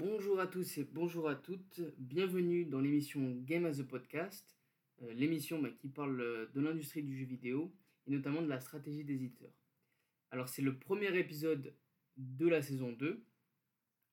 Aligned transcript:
Bonjour 0.00 0.40
à 0.40 0.46
tous 0.46 0.78
et 0.78 0.84
bonjour 0.84 1.28
à 1.28 1.34
toutes, 1.34 1.82
bienvenue 1.98 2.64
dans 2.64 2.80
l'émission 2.80 3.36
Game 3.42 3.66
as 3.66 3.80
a 3.80 3.84
Podcast, 3.84 4.56
euh, 5.02 5.12
l'émission 5.12 5.60
bah, 5.60 5.68
qui 5.68 5.90
parle 5.90 6.18
euh, 6.18 6.46
de 6.54 6.62
l'industrie 6.62 7.02
du 7.02 7.18
jeu 7.18 7.26
vidéo 7.26 7.70
et 8.06 8.10
notamment 8.10 8.40
de 8.40 8.48
la 8.48 8.60
stratégie 8.60 9.04
des 9.04 9.16
éditeurs. 9.16 9.52
Alors 10.30 10.48
c'est 10.48 10.62
le 10.62 10.78
premier 10.78 11.14
épisode 11.18 11.74
de 12.16 12.48
la 12.48 12.62
saison 12.62 12.92
2 12.92 13.22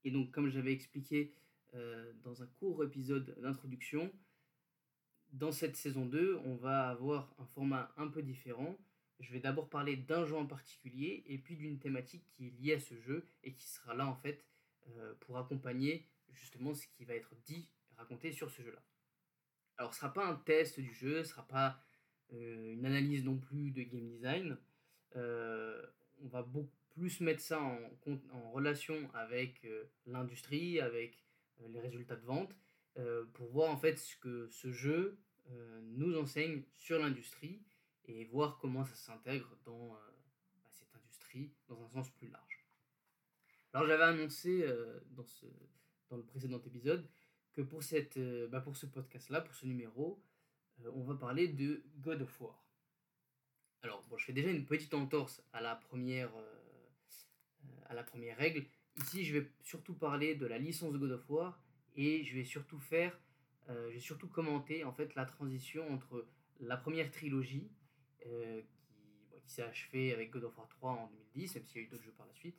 et 0.04 0.12
donc 0.12 0.31
comme 0.31 0.50
j'avais 0.50 0.73
expliqué 0.73 1.33
euh, 1.73 2.12
dans 2.22 2.44
un 2.44 2.47
court 2.60 2.83
épisode 2.83 3.40
d'introduction, 3.42 4.12
dans 5.31 5.54
cette 5.54 5.78
saison 5.78 6.06
2 6.06 6.42
on 6.44 6.56
va 6.56 6.90
avoir 6.90 7.33
un 7.40 7.46
format 7.46 7.94
un 7.96 8.10
peu 8.10 8.22
différent. 8.22 8.78
Je 9.22 9.31
vais 9.31 9.40
d'abord 9.40 9.69
parler 9.69 9.96
d'un 9.96 10.26
jeu 10.26 10.35
en 10.35 10.47
particulier 10.47 11.24
et 11.28 11.38
puis 11.38 11.56
d'une 11.56 11.79
thématique 11.79 12.26
qui 12.28 12.47
est 12.47 12.62
liée 12.62 12.74
à 12.74 12.79
ce 12.81 12.96
jeu 12.96 13.26
et 13.46 13.54
qui 13.54 13.69
sera 13.69 13.96
là 13.96 14.06
en 14.06 14.15
fait 14.15 14.44
euh, 14.96 15.13
pour 15.22 15.38
accompagner 15.38 16.08
justement 16.31 16.73
ce 16.73 16.88
qui 16.88 17.05
va 17.05 17.16
être 17.16 17.35
dit, 17.45 17.70
raconté 17.98 18.31
sur 18.31 18.49
ce 18.49 18.61
jeu-là. 18.61 18.81
Alors 19.77 19.94
ce 19.94 19.98
ne 19.98 20.02
sera 20.02 20.13
pas 20.13 20.25
un 20.25 20.35
test 20.35 20.80
du 20.80 20.94
jeu, 20.94 21.16
ce 21.16 21.20
ne 21.20 21.23
sera 21.23 21.48
pas 21.48 21.84
euh, 22.34 22.73
une 22.73 22.85
analyse 22.85 23.23
non 23.23 23.38
plus 23.38 23.71
de 23.71 23.84
game 23.84 24.08
design. 24.08 24.58
Euh, 25.16 25.85
on 26.21 26.27
va 26.27 26.41
beaucoup 26.41 26.75
plus 26.89 27.21
mettre 27.21 27.41
ça 27.41 27.61
en, 27.61 27.80
en 28.31 28.52
relation 28.52 29.09
avec 29.13 29.67
l'industrie, 30.08 30.80
avec 30.80 31.23
les 31.69 31.80
résultats 31.80 32.16
de 32.16 32.25
vente, 32.25 32.55
pour 33.33 33.52
voir 33.52 33.69
en 33.69 33.77
fait 33.77 33.97
ce 33.97 34.16
que 34.16 34.47
ce 34.49 34.72
jeu 34.72 35.19
nous 35.83 36.17
enseigne 36.17 36.63
sur 36.73 36.97
l'industrie 36.97 37.61
et 38.05 38.25
voir 38.25 38.58
comment 38.58 38.83
ça 38.83 38.95
s'intègre 38.95 39.55
dans 39.63 39.89
bah, 39.89 40.69
cette 40.72 40.95
industrie 40.95 41.52
dans 41.67 41.80
un 41.83 41.89
sens 41.89 42.09
plus 42.09 42.30
large. 42.30 42.56
Alors 43.77 43.86
j'avais 43.86 44.05
annoncé 44.05 44.63
euh, 44.63 44.99
dans, 45.12 46.17
le 46.17 46.23
précédent 46.23 46.59
épisode 46.66 47.08
que 47.54 47.62
pour, 47.62 47.81
euh, 47.94 48.48
bah, 48.48 48.66
ce 48.73 48.88
podcast-là, 48.88 49.42
pour 49.42 49.53
ce 49.53 49.67
numéro, 49.67 50.19
euh, 50.84 50.89
on 50.95 51.03
va 51.03 51.14
parler 51.14 51.47
de 51.47 51.84
God 52.00 52.23
of 52.23 52.42
War. 52.42 52.66
Alors 53.84 54.03
bon, 54.09 54.17
je 54.17 54.25
fais 54.25 54.34
déjà 54.34 54.50
une 54.50 54.66
petite 54.66 54.95
entorse 54.95 55.44
à 55.53 55.61
la 55.61 55.75
première, 55.75 56.31
règle. 58.39 58.66
Ici, 59.00 59.23
je 59.23 59.38
vais 59.38 59.52
surtout 59.61 59.94
parler 59.94 60.34
de 60.34 60.47
la 60.47 60.58
licence 60.58 60.91
de 60.91 60.97
God 60.97 61.12
of 61.12 61.30
War 61.30 61.62
et 61.95 62.23
je 62.23 62.34
vais 62.34 62.45
surtout 62.45 62.80
faire, 62.80 63.16
surtout 64.00 64.28
commenter 64.28 64.86
en 64.86 64.91
fait 64.91 65.14
la 65.14 65.25
transition 65.28 65.88
entre 65.94 66.25
la 66.62 66.78
première 66.78 67.12
trilogie 67.12 67.69
qui, 68.23 68.28
qui 69.44 69.52
s'est 69.52 69.62
achevée 69.62 70.16
avec 70.16 70.31
God 70.31 70.45
of 70.45 70.58
War 70.58 70.67
3 70.67 70.91
en 70.94 71.08
2010, 71.36 71.53
même 71.53 71.66
s'il 71.67 71.81
y 71.81 71.84
a 71.84 71.88
eu 71.88 71.89
d'autres 71.91 72.03
jeux 72.06 72.16
par 72.17 72.25
la 72.25 72.34
suite, 72.34 72.58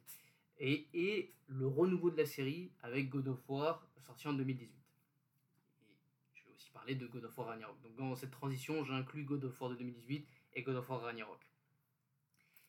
et, 0.58 1.34
le 1.50 1.66
renouveau 1.66 2.10
de 2.10 2.16
la 2.16 2.26
série 2.26 2.70
avec 2.82 3.08
God 3.08 3.28
of 3.28 3.48
War 3.48 3.88
sorti 4.08 4.28
en 4.28 4.34
2018. 4.34 4.66
Et 4.66 6.34
je 6.34 6.44
vais 6.44 6.52
aussi 6.54 6.70
parler 6.70 6.94
de 6.94 7.06
God 7.06 7.24
of 7.24 7.38
War 7.38 7.48
Ragnarok. 7.48 7.80
Donc 7.82 7.96
dans 7.96 8.14
cette 8.16 8.30
transition, 8.30 8.84
j'inclus 8.84 9.24
God 9.24 9.44
of 9.44 9.60
War 9.60 9.70
de 9.70 9.76
2018 9.76 10.28
et 10.54 10.62
God 10.62 10.76
of 10.76 10.88
War 10.90 11.00
Ragnarok. 11.00 11.40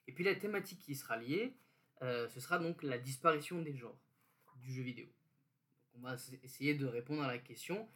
Et 0.07 0.13
puis 0.13 0.23
la 0.23 0.35
thématique 0.35 0.79
qui 0.79 0.95
sera 0.95 1.17
liée, 1.17 1.55
euh, 2.01 2.27
ce 2.29 2.39
sera 2.39 2.59
donc 2.59 2.83
la 2.83 2.97
disparition 2.97 3.61
des 3.61 3.75
genres 3.75 3.99
du 4.57 4.73
jeu 4.73 4.81
vidéo. 4.81 5.07
On 5.95 5.99
va 5.99 6.15
essayer 6.43 6.75
de 6.75 6.85
répondre 6.85 7.23
à 7.23 7.27
la 7.27 7.37
question 7.37 7.87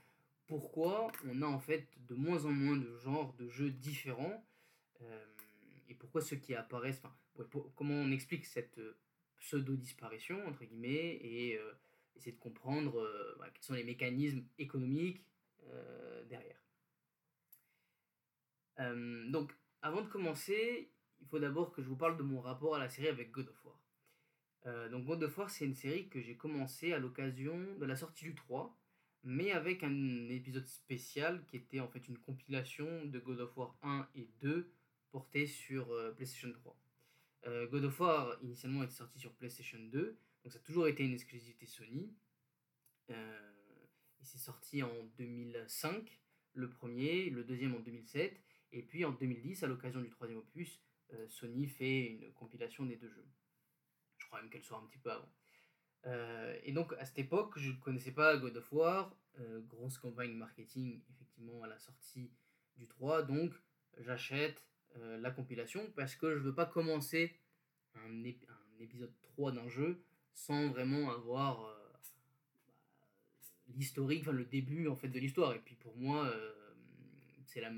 pourquoi 0.48 1.12
on 1.26 1.42
a 1.42 1.46
en 1.46 1.60
fait 1.60 1.88
de 2.08 2.16
moins 2.16 2.46
en 2.46 2.52
moins 2.52 2.76
de 2.76 2.98
genres 2.98 3.34
de 3.36 3.48
jeux 3.48 3.72
différents 3.72 4.46
euh, 5.02 5.26
et 5.88 5.96
pourquoi 5.96 6.22
ceux 6.22 6.36
qui 6.36 6.54
apparaissent, 6.56 7.02
comment 7.76 7.94
on 7.94 8.12
explique 8.12 8.46
cette 8.46 8.80
pseudo-disparition, 9.44 10.48
entre 10.48 10.64
guillemets, 10.64 11.20
et 11.22 11.58
euh, 11.58 11.74
essayer 12.16 12.32
de 12.32 12.40
comprendre 12.40 13.00
euh, 13.00 13.38
quels 13.54 13.64
sont 13.64 13.74
les 13.74 13.84
mécanismes 13.84 14.44
économiques 14.58 15.22
euh, 15.68 16.24
derrière. 16.26 16.60
donc, 19.30 19.52
avant 19.82 20.02
de 20.02 20.08
commencer, 20.08 20.90
il 21.22 21.28
faut 21.28 21.40
d'abord 21.40 21.72
que 21.72 21.82
je 21.82 21.88
vous 21.88 21.96
parle 21.96 22.18
de 22.18 22.24
mon 22.24 22.42
rapport 22.42 22.76
à 22.76 22.80
la 22.80 22.90
série 22.90 23.08
avec 23.08 23.32
God 23.32 23.50
of 23.50 23.66
War. 23.66 24.90
donc 24.90 25.06
God 25.06 25.24
of 25.24 25.38
War, 25.38 25.50
c'est 25.50 25.66
une 25.66 25.76
série 25.76 26.08
que 26.10 26.22
j'ai 26.22 26.36
commencé 26.36 26.94
à 26.94 27.00
l'occasion 27.00 27.58
de 27.78 27.86
la 27.86 27.96
sortie 27.96 28.26
du 28.26 28.36
3, 28.36 28.76
mais 29.24 29.52
avec 29.52 29.84
un 29.84 30.30
épisode 30.30 30.66
spécial 30.66 31.46
qui 31.46 31.58
était 31.58 31.80
en 31.82 31.88
fait 31.88 32.08
une 32.08 32.18
compilation 32.18 33.06
de 33.06 33.20
God 33.20 33.42
of 33.42 33.58
War 33.58 33.78
1 33.84 34.08
et 34.16 34.28
2 34.42 34.72
porté 35.12 35.46
sur 35.46 35.88
PlayStation 36.16 36.52
3. 36.52 36.76
Euh, 37.46 37.68
God 37.68 37.86
of 37.86 38.00
War, 38.00 38.38
initialement, 38.42 38.84
était 38.84 38.94
sorti 38.94 39.20
sur 39.20 39.34
PlayStation 39.34 39.80
2, 39.80 40.18
donc 40.44 40.54
ça 40.54 40.60
a 40.60 40.62
toujours 40.62 40.88
été 40.88 41.04
une 41.04 41.14
exclusivité 41.14 41.66
Sony. 41.66 42.14
Euh, 43.10 43.52
il 44.20 44.26
s'est 44.26 44.38
sorti 44.38 44.82
en 44.82 45.04
2005, 45.18 46.22
le 46.54 46.70
premier, 46.70 47.30
le 47.30 47.44
deuxième 47.44 47.76
en 47.76 47.80
2007, 47.80 48.42
et 48.72 48.82
puis 48.82 49.04
en 49.04 49.12
2010, 49.12 49.64
à 49.64 49.68
l'occasion 49.68 50.02
du 50.02 50.10
troisième 50.10 50.40
opus, 50.40 50.80
euh, 51.14 51.28
Sony 51.28 51.68
fait 51.68 52.06
une 52.06 52.32
compilation 52.34 52.86
des 52.86 52.96
deux 52.96 53.10
jeux. 53.10 53.28
Je 54.18 54.26
crois 54.28 54.42
même 54.42 54.50
qu'elle 54.50 54.64
sort 54.64 54.82
un 54.82 54.88
petit 54.88 55.00
peu 55.00 55.12
avant. 55.12 55.30
et 56.64 56.72
donc 56.72 56.94
à 56.94 57.06
cette 57.06 57.20
époque, 57.20 57.58
je 57.58 57.72
ne 57.72 57.78
connaissais 57.78 58.12
pas 58.14 58.38
God 58.38 58.56
of 58.58 58.72
War, 58.72 59.16
grosse 59.68 59.98
campagne 59.98 60.34
marketing 60.34 61.02
effectivement 61.10 61.62
à 61.64 61.68
la 61.68 61.78
sortie 61.78 62.32
du 62.76 62.88
3, 62.88 63.24
donc 63.24 63.54
j'achète 63.98 64.62
euh, 64.98 65.18
la 65.18 65.32
compilation 65.32 65.92
parce 65.96 66.16
que 66.16 66.38
je 66.38 66.44
veux 66.44 66.54
pas 66.54 66.68
commencer 66.68 67.34
un, 67.96 68.24
épisode 68.80 69.14
3 69.22 69.54
d'un 69.54 69.68
jeu 69.68 70.04
sans 70.34 70.68
vraiment 70.70 71.12
avoir 71.12 71.66
euh, 71.66 71.74
bah, 72.68 73.08
l'historique, 73.76 74.22
enfin 74.22 74.34
le 74.34 74.46
début 74.46 74.88
en 74.88 74.96
fait 74.96 75.08
de 75.08 75.20
l'histoire. 75.20 75.54
Et 75.56 75.60
puis 75.60 75.76
pour 75.76 75.96
moi, 75.98 76.28
euh, 76.28 76.54
c'est 77.46 77.62
la 77.62 77.72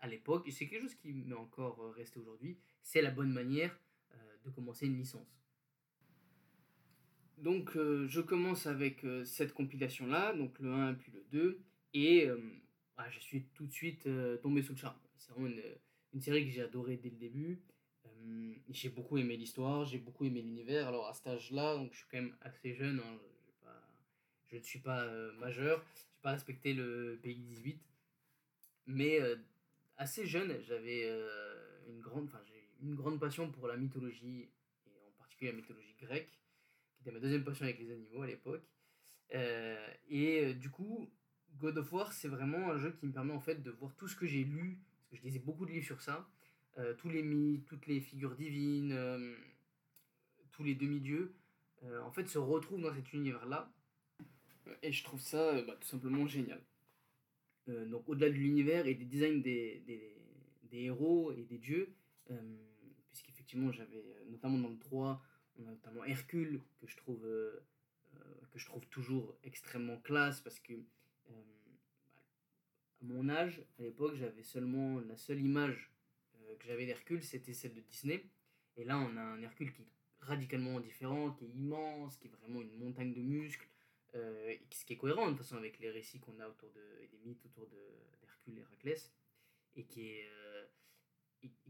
à 0.00 0.08
l'époque, 0.08 0.48
et 0.48 0.50
c'est 0.50 0.66
quelque 0.66 0.82
chose 0.82 0.94
qui 0.94 1.12
m'est 1.12 1.34
encore 1.34 1.94
resté 1.94 2.18
aujourd'hui, 2.18 2.56
c'est 2.82 3.02
la 3.02 3.10
bonne 3.10 3.30
manière 3.30 3.78
de 4.46 4.48
commencer 4.48 4.86
une 4.86 4.96
licence. 4.96 5.28
Donc 7.36 7.72
je 7.74 8.20
commence 8.22 8.66
avec 8.66 9.04
cette 9.26 9.52
compilation 9.52 10.06
là, 10.06 10.32
donc 10.32 10.58
le 10.58 10.72
1 10.72 10.94
puis 10.94 11.12
le 11.12 11.22
2, 11.32 11.60
et 11.92 12.30
ah, 12.96 13.10
je 13.10 13.18
suis 13.18 13.44
tout 13.52 13.66
de 13.66 13.72
suite 13.72 14.08
tombé 14.40 14.62
sous 14.62 14.72
le 14.72 14.78
charme. 14.78 14.96
C'est 15.18 15.32
vraiment 15.32 15.48
une, 15.48 15.62
une 16.12 16.20
série 16.20 16.44
que 16.44 16.50
j'ai 16.50 16.62
adorée 16.62 16.96
dès 16.96 17.10
le 17.10 17.16
début. 17.16 17.62
Euh, 18.06 18.54
j'ai 18.68 18.88
beaucoup 18.88 19.18
aimé 19.18 19.36
l'histoire, 19.36 19.84
j'ai 19.84 19.98
beaucoup 19.98 20.24
aimé 20.24 20.42
l'univers. 20.42 20.88
Alors 20.88 21.08
à 21.08 21.14
cet 21.14 21.26
âge-là, 21.26 21.76
donc 21.76 21.92
je 21.92 21.98
suis 21.98 22.06
quand 22.10 22.18
même 22.18 22.36
assez 22.40 22.74
jeune, 22.74 23.00
hein, 23.00 23.18
je 24.48 24.56
ne 24.56 24.62
suis 24.62 24.80
pas 24.80 25.04
euh, 25.04 25.32
majeur, 25.34 25.84
je 25.94 26.00
n'ai 26.00 26.22
pas 26.22 26.32
respecté 26.32 26.74
le 26.74 27.18
pays 27.22 27.36
18. 27.36 27.80
Mais 28.86 29.20
euh, 29.20 29.36
assez 29.96 30.26
jeune, 30.26 30.52
j'avais 30.66 31.08
une, 31.88 32.00
grande, 32.00 32.28
une 32.82 32.96
grande 32.96 33.20
passion 33.20 33.50
pour 33.50 33.68
la 33.68 33.76
mythologie, 33.76 34.48
et 34.86 35.08
en 35.08 35.18
particulier 35.18 35.52
la 35.52 35.56
mythologie 35.56 35.94
grecque, 36.00 36.40
qui 36.94 37.02
était 37.02 37.12
ma 37.12 37.20
deuxième 37.20 37.44
passion 37.44 37.64
avec 37.64 37.78
les 37.78 37.92
animaux 37.92 38.22
à 38.22 38.26
l'époque. 38.26 38.64
et 40.08 40.54
du 40.54 40.70
coup, 40.70 41.08
God 41.58 41.78
of 41.78 41.92
War, 41.92 42.12
c'est 42.12 42.28
vraiment 42.28 42.70
un 42.70 42.78
jeu 42.78 42.90
qui 42.90 43.06
me 43.06 43.12
permet 43.12 43.32
en 43.32 43.40
fait 43.40 43.62
de 43.62 43.70
voir 43.70 43.94
tout 43.94 44.08
ce 44.08 44.16
que 44.16 44.26
j'ai 44.26 44.42
lu 44.42 44.80
je 45.12 45.22
lisais 45.22 45.38
beaucoup 45.38 45.66
de 45.66 45.72
livres 45.72 45.86
sur 45.86 46.00
ça, 46.00 46.28
euh, 46.78 46.94
tous 46.94 47.08
les 47.08 47.22
mythes, 47.22 47.66
toutes 47.66 47.86
les 47.86 48.00
figures 48.00 48.34
divines, 48.36 48.92
euh, 48.92 49.34
tous 50.52 50.62
les 50.62 50.74
demi-dieux, 50.74 51.34
euh, 51.82 52.00
en 52.02 52.12
fait, 52.12 52.26
se 52.28 52.38
retrouvent 52.38 52.82
dans 52.82 52.94
cet 52.94 53.12
univers-là. 53.12 53.72
Et 54.82 54.92
je 54.92 55.02
trouve 55.02 55.20
ça 55.20 55.60
bah, 55.62 55.76
tout 55.80 55.88
simplement 55.88 56.26
génial. 56.26 56.62
donc, 57.66 58.08
au-delà 58.08 58.28
de 58.28 58.34
l'univers 58.34 58.86
et 58.86 58.94
des 58.94 59.04
designs 59.04 59.40
des, 59.40 59.82
héros 60.72 61.32
et 61.32 61.42
des 61.42 61.58
dieux, 61.58 61.92
puisqu'effectivement, 63.08 63.72
j'avais, 63.72 64.04
notamment 64.28 64.58
dans 64.58 64.68
le 64.68 64.78
3, 64.78 65.22
on 65.58 65.66
a 65.66 65.70
notamment 65.70 66.04
Hercule, 66.04 66.60
que 66.80 66.86
je 66.86 66.96
trouve, 66.96 67.22
que 68.52 68.58
je 68.58 68.66
trouve 68.66 68.86
toujours 68.86 69.36
extrêmement 69.42 69.98
classe, 69.98 70.40
parce 70.40 70.60
que 70.60 70.74
mon 73.02 73.28
âge, 73.28 73.62
à 73.78 73.82
l'époque, 73.82 74.14
j'avais 74.14 74.42
seulement 74.42 75.00
la 75.00 75.16
seule 75.16 75.40
image 75.40 75.90
euh, 76.36 76.56
que 76.56 76.66
j'avais 76.66 76.86
d'Hercule, 76.86 77.22
c'était 77.22 77.52
celle 77.52 77.74
de 77.74 77.80
Disney. 77.80 78.24
Et 78.76 78.84
là, 78.84 78.98
on 78.98 79.16
a 79.16 79.22
un 79.22 79.42
Hercule 79.42 79.72
qui 79.72 79.82
est 79.82 79.92
radicalement 80.20 80.80
différent, 80.80 81.32
qui 81.32 81.46
est 81.46 81.48
immense, 81.48 82.16
qui 82.18 82.28
est 82.28 82.30
vraiment 82.30 82.60
une 82.60 82.76
montagne 82.78 83.14
de 83.14 83.20
muscles, 83.20 83.66
euh, 84.14 84.54
ce 84.70 84.84
qui 84.84 84.94
est 84.94 84.96
cohérent 84.96 85.26
de 85.26 85.30
toute 85.30 85.38
façon 85.38 85.56
avec 85.56 85.78
les 85.78 85.90
récits 85.90 86.20
qu'on 86.20 86.38
a 86.40 86.48
autour 86.48 86.70
de, 86.72 87.02
et 87.02 87.08
des 87.08 87.18
mythes 87.18 87.44
autour 87.46 87.66
d'Hercule 87.68 88.58
et 88.58 88.60
Héraclès, 88.60 89.12
et 89.76 89.84
qui 89.84 90.08
est, 90.08 90.28
euh, 90.28 90.66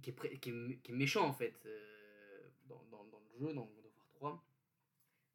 qui, 0.03 0.11
est, 0.11 0.39
qui, 0.39 0.51
est, 0.51 0.95
méchant 0.95 1.27
en 1.27 1.33
fait 1.33 1.69
dans, 2.67 2.83
dans, 2.91 3.05
le 3.05 3.39
jeu, 3.39 3.55
dans 3.55 3.67
God 3.67 3.87
of 3.87 4.21
War 4.21 4.43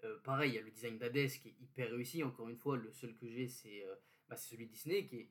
3. 0.01 0.19
pareil, 0.23 0.51
il 0.51 0.55
y 0.55 0.57
a 0.57 0.61
le 0.61 0.71
design 0.71 0.97
d'Hadès 0.97 1.29
qui 1.29 1.49
est 1.49 1.55
hyper 1.61 1.89
réussi. 1.91 2.21
Encore 2.23 2.49
une 2.49 2.57
fois, 2.57 2.75
le 2.75 2.91
seul 2.91 3.15
que 3.15 3.29
j'ai, 3.29 3.47
c'est 3.47 3.85
bah, 4.27 4.35
celui 4.35 4.65
de 4.65 4.71
Disney 4.71 5.05
qui 5.05 5.17
est 5.17 5.29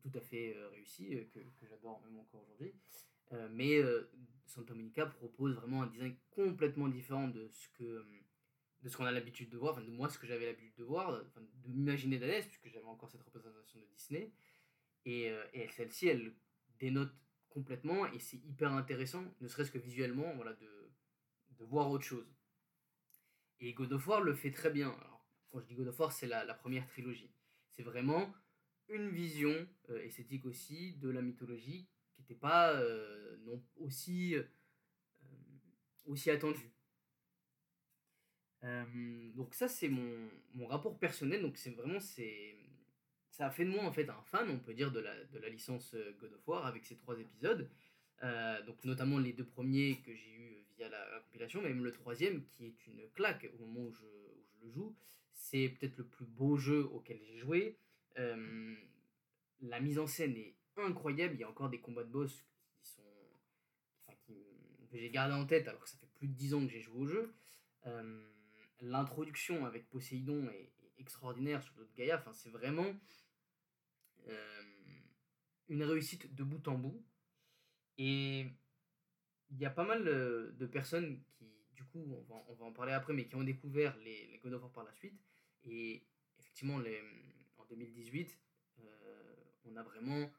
tout 0.00 0.10
à 0.14 0.20
fait 0.20 0.54
euh, 0.56 0.68
réussi, 0.68 1.14
euh, 1.14 1.24
que, 1.32 1.40
que 1.40 1.66
j'adore 1.68 2.00
même 2.02 2.18
encore 2.18 2.42
aujourd'hui. 2.42 2.74
Euh, 3.32 3.48
mais 3.50 3.80
Santa 4.46 4.74
Monica 4.74 5.06
propose 5.06 5.54
vraiment 5.54 5.82
un 5.82 5.86
design 5.86 6.14
complètement 6.30 6.88
différent 6.88 7.28
de 7.28 7.48
ce 7.48 7.68
que, 7.70 8.04
de 8.82 8.88
ce 8.88 8.96
qu'on 8.96 9.06
a 9.06 9.12
l'habitude 9.12 9.50
de 9.50 9.56
voir, 9.56 9.72
enfin 9.72 9.82
de 9.82 9.90
moi 9.90 10.08
ce 10.08 10.18
que 10.18 10.26
j'avais 10.26 10.46
l'habitude 10.46 10.74
de 10.76 10.84
voir, 10.84 11.22
enfin, 11.26 11.40
de 11.40 11.68
m'imaginer 11.68 12.18
d'Hadès, 12.18 12.42
puisque 12.42 12.68
j'avais 12.68 12.86
encore 12.86 13.10
cette 13.10 13.22
représentation 13.22 13.80
de 13.80 13.86
Disney. 13.86 14.32
Et, 15.06 15.32
et 15.52 15.68
celle-ci, 15.68 16.08
elle 16.08 16.34
dénote 16.78 17.12
complètement 17.48 18.06
et 18.06 18.18
c'est 18.18 18.36
hyper 18.36 18.72
intéressant, 18.72 19.24
ne 19.40 19.48
serait-ce 19.48 19.70
que 19.70 19.78
visuellement, 19.78 20.34
voilà, 20.34 20.52
de, 20.54 20.90
de 21.58 21.64
voir 21.64 21.90
autre 21.90 22.04
chose. 22.04 22.30
Et 23.60 23.72
God 23.72 23.92
of 23.92 24.06
War 24.06 24.20
le 24.20 24.34
fait 24.34 24.50
très 24.50 24.70
bien. 24.70 24.94
Quand 25.50 25.60
je 25.60 25.66
dis 25.66 25.74
God 25.74 25.88
of 25.88 25.98
War, 25.98 26.12
c'est 26.12 26.26
la 26.26 26.54
première 26.54 26.86
trilogie. 26.86 27.32
C'est 27.70 27.82
vraiment 27.82 28.32
une 28.88 29.10
vision 29.10 29.66
euh, 29.90 30.02
esthétique 30.02 30.44
aussi 30.46 30.94
de 30.94 31.08
la 31.08 31.22
mythologie 31.22 31.86
qui 32.12 32.22
n'était 32.22 32.34
pas 32.34 32.72
euh, 32.72 33.36
non 33.44 33.62
aussi, 33.76 34.34
euh, 34.34 34.42
aussi 36.06 36.30
attendue. 36.30 36.70
donc 39.34 39.54
ça 39.54 39.68
c'est 39.68 39.88
mon, 39.88 40.30
mon, 40.54 40.66
rapport 40.66 40.98
personnel, 40.98 41.42
donc 41.42 41.56
c'est 41.56 41.70
vraiment 41.70 42.00
c'est 42.00 42.56
ça 43.30 43.46
a 43.46 43.50
fait 43.50 43.64
de 43.64 43.70
moi 43.70 43.84
en 43.84 43.92
fait 43.92 44.08
un 44.08 44.22
fan, 44.22 44.48
on 44.48 44.58
peut 44.58 44.74
dire, 44.74 44.92
de 44.92 45.00
la, 45.00 45.24
de 45.24 45.38
la 45.38 45.48
licence 45.48 45.94
God 46.20 46.32
of 46.32 46.46
War 46.46 46.66
avec 46.66 46.84
ces 46.84 46.96
trois 46.96 47.18
épisodes. 47.18 47.68
donc 48.66 48.84
notamment 48.84 49.18
les 49.18 49.32
deux 49.32 49.44
premiers 49.44 50.00
que 50.02 50.14
j'ai 50.14 50.32
eu 50.32 50.64
via 50.76 50.88
la, 50.88 51.20
compilation, 51.26 51.60
mais 51.60 51.70
même 51.70 51.84
le 51.84 51.92
troisième 51.92 52.44
qui 52.46 52.66
est 52.66 52.86
une 52.86 53.08
claque 53.14 53.50
au 53.54 53.66
moment 53.66 53.88
où 53.88 53.92
je, 53.92 54.04
où 54.04 54.44
je 54.52 54.64
le 54.66 54.70
joue. 54.70 54.96
C'est 55.32 55.68
peut-être 55.68 55.98
le 55.98 56.06
plus 56.06 56.26
beau 56.26 56.56
jeu 56.56 56.84
auquel 56.84 57.20
j'ai 57.22 57.38
joué. 57.38 57.76
Euh, 58.18 58.76
la 59.60 59.80
mise 59.80 59.98
en 59.98 60.06
scène 60.06 60.36
est 60.36 60.54
incroyable. 60.76 61.34
Il 61.34 61.40
y 61.40 61.44
a 61.44 61.48
encore 61.48 61.70
des 61.70 61.80
combats 61.80 62.04
de 62.04 62.10
boss 62.10 62.44
que 64.26 64.98
j'ai 64.98 65.10
gardé 65.10 65.34
en 65.34 65.46
tête 65.46 65.66
alors 65.66 65.82
que 65.82 65.88
ça 65.88 65.96
fait 65.98 66.08
plus 66.14 66.28
de 66.28 66.34
10 66.34 66.54
ans 66.54 66.64
que 66.64 66.72
j'ai 66.72 66.80
joué 66.80 67.00
au 67.00 67.06
jeu. 67.06 67.34
Euh, 67.86 68.24
l'introduction 68.80 69.66
avec 69.66 69.88
Poséidon 69.90 70.48
est, 70.48 70.70
extraordinaire 70.96 71.62
sur 71.62 71.74
d'autres 71.74 71.92
Gaïa. 71.96 72.18
Enfin, 72.18 72.32
c'est 72.32 72.50
vraiment 72.50 72.86
euh, 74.28 74.62
une 75.68 75.82
réussite 75.82 76.32
de 76.34 76.44
bout 76.44 76.66
en 76.68 76.78
bout. 76.78 77.04
Et 77.98 78.46
il 79.50 79.58
y 79.58 79.66
a 79.66 79.70
pas 79.70 79.84
mal 79.84 80.04
de 80.04 80.66
personnes 80.66 81.20
qui, 81.26 81.52
du 81.74 81.84
coup, 81.84 81.98
on 81.98 82.22
va, 82.22 82.44
on 82.48 82.54
va 82.54 82.64
en 82.64 82.72
parler 82.72 82.92
après, 82.92 83.12
mais 83.12 83.26
qui 83.26 83.34
ont 83.34 83.44
découvert 83.44 83.96
les, 83.98 84.28
les 84.28 84.38
God 84.38 84.54
of 84.54 84.62
War 84.62 84.72
par 84.72 84.84
la 84.84 84.94
suite. 84.94 85.20
Et 85.64 86.06
effectivement, 86.38 86.78
les, 86.78 87.02
2018, 87.74 88.38
euh, 88.80 89.34
on 89.66 89.76
a 89.76 89.82
vraiment 89.82 90.30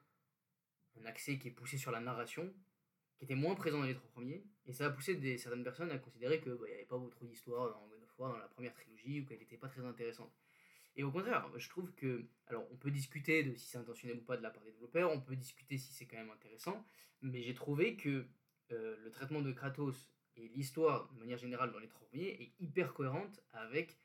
un 0.99 1.05
accès 1.05 1.37
qui 1.37 1.49
est 1.49 1.51
poussé 1.51 1.77
sur 1.77 1.91
la 1.91 1.99
narration, 1.99 2.53
qui 3.17 3.25
était 3.25 3.35
moins 3.35 3.55
présent 3.55 3.79
dans 3.79 3.85
les 3.85 3.95
trois 3.95 4.09
premiers, 4.09 4.43
et 4.65 4.73
ça 4.73 4.87
a 4.87 4.89
poussé 4.89 5.15
des, 5.15 5.37
certaines 5.37 5.63
personnes 5.63 5.91
à 5.91 5.97
considérer 5.97 6.41
qu'il 6.41 6.53
bah, 6.53 6.67
n'y 6.67 6.73
avait 6.73 6.85
pas 6.85 6.99
trop 7.11 7.25
d'histoire 7.25 7.79
dans 8.17 8.33
la 8.33 8.47
première 8.47 8.73
trilogie, 8.73 9.21
ou 9.21 9.25
qu'elle 9.25 9.39
n'était 9.39 9.57
pas 9.57 9.67
très 9.67 9.85
intéressante. 9.85 10.33
Et 10.97 11.03
au 11.03 11.11
contraire, 11.11 11.49
je 11.57 11.69
trouve 11.69 11.93
que, 11.93 12.25
alors 12.47 12.65
on 12.71 12.77
peut 12.77 12.91
discuter 12.91 13.43
de 13.43 13.53
si 13.55 13.67
c'est 13.67 13.77
intentionnel 13.77 14.17
ou 14.17 14.21
pas 14.21 14.37
de 14.37 14.41
la 14.41 14.49
part 14.49 14.63
des 14.63 14.71
développeurs, 14.71 15.11
on 15.11 15.19
peut 15.19 15.35
discuter 15.35 15.77
si 15.77 15.91
c'est 15.93 16.05
quand 16.05 16.17
même 16.17 16.29
intéressant, 16.29 16.85
mais 17.21 17.41
j'ai 17.41 17.53
trouvé 17.53 17.97
que 17.97 18.25
euh, 18.71 18.95
le 19.03 19.11
traitement 19.11 19.41
de 19.41 19.51
Kratos 19.51 20.09
et 20.37 20.47
l'histoire, 20.49 21.11
de 21.13 21.19
manière 21.19 21.37
générale, 21.37 21.71
dans 21.71 21.79
les 21.79 21.87
trois 21.87 22.07
premiers, 22.07 22.29
est 22.41 22.53
hyper 22.59 22.93
cohérente 22.93 23.41
avec 23.51 23.97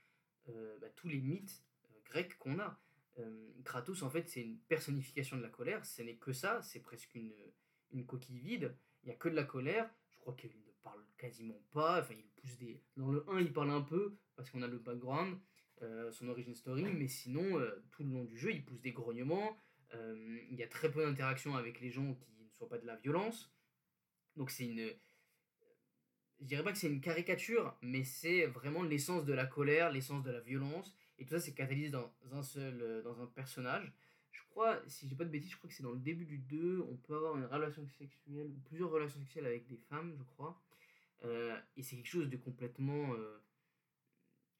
euh, 0.49 0.79
bah, 0.81 0.88
tous 0.97 1.09
les 1.09 1.21
mythes 1.21 1.62
grecs 2.05 2.37
qu'on 2.38 2.59
a. 2.59 2.79
Euh, 3.19 3.53
Kratos, 3.65 4.03
en 4.03 4.11
fait, 4.11 4.29
c'est 4.29 4.43
une 4.43 4.59
personnification 4.59 5.37
de 5.37 5.43
la 5.43 5.49
colère. 5.49 5.85
Ce 5.85 6.03
n'est 6.03 6.17
que 6.17 6.33
ça, 6.33 6.62
c'est 6.62 6.81
presque 6.81 7.15
une, 7.15 8.07
coquille 8.07 8.39
vide. 8.39 8.77
Il 9.03 9.07
n'y 9.07 9.12
a 9.12 9.17
que 9.17 9.29
de 9.29 9.35
la 9.35 9.45
colère. 9.45 9.91
Je 10.11 10.19
crois 10.19 10.35
qu'il 10.35 10.51
ne 10.51 10.73
parle 10.83 11.05
quasiment 11.19 11.62
pas. 11.73 12.01
Enfin, 12.01 12.15
il 12.17 12.27
pousse 12.29 12.57
des. 12.59 12.83
Dans 12.97 13.11
le 13.11 13.25
1, 13.29 13.41
il 13.41 13.53
parle 13.53 13.71
un 13.71 13.83
peu, 13.83 14.17
parce 14.37 14.51
qu'on 14.51 14.62
a 14.62 14.69
le 14.69 14.79
background, 14.79 15.39
euh, 15.83 16.11
son 16.12 16.29
origin 16.29 16.55
story, 16.55 16.85
mais 16.85 17.09
sinon, 17.09 17.59
euh, 17.59 17.83
tout 17.91 18.05
le 18.05 18.11
long 18.11 18.25
du 18.25 18.39
jeu, 18.39 18.53
il 18.53 18.65
pousse 18.65 18.81
des 18.81 18.93
grognements. 18.93 19.57
il 19.93 20.55
y 20.55 20.62
a 20.62 20.69
très 20.69 20.91
peu 20.91 21.05
d'interactions 21.05 21.57
avec 21.57 21.81
les 21.81 21.91
gens 21.91 22.15
qui 22.15 22.31
ne 22.45 22.49
soient 22.51 22.69
pas 22.69 22.79
de 22.79 22.87
la 22.87 22.97
violence. 22.97 23.53
Donc, 24.37 24.51
c'est 24.51 24.67
une. 24.67 24.93
Je 26.41 26.47
dirais 26.47 26.62
pas 26.62 26.73
que 26.73 26.79
c'est 26.79 26.87
une 26.87 27.03
caricature, 27.03 27.77
mais 27.83 28.03
c'est 28.03 28.47
vraiment 28.47 28.83
l'essence 28.83 29.27
de 29.27 29.35
la 29.35 29.45
colère, 29.45 29.93
l'essence 29.93 30.23
de 30.23 30.31
la 30.31 30.41
violence. 30.41 30.97
Et 31.21 31.25
tout 31.25 31.35
ça, 31.35 31.41
c'est 31.41 31.53
catalysé 31.53 31.91
dans 31.91 32.11
un 32.33 32.43
seul 32.43 32.81
euh, 32.81 33.03
dans 33.03 33.21
un 33.21 33.27
personnage. 33.27 33.93
Je 34.33 34.41
crois, 34.49 34.81
si 34.87 35.07
j'ai 35.07 35.15
pas 35.15 35.25
de 35.25 35.31
bêtises, 35.31 35.51
je 35.51 35.57
crois 35.59 35.69
que 35.69 35.77
c'est 35.77 35.83
dans 35.83 35.93
le 35.93 35.99
début 35.99 36.25
du 36.25 36.39
2, 36.39 36.87
on 36.91 36.97
peut 36.97 37.15
avoir 37.15 37.37
une 37.37 37.45
relation 37.45 37.87
sexuelle, 37.87 38.51
ou 38.51 38.59
plusieurs 38.65 38.91
relations 38.91 39.21
sexuelles 39.21 39.47
avec 39.47 39.67
des 39.67 39.77
femmes, 39.77 40.15
je 40.17 40.23
crois. 40.25 40.61
Euh, 41.25 41.61
et 41.77 41.83
c'est 41.83 41.97
quelque 41.97 42.09
chose 42.09 42.31
de 42.31 42.37
complètement 42.39 43.13
euh, 43.13 43.39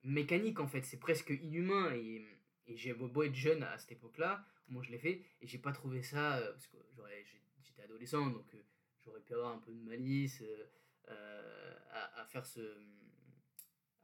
mécanique 0.05 0.61
en 0.61 0.69
fait, 0.69 0.83
c'est 0.83 0.99
presque 0.99 1.31
inhumain. 1.31 1.95
Et, 1.95 2.27
et 2.67 2.77
j'ai 2.77 2.93
beau 2.93 3.23
être 3.23 3.35
jeune 3.35 3.62
à 3.62 3.79
cette 3.79 3.93
époque-là, 3.93 4.45
moi 4.69 4.83
je 4.83 4.91
l'ai 4.91 4.99
fait, 4.99 5.25
et 5.41 5.47
j'ai 5.47 5.59
pas 5.59 5.73
trouvé 5.73 6.03
ça, 6.03 6.41
parce 6.53 6.67
que 6.67 6.77
j'étais 7.62 7.83
adolescent, 7.83 8.29
donc 8.31 8.55
j'aurais 9.03 9.21
pu 9.23 9.33
avoir 9.33 9.55
un 9.55 9.59
peu 9.59 9.73
de 9.73 9.81
malice 9.81 10.45
à, 11.09 12.25
faire 12.27 12.47
ce. 12.47 12.61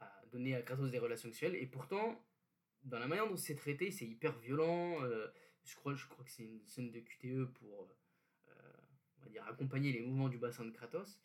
à 0.01 0.25
donner 0.33 0.57
à 0.57 0.63
Kratos 0.63 0.91
des 0.91 0.99
relations 0.99 1.29
sexuelles, 1.29 1.55
et 1.55 1.67
pourtant 1.67 2.21
dans 2.85 2.99
la 2.99 3.07
manière 3.07 3.29
dont 3.29 3.37
c'est 3.37 3.55
traité, 3.55 3.91
c'est 3.91 4.07
hyper 4.07 4.39
violent. 4.39 5.03
Euh, 5.03 5.27
je, 5.65 5.75
crois, 5.75 5.95
que 5.95 6.31
c'est 6.31 6.45
une 6.45 6.65
scène 6.67 6.91
de 6.91 7.01
QTE 7.01 7.53
pour 7.53 7.89
euh, 8.49 8.53
on 9.19 9.25
va 9.25 9.31
dire, 9.31 9.45
accompagner 9.47 9.93
les 9.93 10.01
mouvements 10.01 10.29
du 10.29 10.39
bassin 10.39 10.65
de 10.65 10.71
Kratos. 10.71 11.19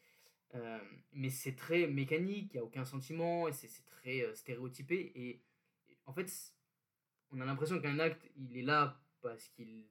Euh, 0.55 0.79
mais 1.13 1.29
c'est 1.29 1.55
très 1.55 1.87
mécanique, 1.87 2.53
il 2.53 2.57
n'y 2.57 2.59
a 2.59 2.63
aucun 2.63 2.83
sentiment, 2.83 3.47
et 3.47 3.53
c'est 3.53 3.85
très 3.85 4.33
stéréotypé. 4.35 5.11
Et, 5.15 5.41
en 6.05 6.13
fait, 6.13 6.29
on 7.29 7.39
a 7.39 7.45
l'impression 7.45 7.79
qu'un 7.79 7.99
acte, 7.99 8.27
il 8.35 8.57
est 8.57 8.63
là 8.63 8.99
parce, 9.21 9.47
qu'il 9.49 9.85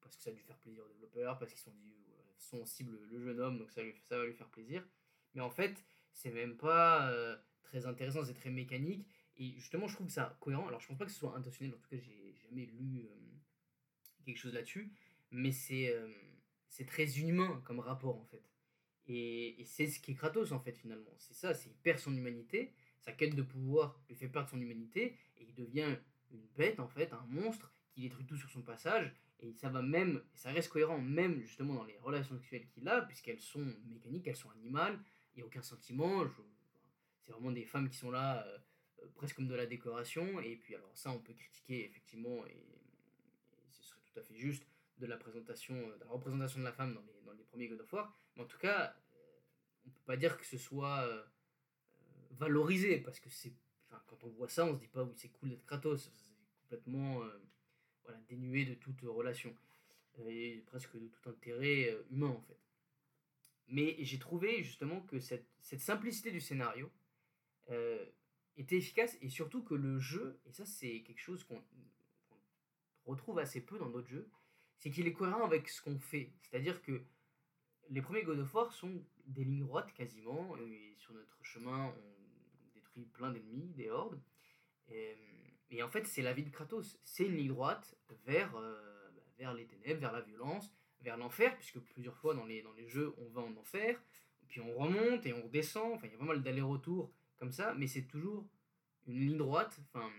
parce 0.00 0.16
que 0.16 0.22
ça 0.22 0.30
a 0.30 0.32
dû 0.32 0.42
faire 0.42 0.58
plaisir 0.58 0.84
aux 0.84 0.88
développeurs, 0.88 1.38
parce 1.38 1.52
qu'ils 1.52 1.62
sont 1.62 1.74
dit, 1.74 1.94
sont 2.36 2.66
cible 2.66 2.98
le 3.10 3.20
jeune 3.20 3.40
homme, 3.40 3.58
donc 3.58 3.70
ça, 3.70 3.80
ça 4.02 4.18
va 4.18 4.26
lui 4.26 4.34
faire 4.34 4.50
plaisir. 4.50 4.84
Mais 5.34 5.40
en 5.40 5.50
fait, 5.50 5.82
c'est 6.12 6.32
même 6.32 6.56
pas 6.56 7.10
très 7.62 7.86
intéressant, 7.86 8.24
c'est 8.24 8.34
très 8.34 8.50
mécanique. 8.50 9.08
Et 9.36 9.52
justement, 9.56 9.88
je 9.88 9.94
trouve 9.94 10.08
ça 10.08 10.36
cohérent. 10.40 10.68
Alors, 10.68 10.80
je 10.80 10.88
pense 10.88 10.98
pas 10.98 11.04
que 11.04 11.10
ce 11.10 11.18
soit 11.18 11.36
intentionnel, 11.36 11.74
en 11.74 11.78
tout 11.78 11.88
cas, 11.88 11.96
j'ai 11.98 12.34
jamais 12.42 12.66
lu 12.66 13.00
euh, 13.00 13.08
quelque 14.24 14.38
chose 14.38 14.54
là-dessus, 14.54 14.92
mais 15.30 15.50
c'est 15.50 15.94
euh, 15.94 16.08
c'est 16.68 16.86
très 16.86 17.18
humain 17.18 17.62
comme 17.64 17.80
rapport, 17.80 18.16
en 18.16 18.24
fait. 18.24 18.42
Et, 19.06 19.62
c'est 19.66 19.86
ce 19.86 20.00
qui 20.00 20.12
est 20.12 20.14
Kratos, 20.14 20.52
en 20.52 20.60
fait, 20.60 20.76
finalement. 20.76 21.14
C'est 21.18 21.34
ça, 21.34 21.54
c'est 21.54 21.68
il 21.68 21.76
perd 21.76 21.98
son 21.98 22.16
humanité, 22.16 22.72
sa 23.00 23.12
quête 23.12 23.34
de 23.34 23.42
pouvoir 23.42 24.00
lui 24.08 24.14
fait 24.14 24.28
perdre 24.28 24.48
son 24.48 24.60
humanité, 24.60 25.16
et 25.36 25.44
il 25.44 25.54
devient 25.54 25.96
une 26.30 26.46
bête, 26.56 26.80
en 26.80 26.88
fait, 26.88 27.12
un 27.12 27.26
monstre 27.28 27.72
qui 27.90 28.02
détruit 28.02 28.26
tout 28.26 28.36
sur 28.36 28.50
son 28.50 28.62
passage, 28.62 29.12
et 29.40 29.52
ça 29.52 29.68
va 29.68 29.82
même, 29.82 30.22
ça 30.34 30.50
reste 30.50 30.70
cohérent, 30.70 30.98
même 30.98 31.40
justement 31.40 31.74
dans 31.74 31.84
les 31.84 31.98
relations 31.98 32.36
sexuelles 32.38 32.66
qu'il 32.68 32.88
a, 32.88 33.02
puisqu'elles 33.02 33.40
sont 33.40 33.74
mécaniques, 33.86 34.26
elles 34.26 34.36
sont 34.36 34.50
animales, 34.50 34.98
il 35.34 35.38
n'y 35.38 35.42
a 35.42 35.46
aucun 35.46 35.62
sentiment, 35.62 36.24
c'est 37.20 37.32
vraiment 37.32 37.52
des 37.52 37.64
femmes 37.64 37.88
qui 37.88 37.96
sont 37.96 38.10
là. 38.10 38.44
Euh, 38.46 38.58
presque 39.14 39.36
comme 39.36 39.48
de 39.48 39.54
la 39.54 39.66
décoration. 39.66 40.40
Et 40.40 40.56
puis 40.56 40.74
alors 40.74 40.96
ça, 40.96 41.10
on 41.10 41.18
peut 41.18 41.34
critiquer 41.34 41.84
effectivement, 41.84 42.46
et, 42.46 42.64
ce 43.70 43.82
serait 43.82 44.00
tout 44.04 44.18
à 44.18 44.22
fait 44.22 44.36
juste, 44.36 44.66
de 44.98 45.06
la 45.06 45.16
présentation, 45.16 45.74
de 45.74 45.96
la 46.00 46.06
représentation 46.06 46.60
de 46.60 46.64
la 46.64 46.72
femme 46.72 46.94
dans 46.94 47.02
les, 47.02 47.20
dans 47.24 47.32
les 47.32 47.42
premiers 47.44 47.68
God 47.68 47.80
of 47.80 47.92
War. 47.92 48.16
Mais 48.36 48.42
en 48.42 48.46
tout 48.46 48.58
cas, 48.58 48.96
euh, 49.14 49.40
on 49.86 49.90
peut 49.90 50.04
pas 50.06 50.16
dire 50.16 50.38
que 50.38 50.46
ce 50.46 50.56
soit 50.56 51.00
euh, 51.02 51.24
valorisé, 52.30 52.98
parce 52.98 53.18
que 53.18 53.28
c'est, 53.28 53.52
quand 54.06 54.22
on 54.22 54.28
voit 54.28 54.48
ça, 54.48 54.64
on 54.64 54.74
se 54.74 54.80
dit 54.80 54.88
pas 54.88 55.02
oui 55.02 55.14
c'est 55.16 55.28
cool 55.30 55.50
d'être 55.50 55.66
Kratos. 55.66 56.10
C'est 56.14 56.34
complètement 56.62 57.22
voilà, 58.04 58.20
dénué 58.28 58.64
de 58.64 58.74
toute 58.74 59.00
relation 59.02 59.56
et 60.26 60.62
presque 60.66 60.96
de 60.96 61.08
tout 61.08 61.28
intérêt 61.28 61.96
humain 62.10 62.28
en 62.28 62.42
fait. 62.42 62.58
Mais 63.68 63.96
j'ai 64.00 64.18
trouvé 64.18 64.62
justement 64.62 65.00
que 65.02 65.18
cette, 65.18 65.48
cette 65.60 65.80
simplicité 65.80 66.30
du 66.30 66.40
scénario 66.40 66.90
était 68.56 68.76
efficace 68.76 69.16
et 69.20 69.28
surtout 69.28 69.62
que 69.62 69.74
le 69.74 69.98
jeu, 69.98 70.40
et 70.46 70.52
ça 70.52 70.64
c'est 70.64 71.02
quelque 71.02 71.20
chose 71.20 71.44
qu'on 71.44 71.62
retrouve 73.04 73.38
assez 73.38 73.60
peu 73.60 73.78
dans 73.78 73.88
d'autres 73.88 74.08
jeux, 74.08 74.28
c'est 74.78 74.90
qu'il 74.90 75.06
est 75.06 75.12
cohérent 75.12 75.44
avec 75.44 75.68
ce 75.68 75.82
qu'on 75.82 75.98
fait. 75.98 76.32
C'est-à-dire 76.40 76.82
que 76.82 77.02
les 77.90 78.02
premiers 78.02 78.22
God 78.22 78.38
of 78.38 78.54
War 78.54 78.72
sont 78.72 79.04
des 79.26 79.44
lignes 79.44 79.64
droites 79.64 79.92
quasiment, 79.94 80.56
et 80.58 80.94
sur 80.98 81.14
notre 81.14 81.42
chemin 81.42 81.86
on 81.96 82.74
détruit 82.74 83.04
plein 83.06 83.30
d'ennemis, 83.30 83.72
des 83.74 83.90
hordes. 83.90 84.20
Et, 84.88 85.16
et, 85.70 85.82
en 85.82 85.88
fait 85.88 86.06
c'est 86.06 86.22
la 86.22 86.32
vie 86.32 86.44
de 86.44 86.50
Kratos, 86.50 86.98
c'est 87.02 87.24
une 87.24 87.36
ligne 87.36 87.48
droite 87.48 87.96
vers, 88.26 88.54
euh, 88.56 89.10
bah, 89.16 89.22
vers 89.38 89.54
les 89.54 89.66
ténèbres, 89.66 90.00
vers 90.00 90.12
la 90.12 90.20
violence, 90.20 90.72
vers 91.00 91.16
l'enfer, 91.16 91.56
puisque 91.56 91.80
plusieurs 91.80 92.16
fois 92.16 92.34
dans 92.34 92.44
les, 92.44 92.62
dans 92.62 92.72
les 92.74 92.88
jeux 92.88 93.14
on 93.18 93.28
va 93.30 93.42
en 93.42 93.56
enfer, 93.56 94.00
puis 94.48 94.60
on 94.60 94.74
remonte 94.76 95.26
et 95.26 95.32
on 95.32 95.42
redescend, 95.42 95.94
enfin 95.94 96.06
il 96.06 96.12
y 96.12 96.14
a 96.14 96.18
pas 96.18 96.24
mal 96.24 96.42
d'allers-retours 96.42 97.10
comme 97.36 97.52
ça, 97.52 97.74
mais 97.74 97.86
c'est 97.86 98.06
toujours 98.06 98.48
une 99.06 99.18
ligne 99.18 99.36
droite. 99.36 99.78
Enfin, 99.82 100.10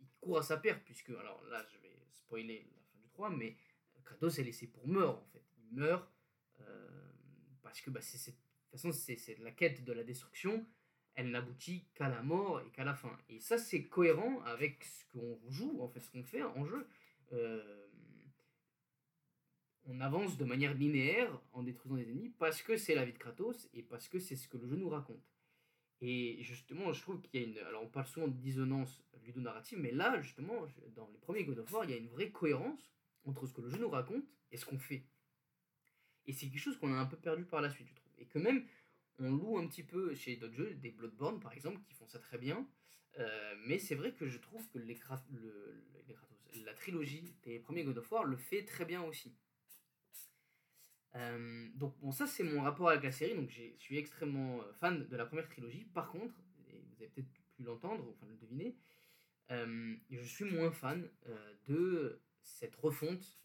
il 0.00 0.08
court 0.20 0.38
à 0.38 0.42
sa 0.42 0.56
perte, 0.56 0.82
puisque, 0.84 1.10
alors 1.10 1.42
là, 1.50 1.64
je 1.72 1.78
vais 1.78 1.96
spoiler 2.12 2.66
la 2.74 2.82
fin 2.82 2.98
du 2.98 3.08
3, 3.08 3.30
mais 3.30 3.56
Kratos 4.04 4.38
est 4.38 4.44
laissé 4.44 4.66
pour 4.68 4.86
mort, 4.86 5.22
en 5.22 5.26
fait. 5.32 5.44
Il 5.58 5.76
meurt 5.76 6.08
euh, 6.60 6.88
parce 7.62 7.80
que, 7.80 7.90
bah, 7.90 8.00
c'est, 8.00 8.30
de 8.30 8.36
toute 8.36 8.70
façon, 8.70 8.92
c'est, 8.92 9.38
la 9.40 9.50
quête 9.50 9.84
de 9.84 9.92
la 9.92 10.04
destruction. 10.04 10.66
elle 11.14 11.30
n'aboutit 11.30 11.86
qu'à 11.94 12.08
la 12.08 12.22
mort 12.22 12.60
et 12.60 12.70
qu'à 12.70 12.84
la 12.84 12.94
fin. 12.94 13.18
Et 13.28 13.40
ça, 13.40 13.58
c'est 13.58 13.84
cohérent 13.86 14.40
avec 14.42 14.84
ce 14.84 15.04
qu'on 15.06 15.40
joue, 15.48 15.80
en 15.80 15.88
fait, 15.88 16.00
ce 16.00 16.10
qu'on 16.10 16.24
fait 16.24 16.42
en 16.42 16.64
jeu. 16.64 16.86
Euh, 17.32 17.86
on 19.88 20.00
avance 20.00 20.36
de 20.36 20.44
manière 20.44 20.74
linéaire 20.74 21.40
en 21.52 21.62
détruisant 21.62 21.96
des 21.96 22.10
ennemis 22.10 22.30
parce 22.38 22.62
que 22.62 22.76
c'est 22.76 22.94
la 22.94 23.04
vie 23.04 23.12
de 23.12 23.18
Kratos 23.18 23.68
et 23.72 23.82
parce 23.82 24.08
que 24.08 24.18
c'est 24.18 24.36
ce 24.36 24.48
que 24.48 24.56
le 24.56 24.66
jeu 24.66 24.76
nous 24.76 24.88
raconte. 24.88 25.22
Et 26.00 26.42
justement, 26.42 26.92
je 26.92 27.00
trouve 27.00 27.20
qu'il 27.20 27.40
y 27.40 27.44
a 27.44 27.46
une. 27.46 27.58
Alors, 27.58 27.82
on 27.82 27.88
parle 27.88 28.06
souvent 28.06 28.28
de 28.28 28.36
dissonance 28.36 29.02
ludonarrative, 29.24 29.78
mais 29.78 29.92
là, 29.92 30.20
justement, 30.20 30.66
dans 30.94 31.08
les 31.12 31.18
premiers 31.18 31.44
God 31.44 31.58
of 31.58 31.72
War, 31.72 31.84
il 31.84 31.90
y 31.90 31.94
a 31.94 31.96
une 31.96 32.08
vraie 32.08 32.30
cohérence 32.30 32.90
entre 33.24 33.46
ce 33.46 33.52
que 33.52 33.62
le 33.62 33.68
jeu 33.70 33.78
nous 33.78 33.88
raconte 33.88 34.24
et 34.52 34.56
ce 34.56 34.64
qu'on 34.64 34.78
fait. 34.78 35.04
Et 36.26 36.32
c'est 36.32 36.48
quelque 36.48 36.60
chose 36.60 36.78
qu'on 36.78 36.92
a 36.92 36.96
un 36.96 37.06
peu 37.06 37.16
perdu 37.16 37.44
par 37.44 37.60
la 37.60 37.70
suite, 37.70 37.88
je 37.88 37.94
trouve. 37.94 38.12
Et 38.18 38.26
que 38.26 38.38
même, 38.38 38.66
on 39.18 39.30
loue 39.30 39.58
un 39.58 39.66
petit 39.66 39.82
peu 39.82 40.14
chez 40.14 40.36
d'autres 40.36 40.54
jeux, 40.54 40.74
des 40.74 40.90
Bloodborne 40.90 41.40
par 41.40 41.52
exemple, 41.52 41.80
qui 41.82 41.94
font 41.94 42.06
ça 42.06 42.18
très 42.18 42.38
bien. 42.38 42.66
Euh, 43.18 43.54
mais 43.66 43.78
c'est 43.78 43.94
vrai 43.94 44.12
que 44.12 44.26
je 44.26 44.38
trouve 44.38 44.68
que 44.68 44.78
les, 44.78 44.98
le, 45.30 45.82
la 46.64 46.74
trilogie 46.74 47.34
des 47.44 47.58
premiers 47.58 47.84
God 47.84 47.98
of 47.98 48.12
War 48.12 48.24
le 48.24 48.36
fait 48.36 48.64
très 48.64 48.84
bien 48.84 49.02
aussi. 49.02 49.34
Euh, 51.16 51.68
donc 51.74 51.98
bon, 52.00 52.12
ça 52.12 52.26
c'est 52.26 52.44
mon 52.44 52.62
rapport 52.62 52.88
avec 52.90 53.02
la 53.02 53.12
série, 53.12 53.34
donc 53.34 53.50
je 53.50 53.62
suis 53.78 53.98
extrêmement 53.98 54.60
euh, 54.60 54.72
fan 54.74 55.06
de 55.06 55.16
la 55.16 55.26
première 55.26 55.48
trilogie. 55.48 55.86
Par 55.94 56.10
contre, 56.10 56.34
et 56.68 56.78
vous 56.78 57.02
avez 57.02 57.08
peut-être 57.08 57.30
pu 57.56 57.62
l'entendre, 57.62 58.04
enfin 58.10 58.26
le 58.28 58.36
deviner, 58.36 58.76
je 60.10 60.24
suis 60.24 60.44
moins 60.44 60.72
fan 60.72 61.08
de 61.68 62.20
cette 62.42 62.74
refonte 62.76 63.38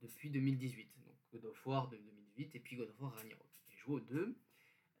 depuis 0.00 0.30
2018. 0.30 0.88
Donc 1.04 1.16
God 1.32 1.44
of 1.46 1.66
War 1.66 1.88
de 1.88 1.96
2018 1.96 2.54
et 2.54 2.60
puis 2.60 2.76
God 2.76 2.88
of 2.88 3.00
War 3.00 3.14
Ragnarok. 3.14 3.46
J'ai 3.68 3.78
joué 3.78 3.94
aux 3.96 4.00
deux. 4.00 4.36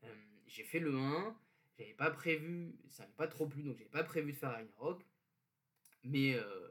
Euh, 0.04 0.14
j'ai 0.46 0.64
fait 0.64 0.78
le 0.78 0.96
1, 0.96 1.36
j'avais 1.78 1.94
pas 1.94 2.10
prévu, 2.10 2.74
ça 2.88 3.02
n'avait 3.02 3.14
pas 3.16 3.28
trop 3.28 3.46
plu, 3.46 3.62
donc 3.62 3.76
j'avais 3.76 3.90
pas 3.90 4.04
prévu 4.04 4.32
de 4.32 4.36
faire 4.36 4.52
Ragnarok. 4.52 5.04
Mais 6.04 6.34
euh, 6.34 6.68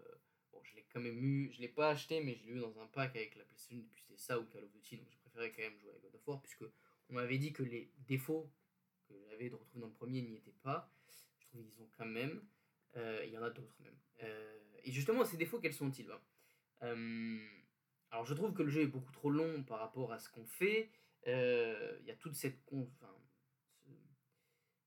je 0.63 0.75
l'ai 0.75 0.85
quand 0.91 0.99
même 0.99 1.17
eu, 1.23 1.51
je 1.53 1.61
l'ai 1.61 1.67
pas 1.67 1.89
acheté, 1.89 2.21
mais 2.21 2.35
je 2.35 2.45
l'ai 2.45 2.53
eu 2.53 2.59
dans 2.59 2.79
un 2.79 2.87
pack 2.87 3.15
avec 3.15 3.35
la 3.35 3.43
PlayStation, 3.43 3.77
et 3.77 3.89
puis 3.93 4.03
c'était 4.03 4.21
ça 4.21 4.39
ou 4.39 4.45
Call 4.45 4.63
of 4.63 4.71
Duty, 4.71 4.97
donc 4.97 5.07
j'ai 5.11 5.17
préféré 5.17 5.51
quand 5.51 5.61
même 5.61 5.79
jouer 5.79 5.91
avec 5.91 6.01
God 6.01 6.15
of 6.15 6.27
War, 6.27 6.41
puisque 6.41 6.63
on 7.09 7.13
m'avait 7.13 7.37
dit 7.37 7.53
que 7.53 7.63
les 7.63 7.91
défauts 8.07 8.51
que 9.07 9.13
j'avais 9.29 9.49
de 9.49 9.55
retrouver 9.55 9.81
dans 9.81 9.87
le 9.87 9.93
premier 9.93 10.21
n'y 10.21 10.35
étaient 10.35 10.55
pas. 10.63 10.91
Je 11.39 11.45
trouve 11.47 11.61
qu'ils 11.61 11.81
ont 11.81 11.89
quand 11.97 12.05
même. 12.05 12.43
Euh, 12.95 13.23
il 13.25 13.31
y 13.31 13.37
en 13.37 13.43
a 13.43 13.49
d'autres 13.49 13.75
même. 13.79 13.97
et 14.83 14.91
justement, 14.91 15.25
ces 15.25 15.37
défauts, 15.37 15.59
quels 15.59 15.73
sont-ils 15.73 16.07
ben 16.81 17.39
Alors, 18.09 18.25
je 18.25 18.33
trouve 18.33 18.53
que 18.53 18.63
le 18.63 18.69
jeu 18.69 18.81
est 18.81 18.87
beaucoup 18.87 19.11
trop 19.11 19.29
long 19.29 19.63
par 19.63 19.79
rapport 19.79 20.13
à 20.13 20.19
ce 20.19 20.29
qu'on 20.29 20.45
fait. 20.45 20.89
Il 21.25 22.05
y 22.05 22.11
a 22.11 22.15
toute 22.15 22.35
cette, 22.35 22.59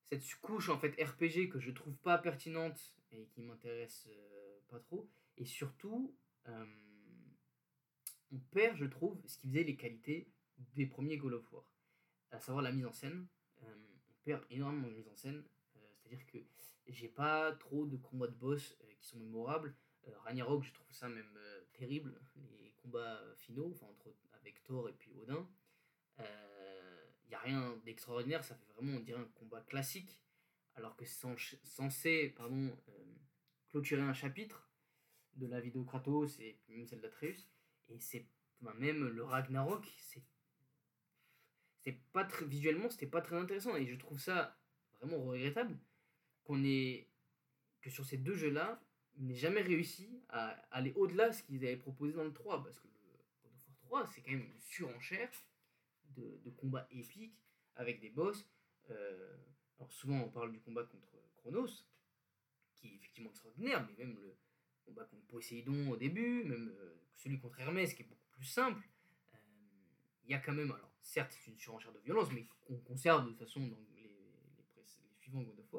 cette 0.04 0.34
couche 0.40 0.68
en 0.68 0.78
fait 0.78 1.00
RPG 1.02 1.50
que 1.50 1.60
je 1.60 1.70
trouve 1.70 1.94
pas 1.98 2.18
pertinente 2.18 2.94
et 3.12 3.26
qui 3.26 3.42
m'intéresse 3.42 4.08
euh, 4.10 4.58
pas 4.68 4.78
trop. 4.80 5.08
Et 5.38 5.46
surtout, 5.46 6.14
euh, 6.46 6.66
on 8.30 8.38
perd, 8.38 8.76
je 8.76 8.84
trouve, 8.84 9.20
ce 9.26 9.38
qui 9.38 9.48
faisait 9.48 9.64
les 9.64 9.76
qualités 9.76 10.30
des 10.74 10.86
premiers 10.86 11.16
God 11.16 11.34
of 11.34 11.52
War, 11.52 11.64
à 12.30 12.40
savoir 12.40 12.62
la 12.62 12.72
mise 12.72 12.86
en 12.86 12.92
scène. 12.92 13.26
Euh, 13.62 13.74
on 14.10 14.14
perd 14.24 14.44
énormément 14.50 14.88
de 14.88 14.94
mise 14.94 15.08
en 15.08 15.16
scène, 15.16 15.44
c'est-à-dire 15.94 16.26
que 16.26 16.38
j'ai 16.88 17.08
pas 17.08 17.52
trop 17.52 17.86
de 17.86 17.96
combats 17.96 18.28
de 18.28 18.34
boss 18.34 18.76
qui 18.98 19.06
sont 19.06 19.18
mémorables. 19.18 19.74
Ragnarok, 20.24 20.64
je 20.64 20.72
trouve 20.72 20.92
ça 20.92 21.08
même 21.08 21.38
terrible, 21.72 22.20
les 22.60 22.72
combats 22.82 23.20
finaux, 23.36 23.70
enfin 23.74 23.86
entre 23.86 24.14
avec 24.32 24.62
Thor 24.64 24.88
et 24.88 24.92
puis 24.92 25.12
Odin 25.14 25.48
il 27.28 27.32
n'y 27.32 27.34
a 27.34 27.40
rien 27.40 27.76
d'extraordinaire, 27.84 28.42
ça 28.42 28.54
fait 28.54 28.72
vraiment, 28.72 28.96
on 28.96 29.00
dirait, 29.00 29.20
un 29.20 29.30
combat 29.34 29.60
classique, 29.60 30.18
alors 30.76 30.96
que 30.96 31.04
c'est 31.04 31.26
censé 31.62 32.32
pardon, 32.36 32.74
euh, 32.88 33.04
clôturer 33.68 34.00
un 34.00 34.14
chapitre 34.14 34.67
de 35.36 35.46
la 35.46 35.60
de 35.60 35.82
Kratos 35.82 36.38
et 36.40 36.58
même 36.68 36.86
celle 36.86 37.00
d'Atreus. 37.00 37.48
Et 37.88 37.98
c'est 38.00 38.26
même 38.60 39.06
le 39.06 39.24
Ragnarok, 39.24 39.86
c'est 39.98 40.22
c'est 41.84 41.98
pas 42.12 42.24
très 42.24 42.44
visuellement 42.44 42.90
c'était 42.90 43.06
pas 43.06 43.22
très 43.22 43.36
intéressant 43.36 43.76
et 43.76 43.86
je 43.86 43.94
trouve 43.94 44.18
ça 44.18 44.58
vraiment 44.98 45.22
regrettable 45.24 45.78
qu'on 46.44 46.62
ait 46.64 47.08
que 47.80 47.88
sur 47.88 48.04
ces 48.04 48.18
deux 48.18 48.34
jeux 48.34 48.50
là 48.50 48.82
ils 49.16 49.26
n'aient 49.26 49.36
jamais 49.36 49.62
réussi 49.62 50.20
à 50.28 50.48
aller 50.70 50.92
au-delà 50.96 51.28
de 51.28 51.34
ce 51.34 51.42
qu'ils 51.44 51.64
avaient 51.64 51.76
proposé 51.76 52.14
dans 52.14 52.24
le 52.24 52.32
3 52.32 52.62
parce 52.62 52.78
que 52.80 52.88
le 52.88 52.92
God 53.42 53.52
of 53.68 53.90
War 53.90 54.04
3 54.04 54.06
c'est 54.12 54.22
quand 54.22 54.32
même 54.32 54.42
une 54.42 54.60
surenchère 54.60 55.30
de, 56.16 56.50
combats 56.56 56.88
épiques 56.90 57.38
avec 57.76 58.00
des 58.00 58.10
boss. 58.10 58.48
Euh, 58.90 59.36
alors 59.78 59.92
souvent 59.92 60.20
on 60.20 60.30
parle 60.30 60.52
du 60.52 60.60
combat 60.60 60.84
contre 60.84 61.16
Chronos, 61.36 61.84
qui 62.74 62.88
est 62.88 62.94
effectivement 62.96 63.30
extraordinaire, 63.30 63.86
mais 63.86 64.04
même 64.04 64.16
le 64.16 64.36
combat 64.88 65.04
contre 65.04 65.26
Poséidon 65.26 65.90
au 65.90 65.96
début, 65.96 66.44
même 66.44 66.72
euh, 66.80 66.96
celui 67.16 67.38
contre 67.38 67.60
Hermès 67.60 67.94
qui 67.94 68.02
est 68.02 68.06
beaucoup 68.06 68.30
plus 68.32 68.44
simple. 68.44 68.82
Euh, 69.34 69.38
il 70.24 70.30
y 70.30 70.34
a 70.34 70.38
quand 70.38 70.52
même, 70.52 70.70
alors 70.70 70.92
certes 71.02 71.32
c'est 71.32 71.50
une 71.50 71.58
surenchère 71.58 71.92
de 71.92 72.00
violence, 72.00 72.32
mais 72.32 72.46
qu'on 72.66 72.78
conserve 72.78 73.24
de 73.24 73.30
toute 73.30 73.38
façon 73.38 73.60
dans 73.60 73.78
les, 73.94 74.02
les, 74.02 74.10
les 74.76 75.14
suivants 75.20 75.42
God 75.42 75.58
of 75.60 75.70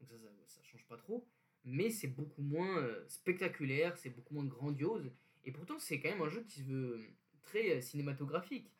donc 0.00 0.08
ça, 0.08 0.16
ça, 0.46 0.62
change 0.62 0.84
pas 0.86 0.96
trop. 0.96 1.26
Mais 1.64 1.90
c'est 1.90 2.08
beaucoup 2.08 2.42
moins 2.42 2.86
spectaculaire, 3.08 3.96
c'est 3.96 4.10
beaucoup 4.10 4.34
moins 4.34 4.44
grandiose, 4.44 5.10
et 5.44 5.52
pourtant 5.52 5.78
c'est 5.78 5.98
quand 5.98 6.10
même 6.10 6.20
un 6.20 6.28
jeu 6.28 6.42
qui 6.42 6.60
se 6.60 6.64
veut 6.64 7.00
très 7.40 7.80
cinématographique. 7.80 8.70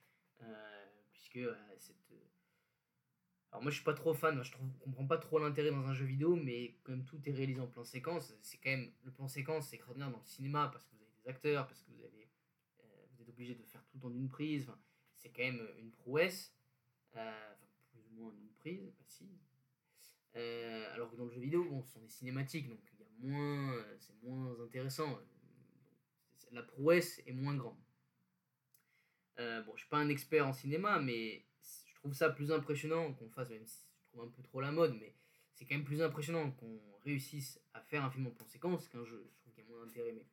Euh, 0.43 0.85
alors 3.55 3.63
moi 3.63 3.71
je 3.71 3.77
suis 3.77 3.85
pas 3.85 3.95
trop 3.95 4.13
fan, 4.13 4.43
je 4.43 4.51
trouve, 4.51 4.67
comprends 4.81 5.07
pas 5.07 5.17
trop 5.17 5.39
l'intérêt 5.39 5.71
dans 5.71 5.87
un 5.87 5.95
jeu 5.95 6.05
vidéo, 6.05 6.35
mais 6.35 6.75
comme 6.83 7.05
tout 7.05 7.21
est 7.25 7.33
réalisé 7.33 7.61
en 7.61 7.69
plan 7.69 7.85
séquence, 7.85 8.35
c'est 8.43 8.59
quand 8.59 8.71
même 8.71 8.91
le 9.05 9.13
plan 9.13 9.29
séquence 9.29 9.69
c'est 9.69 9.77
extraordinaire 9.77 10.11
dans 10.11 10.19
le 10.19 10.25
cinéma 10.25 10.69
parce 10.73 10.85
que 10.87 10.97
vous 10.97 11.03
avez 11.03 11.13
des 11.23 11.29
acteurs, 11.29 11.65
parce 11.69 11.81
que 11.83 11.93
vous 11.93 12.03
euh, 12.03 13.23
êtes 13.23 13.29
obligé 13.29 13.55
de 13.55 13.63
faire 13.63 13.85
tout 13.87 13.99
temps 13.99 14.11
d'une 14.11 14.29
prise, 14.29 14.69
c'est 15.15 15.29
quand 15.29 15.45
même 15.45 15.65
une 15.79 15.93
prouesse, 15.93 16.53
euh, 17.15 17.55
plus 17.93 18.01
ou 18.09 18.23
moins 18.23 18.33
une 18.33 18.51
prise, 18.55 18.93
bah, 18.99 19.05
si. 19.07 19.31
alors 20.93 21.13
que 21.13 21.17
dans 21.17 21.27
le 21.27 21.31
jeu 21.31 21.41
vidéo, 21.41 21.65
bon, 21.65 21.81
ce 21.85 21.93
sont 21.93 22.01
des 22.01 22.09
cinématiques, 22.09 22.69
donc 22.69 22.81
il 22.93 22.99
y 22.99 23.05
a 23.05 23.07
moins, 23.21 23.85
c'est 24.01 24.21
moins 24.25 24.53
intéressant. 24.65 25.17
la 26.51 26.65
prouesse 26.65 27.23
est 27.25 27.33
moins 27.33 27.55
grande. 27.55 27.79
Euh, 29.39 29.63
bon, 29.63 29.73
je 29.77 29.83
suis 29.83 29.89
pas 29.89 29.99
un 29.99 30.09
expert 30.09 30.45
en 30.45 30.53
cinéma, 30.53 30.99
mais 30.99 31.45
trouve 32.05 32.15
ça 32.15 32.29
plus 32.29 32.53
impressionnant 32.53 33.15
qu'on 33.15 33.31
fasse, 33.31 33.49
même 33.49 33.65
si 33.65 33.81
je 33.97 34.09
trouve 34.11 34.27
un 34.27 34.31
peu 34.31 34.43
trop 34.43 34.61
la 34.61 34.71
mode, 34.71 34.95
mais 35.01 35.15
c'est 35.55 35.65
quand 35.65 35.75
même 35.75 35.85
plus 35.85 36.03
impressionnant 36.03 36.51
qu'on 36.51 36.79
réussisse 37.03 37.59
à 37.73 37.81
faire 37.81 38.05
un 38.05 38.11
film 38.11 38.27
en 38.27 38.31
plan 38.31 38.47
séquence 38.47 38.89
qu'un 38.89 39.07
jeu. 39.07 39.27
Je 39.33 39.41
trouve 39.41 39.55
qu'il 39.55 39.65
y 39.65 39.67
a 39.67 39.71
moins 39.71 39.87
d'intérêt, 39.87 40.13
mais 40.13 40.27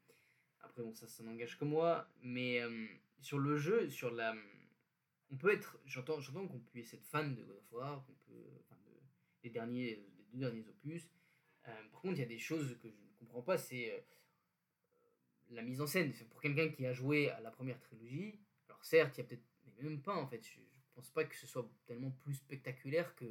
après, 0.60 0.84
bon, 0.84 0.94
ça, 0.94 1.08
ça 1.08 1.24
n'engage 1.24 1.58
que 1.58 1.63
moi. 1.63 2.10
Mais 2.22 2.60
euh, 2.60 2.88
sur 3.22 3.40
le 3.40 3.58
jeu, 3.58 3.90
sur 3.90 4.12
la. 4.12 4.36
On 5.32 5.38
peut 5.38 5.54
être. 5.54 5.80
J'entends, 5.86 6.20
j'entends 6.20 6.46
qu'on 6.46 6.60
puisse 6.60 6.94
être 6.94 7.06
fan 7.06 7.36
de 7.36 7.42
God 7.42 7.56
of 7.56 7.72
War, 7.72 8.06
des, 9.42 9.50
derniers, 9.50 9.96
des 9.96 10.24
deux 10.34 10.40
derniers 10.40 10.68
opus. 10.68 11.08
Euh, 11.70 11.84
par 11.90 12.01
contre, 12.01 12.16
il 12.16 12.20
y 12.20 12.24
a 12.24 12.28
des 12.28 12.40
choses 12.40 12.78
que 12.82 12.90
je 12.90 12.96
ne 12.96 13.18
comprends 13.20 13.44
pas, 13.44 13.58
c'est 13.58 14.06
la 15.51 15.62
mise 15.62 15.80
en 15.80 15.88
scène. 15.88 16.12
Pour 16.32 16.42
quelqu'un 16.42 16.68
qui 16.68 16.86
a 16.86 16.92
joué 16.92 17.30
à 17.30 17.40
la 17.40 17.50
première 17.50 17.80
trilogie, 17.80 18.42
certes, 18.82 19.18
il 19.18 19.22
y 19.22 19.24
a 19.24 19.28
peut-être, 19.28 19.46
mais 19.78 19.84
même 19.84 20.01
pas 20.01 20.16
en 20.16 20.28
fait, 20.28 20.46
je, 20.46 20.60
pense 21.01 21.10
pas 21.10 21.24
que 21.24 21.36
ce 21.36 21.48
soit 21.48 21.67
tellement 21.88 22.12
plus 22.12 22.36
spectaculaire 22.36 23.15
que, 23.15 23.25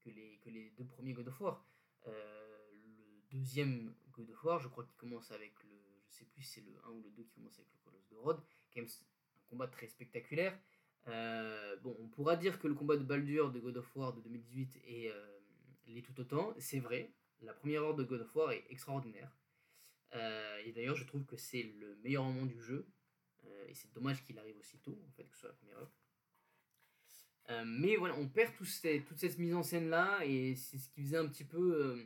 que, 0.00 0.10
les, 0.10 0.72
deux 0.76 0.84
premiers 0.84 1.12
God 1.12 1.28
of 1.28 1.40
War. 1.40 1.64
Euh, 2.08 2.70
le 2.72 3.38
deuxième 3.38 3.94
God 4.10 4.28
of 4.30 4.44
War, 4.44 4.58
je 4.58 4.66
crois 4.66 4.84
qu'il 4.84 4.96
commence 4.96 5.30
avec 5.30 5.52
le, 5.62 5.78
je 6.08 6.16
sais 6.18 6.24
plus 6.24 6.42
si 6.42 6.54
c'est 6.54 6.60
le 6.62 6.72
1 6.84 6.90
ou 6.90 7.02
le 7.02 7.10
2 7.10 7.22
qui 7.22 7.34
commence 7.34 7.56
avec 7.58 7.70
le 7.72 7.78
Colosse 7.84 8.08
de 8.08 8.16
Rhodes, 8.16 8.42
quand 8.74 8.80
même 8.80 8.90
un 8.90 9.48
combat 9.48 9.68
très 9.68 9.86
spectaculaire. 9.86 10.58
Euh, 11.06 11.76
bon, 11.76 11.96
on 12.00 12.08
pourra 12.08 12.36
dire 12.36 12.58
que 12.58 12.66
le 12.66 12.74
combat 12.74 12.96
de 12.96 13.04
Baldur 13.04 13.52
de 13.52 13.60
God 13.60 13.76
of 13.76 13.96
War 13.96 14.12
de 14.12 14.20
2018 14.20 14.82
est, 14.84 15.12
euh, 15.12 16.02
tout 16.02 16.20
autant, 16.20 16.52
c'est 16.58 16.80
vrai. 16.80 17.12
La 17.42 17.52
première 17.52 17.82
heure 17.84 17.94
de 17.94 18.02
God 18.02 18.22
of 18.22 18.34
War 18.34 18.50
est 18.50 18.64
extraordinaire. 18.70 19.30
et 20.64 20.72
d'ailleurs, 20.72 20.96
je 20.96 21.04
trouve 21.04 21.24
que 21.26 21.36
c'est 21.36 21.62
le 21.62 21.96
meilleur 21.96 22.24
moment 22.24 22.46
du 22.46 22.60
jeu. 22.60 22.88
Et 23.68 23.74
c'est 23.74 23.92
dommage 23.92 24.22
qu'il 24.24 24.38
arrive 24.38 24.56
aussi 24.58 24.78
tôt, 24.78 24.98
en 25.08 25.10
fait, 25.12 25.24
que 25.24 25.34
ce 25.34 25.40
soit 25.40 25.48
la 25.48 25.54
première 25.54 25.78
œuvre. 25.78 25.92
Euh, 27.50 27.64
mais 27.66 27.96
voilà, 27.96 28.14
on 28.16 28.28
perd 28.28 28.54
tout 28.54 28.64
toute 29.06 29.18
cette 29.18 29.38
mise 29.38 29.54
en 29.54 29.62
scène 29.62 29.90
là, 29.90 30.24
et 30.24 30.54
c'est 30.54 30.78
ce 30.78 30.88
qui 30.88 31.02
faisait 31.02 31.16
un 31.16 31.26
petit 31.26 31.44
peu 31.44 31.58
euh, 31.58 32.04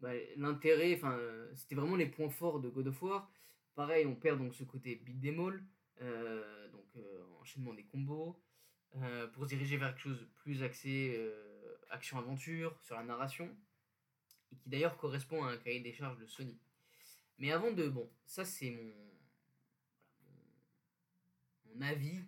bah, 0.00 0.12
l'intérêt, 0.36 0.94
enfin, 0.94 1.18
c'était 1.54 1.74
vraiment 1.74 1.96
les 1.96 2.06
points 2.06 2.28
forts 2.28 2.60
de 2.60 2.68
God 2.68 2.88
of 2.88 3.02
War. 3.02 3.30
Pareil, 3.74 4.06
on 4.06 4.14
perd 4.14 4.38
donc 4.38 4.54
ce 4.54 4.64
côté 4.64 4.96
beat 4.96 5.20
them 5.20 5.40
all, 5.40 5.64
donc 6.72 6.86
enchaînement 7.40 7.74
des 7.74 7.84
combos, 7.84 8.40
pour 9.32 9.44
se 9.44 9.48
diriger 9.48 9.76
vers 9.76 9.94
quelque 9.94 10.02
chose 10.02 10.20
de 10.20 10.28
plus 10.42 10.62
axé 10.62 11.16
action-aventure, 11.90 12.78
sur 12.82 12.96
la 12.96 13.04
narration, 13.04 13.48
et 14.52 14.56
qui 14.56 14.68
d'ailleurs 14.68 14.96
correspond 14.96 15.44
à 15.44 15.52
un 15.52 15.56
cahier 15.56 15.80
des 15.80 15.92
charges 15.92 16.18
de 16.18 16.26
Sony. 16.26 16.58
Mais 17.38 17.52
avant 17.52 17.70
de, 17.72 17.88
bon, 17.88 18.10
ça 18.26 18.44
c'est 18.44 18.70
mon, 18.70 18.92
avis 21.80 22.16
et 22.16 22.24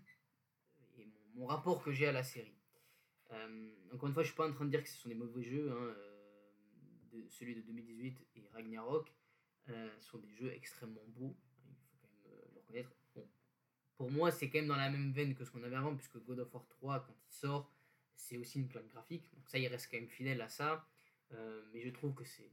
mon, 1.41 1.47
rapport 1.47 1.83
que 1.83 1.93
j'ai 1.93 2.07
à 2.07 2.13
la 2.13 2.23
série. 2.23 2.55
encore 3.93 4.09
une 4.09 4.15
fois, 4.15 4.23
je 4.23 4.29
suis 4.29 4.37
pas 4.37 4.49
en 4.49 4.53
train 4.53 4.65
de 4.65 4.71
dire 4.71 4.83
que 4.83 4.89
ce 4.89 4.97
sont 4.97 5.09
des 5.09 5.15
mauvais 5.15 5.43
jeux. 5.43 5.71
Hein, 5.73 5.95
de, 7.13 7.27
celui 7.29 7.57
de 7.57 7.61
2018 7.63 8.25
et 8.37 8.49
Ragnarok 8.53 9.13
sont 9.99 10.19
des 10.19 10.31
jeux 10.31 10.53
extrêmement 10.53 11.05
beaux. 11.09 11.37
Il 11.65 11.75
faut 11.75 11.89
quand 12.01 12.09
même 12.09 12.39
le 12.53 12.61
reconnaître. 12.61 12.95
Bon, 13.15 13.29
pour 13.97 14.11
moi, 14.11 14.31
c'est 14.31 14.49
quand 14.49 14.59
même 14.59 14.69
dans 14.69 14.77
la 14.77 14.91
même 14.91 15.13
veine 15.13 15.35
que 15.35 15.45
ce 15.45 15.51
qu'on 15.51 15.63
avait 15.65 15.77
avant, 15.77 15.95
puisque 15.97 16.19
God 16.19 16.41
of 16.41 16.55
War 16.55 16.67
3, 16.69 17.01
quand 17.01 17.15
il 17.27 17.33
sort, 17.33 17.73
c'est 18.15 18.37
aussi 18.37 18.61
une 18.61 18.69
claque 18.69 18.89
graphique. 18.89 19.29
Donc 19.35 19.49
ça, 19.49 19.59
il 19.59 19.67
reste 19.67 19.91
quand 19.91 19.99
même 19.99 20.09
fidèle 20.09 20.41
à 20.41 20.49
ça. 20.49 20.87
mais 21.73 21.81
je 21.81 21.91
trouve 21.91 22.15
que 22.15 22.25
c'est 22.25 22.51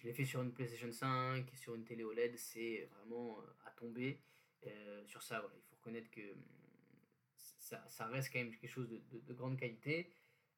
je 0.00 0.06
l'ai 0.06 0.14
fait 0.14 0.24
sur 0.24 0.40
une 0.40 0.52
PlayStation 0.52 0.90
5, 0.90 1.50
sur 1.54 1.74
une 1.74 1.84
télé 1.84 2.04
OLED, 2.04 2.36
c'est 2.36 2.88
vraiment 2.96 3.38
euh, 3.40 3.66
à 3.66 3.70
tomber. 3.72 4.18
Euh, 4.66 5.04
sur 5.04 5.22
ça, 5.22 5.42
il 5.54 5.62
faut 5.62 5.76
reconnaître 5.76 6.10
que 6.10 6.20
ça, 7.86 8.06
reste 8.06 8.32
quand 8.32 8.38
même 8.38 8.54
quelque 8.54 8.70
chose 8.70 8.88
de, 8.88 9.00
de, 9.12 9.34
grande 9.34 9.58
qualité. 9.58 10.12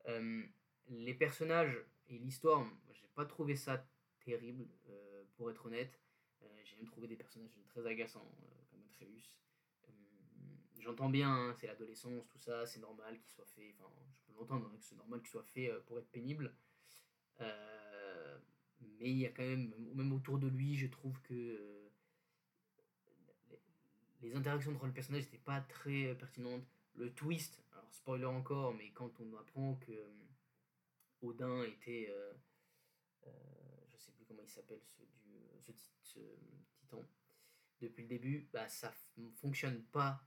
Euh, 0.09 0.43
les 0.89 1.15
personnages 1.15 1.77
et 2.09 2.19
l'histoire, 2.19 2.67
j'ai 2.93 3.07
pas 3.15 3.25
trouvé 3.25 3.57
ça 3.57 3.87
terrible, 4.25 4.67
pour 5.37 5.51
être 5.51 5.67
honnête. 5.67 6.01
j'ai 6.65 6.77
même 6.77 6.87
trouvé 6.87 7.09
des 7.09 7.17
personnages 7.17 7.51
très 7.69 7.87
agaçants, 7.87 8.31
comme 8.71 8.83
Atreus. 8.85 9.37
J'entends 10.79 11.11
bien, 11.11 11.31
hein, 11.31 11.55
c'est 11.55 11.67
l'adolescence, 11.67 12.27
tout 12.29 12.39
ça, 12.39 12.67
c'est 12.67 12.81
normal 12.81 13.19
qu'il 13.21 13.31
soit 13.31 13.47
fait, 13.47 13.75
enfin, 13.79 13.93
je 14.17 14.27
peux 14.27 14.39
l'entendre, 14.39 14.71
hein, 14.73 14.79
c'est 14.81 14.97
normal 14.97 15.21
qu'il 15.21 15.31
soit 15.31 15.45
fait 15.45 15.71
pour 15.87 15.99
être 15.99 16.11
pénible. 16.11 16.53
Euh, 17.41 18.39
mais 18.81 19.11
il 19.11 19.19
y 19.19 19.27
a 19.27 19.31
quand 19.31 19.43
même, 19.43 19.73
même 19.95 20.13
autour 20.13 20.39
de 20.39 20.49
lui, 20.49 20.77
je 20.77 20.87
trouve 20.87 21.21
que 21.23 21.35
euh, 21.35 21.89
les 24.21 24.35
interactions 24.35 24.73
entre 24.73 24.87
les 24.87 24.93
personnages 24.93 25.25
n'étaient 25.25 25.39
pas 25.39 25.61
très 25.61 26.15
pertinentes. 26.15 26.67
Le 26.95 27.13
twist, 27.15 27.63
alors 27.73 27.93
spoiler 27.93 28.25
encore, 28.25 28.75
mais 28.75 28.91
quand 28.91 29.13
on 29.21 29.37
apprend 29.37 29.75
que 29.77 29.93
euh, 29.93 30.27
Odin 31.23 31.63
était, 31.65 32.09
euh, 32.11 32.33
je 33.93 33.99
sais 33.99 34.13
plus 34.13 34.25
comment 34.27 34.43
il 34.43 34.49
s'appelle, 34.49 34.81
ce, 35.61 35.73
ce, 35.73 35.73
ce, 36.03 36.21
titan, 36.75 37.05
depuis 37.81 38.03
le 38.03 38.09
début, 38.09 38.49
bah, 38.53 38.69
ça 38.69 38.93
fonctionne 39.37 39.83
pas 39.85 40.23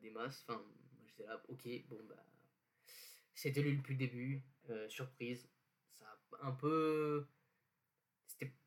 des 0.00 0.10
masses. 0.10 0.44
Enfin, 0.46 0.64
j'étais 1.06 1.24
là, 1.24 1.42
ok, 1.48 1.68
bon, 1.88 1.98
bah, 2.08 2.24
c'était 3.34 3.62
lui 3.62 3.76
depuis 3.76 3.94
le 3.94 3.98
début, 3.98 4.42
surprise. 4.88 5.48
Ça 5.92 6.06
a 6.40 6.46
un 6.46 6.52
peu 6.52 7.26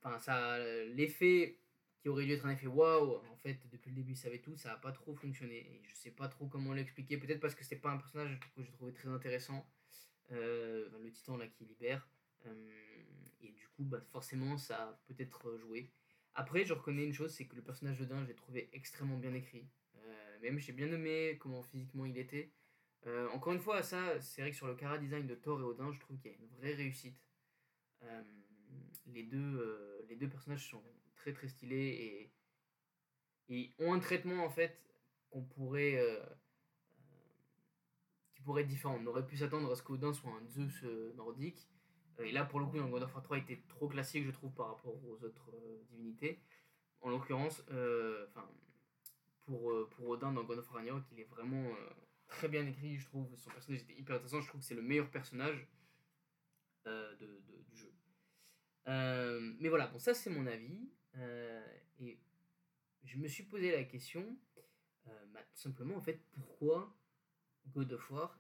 enfin 0.04 0.20
ça 0.20 0.60
l'effet 0.86 1.60
qui 2.06 2.10
aurait 2.10 2.26
dû 2.26 2.34
être 2.34 2.46
un 2.46 2.52
effet 2.52 2.68
waouh 2.68 3.16
en 3.16 3.36
fait 3.38 3.60
depuis 3.72 3.90
le 3.90 3.96
début 3.96 4.12
il 4.12 4.16
savait 4.16 4.38
tout 4.38 4.56
ça 4.56 4.74
a 4.74 4.78
pas 4.78 4.92
trop 4.92 5.16
fonctionné. 5.16 5.58
Et 5.58 5.82
je 5.90 5.96
sais 5.96 6.12
pas 6.12 6.28
trop 6.28 6.46
comment 6.46 6.72
l'expliquer. 6.72 7.18
Peut-être 7.18 7.40
parce 7.40 7.56
que 7.56 7.64
c'était 7.64 7.78
pas 7.78 7.90
un 7.90 7.98
personnage 7.98 8.40
que 8.56 8.62
j'ai 8.62 8.72
trouvé 8.74 8.94
très 8.94 9.10
intéressant 9.10 9.68
euh, 10.32 10.88
le 11.02 11.12
titan 11.12 11.36
là 11.36 11.48
qui 11.48 11.66
libère. 11.66 12.08
Euh, 12.46 12.70
et 13.42 13.50
du 13.54 13.68
coup 13.70 13.86
bah 13.86 14.02
forcément 14.12 14.56
ça 14.60 14.90
a 14.90 15.02
peut-être 15.08 15.58
joué. 15.58 15.92
Après 16.36 16.64
je 16.64 16.74
reconnais 16.74 17.06
une 17.06 17.14
chose 17.14 17.34
c'est 17.34 17.48
que 17.48 17.56
le 17.56 17.64
personnage 17.64 17.98
de 17.98 18.06
Din 18.06 18.24
j'ai 18.24 18.36
trouvé 18.36 18.70
extrêmement 18.72 19.18
bien 19.18 19.34
écrit. 19.34 19.68
Euh, 19.96 20.40
même 20.44 20.60
j'ai 20.60 20.74
bien 20.74 20.92
aimé 20.92 21.40
comment 21.40 21.64
physiquement 21.64 22.06
il 22.06 22.20
était. 22.20 22.52
Encore 23.34 23.54
une 23.54 23.60
fois 23.60 23.82
ça 23.82 24.22
c'est 24.22 24.42
vrai 24.42 24.52
que 24.52 24.58
sur 24.58 24.68
le 24.68 24.76
cara 24.76 25.00
design 25.00 25.26
de 25.26 25.34
Thor 25.34 25.60
et 25.60 25.64
Odin 25.64 25.92
je 25.92 26.00
trouve 26.00 26.20
qu'il 26.20 26.32
y 26.32 26.36
a 26.36 26.38
une 26.38 26.48
vraie 26.60 26.76
réussite. 26.76 27.20
Les 29.08 29.24
deux, 29.24 29.58
euh, 29.58 30.06
les 30.10 30.16
deux 30.16 30.28
personnages 30.28 30.70
sont 30.70 30.84
très 31.26 31.34
très 31.34 31.48
stylés 31.48 32.32
et, 33.50 33.56
et 33.56 33.74
ont 33.80 33.94
un 33.94 34.00
traitement 34.00 34.46
en 34.46 34.50
fait 34.50 34.80
qu'on 35.32 35.42
pourrait 35.42 35.98
euh, 35.98 36.20
euh, 36.20 36.36
qui 38.36 38.42
pourrait 38.42 38.62
être 38.62 38.68
différent. 38.68 39.00
On 39.02 39.08
aurait 39.08 39.26
pu 39.26 39.36
s'attendre 39.36 39.72
à 39.72 39.76
ce 39.76 39.82
qu'Odin 39.82 40.14
soit 40.14 40.32
un 40.32 40.46
Zeus 40.46 40.84
nordique. 41.16 41.68
Et 42.20 42.32
là, 42.32 42.46
pour 42.46 42.60
le 42.60 42.68
coup, 42.68 42.78
dans 42.78 42.88
God 42.88 43.04
of 43.04 43.14
War 43.14 43.24
3, 43.24 43.38
il 43.40 43.44
était 43.44 43.62
trop 43.68 43.90
classique, 43.90 44.24
je 44.26 44.32
trouve, 44.32 44.54
par 44.54 44.68
rapport 44.68 44.96
aux 45.04 45.24
autres 45.24 45.52
divinités. 45.90 46.40
En 47.02 47.10
l'occurrence, 47.10 47.62
pour, 49.46 49.90
pour 49.90 50.08
Odin 50.08 50.32
dans 50.32 50.44
God 50.44 50.60
of 50.60 50.72
War 50.72 50.84
il 50.84 51.20
est 51.20 51.30
vraiment 51.30 51.76
très 52.28 52.48
bien 52.48 52.66
écrit, 52.66 52.98
je 52.98 53.06
trouve. 53.06 53.36
Son 53.36 53.50
personnage 53.50 53.82
était 53.82 54.00
hyper 54.00 54.16
intéressant. 54.16 54.40
Je 54.42 54.48
trouve 54.48 54.62
que 54.62 54.68
c'est 54.68 54.76
le 54.76 54.82
meilleur 54.82 55.10
personnage 55.10 55.68
de, 56.86 57.42
du 57.68 57.76
jeu. 57.76 57.92
Euh, 58.88 59.54
mais 59.60 59.70
voilà, 59.70 59.88
bon, 59.88 60.00
ça 60.00 60.14
c'est 60.14 60.30
mon 60.30 60.46
avis. 60.48 60.90
Euh, 61.18 61.66
et 62.00 62.20
je 63.04 63.18
me 63.18 63.28
suis 63.28 63.44
posé 63.44 63.72
la 63.72 63.84
question, 63.84 64.38
euh, 65.08 65.26
bah, 65.28 65.42
tout 65.44 65.58
simplement, 65.58 65.96
en 65.96 66.02
fait, 66.02 66.20
pourquoi 66.34 66.96
God 67.68 67.94
of 67.94 68.12
War 68.12 68.40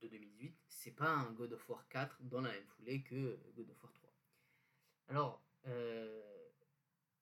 de 0.00 0.08
2018, 0.08 0.56
c'est 0.68 0.92
pas 0.92 1.10
un 1.10 1.32
God 1.32 1.52
of 1.52 1.68
War 1.68 1.88
4 1.88 2.22
dans 2.22 2.40
la 2.40 2.50
même 2.50 2.66
foulée 2.66 3.02
que 3.02 3.38
God 3.54 3.70
of 3.70 3.82
War 3.82 3.92
3 3.92 4.14
Alors, 5.08 5.44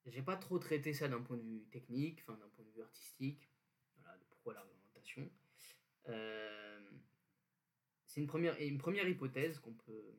j'ai 0.05 0.23
pas 0.23 0.35
trop 0.35 0.57
traité 0.57 0.93
ça 0.93 1.07
d'un 1.07 1.21
point 1.21 1.37
de 1.37 1.43
vue 1.43 1.67
technique, 1.69 2.21
enfin 2.21 2.37
d'un 2.37 2.49
point 2.49 2.65
de 2.65 2.71
vue 2.71 2.81
artistique, 2.81 3.51
voilà, 3.97 4.17
de 4.17 4.23
pourquoi 4.25 4.53
la 4.53 4.61
réglementation. 4.61 5.31
c'est 8.05 8.19
une 8.19 8.27
première, 8.27 8.59
une 8.59 8.79
première 8.79 9.07
hypothèse 9.07 9.59
qu'on 9.59 9.73
peut, 9.73 10.15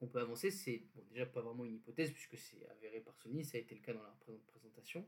qu'on 0.00 0.08
peut 0.08 0.20
avancer, 0.20 0.50
c'est 0.50 0.82
déjà 1.10 1.26
pas 1.26 1.42
vraiment 1.42 1.64
une 1.66 1.74
hypothèse 1.74 2.10
puisque 2.10 2.38
c'est 2.38 2.66
avéré 2.70 3.00
par 3.00 3.14
Sony, 3.18 3.44
ça 3.44 3.58
a 3.58 3.60
été 3.60 3.74
le 3.74 3.82
cas 3.82 3.92
dans 3.92 4.02
la 4.02 4.16
présentation. 4.46 5.06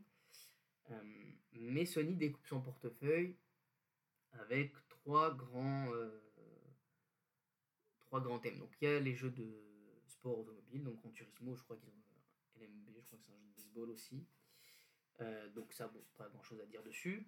Euh, 0.90 1.32
mais 1.52 1.86
Sony 1.86 2.14
découpe 2.14 2.46
son 2.46 2.60
portefeuille 2.60 3.34
avec 4.32 4.74
trois 4.88 5.34
grands, 5.34 5.90
euh, 5.94 6.20
trois 8.00 8.20
grands 8.20 8.38
thèmes. 8.38 8.58
Donc 8.58 8.70
il 8.80 8.84
y 8.84 8.88
a 8.88 9.00
les 9.00 9.14
jeux 9.14 9.30
de 9.30 9.50
sport 10.08 10.40
automobile, 10.40 10.84
donc 10.84 11.02
en 11.06 11.10
Turismo, 11.10 11.56
je 11.56 11.62
crois 11.62 11.76
qu'ils 11.76 11.88
ont 11.88 12.60
LMB, 12.60 12.90
je 13.00 13.06
crois 13.06 13.18
que 13.18 13.24
c'est 13.24 13.32
un 13.32 13.38
jeu 13.38 13.46
de 13.46 13.54
baseball 13.54 13.90
aussi. 13.90 14.26
Euh, 15.22 15.48
donc 15.50 15.72
ça, 15.72 15.88
bon, 15.88 16.04
pas 16.18 16.28
grand 16.28 16.42
chose 16.42 16.60
à 16.60 16.66
dire 16.66 16.82
dessus. 16.82 17.26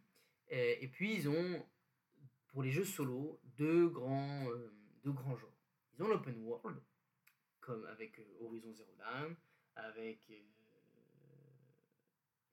Et, 0.49 0.85
et, 0.85 0.89
puis 0.89 1.15
ils 1.15 1.31
ont, 1.31 1.67
pour 2.49 2.63
les 2.63 2.71
jeux 2.71 2.85
solo, 2.85 3.41
deux 3.57 3.89
grands, 3.89 4.49
deux 5.03 5.13
grands 5.13 5.37
genres. 5.37 5.57
Ils 5.95 6.03
ont 6.03 6.09
l'open 6.09 6.37
world, 6.45 6.79
comme 7.65 7.87
avec 7.87 8.19
euh, 8.19 8.25
Horizon 8.41 8.73
Zero 8.75 8.95
Dawn, 8.99 9.35
avec 9.77 10.21
euh, 10.31 10.39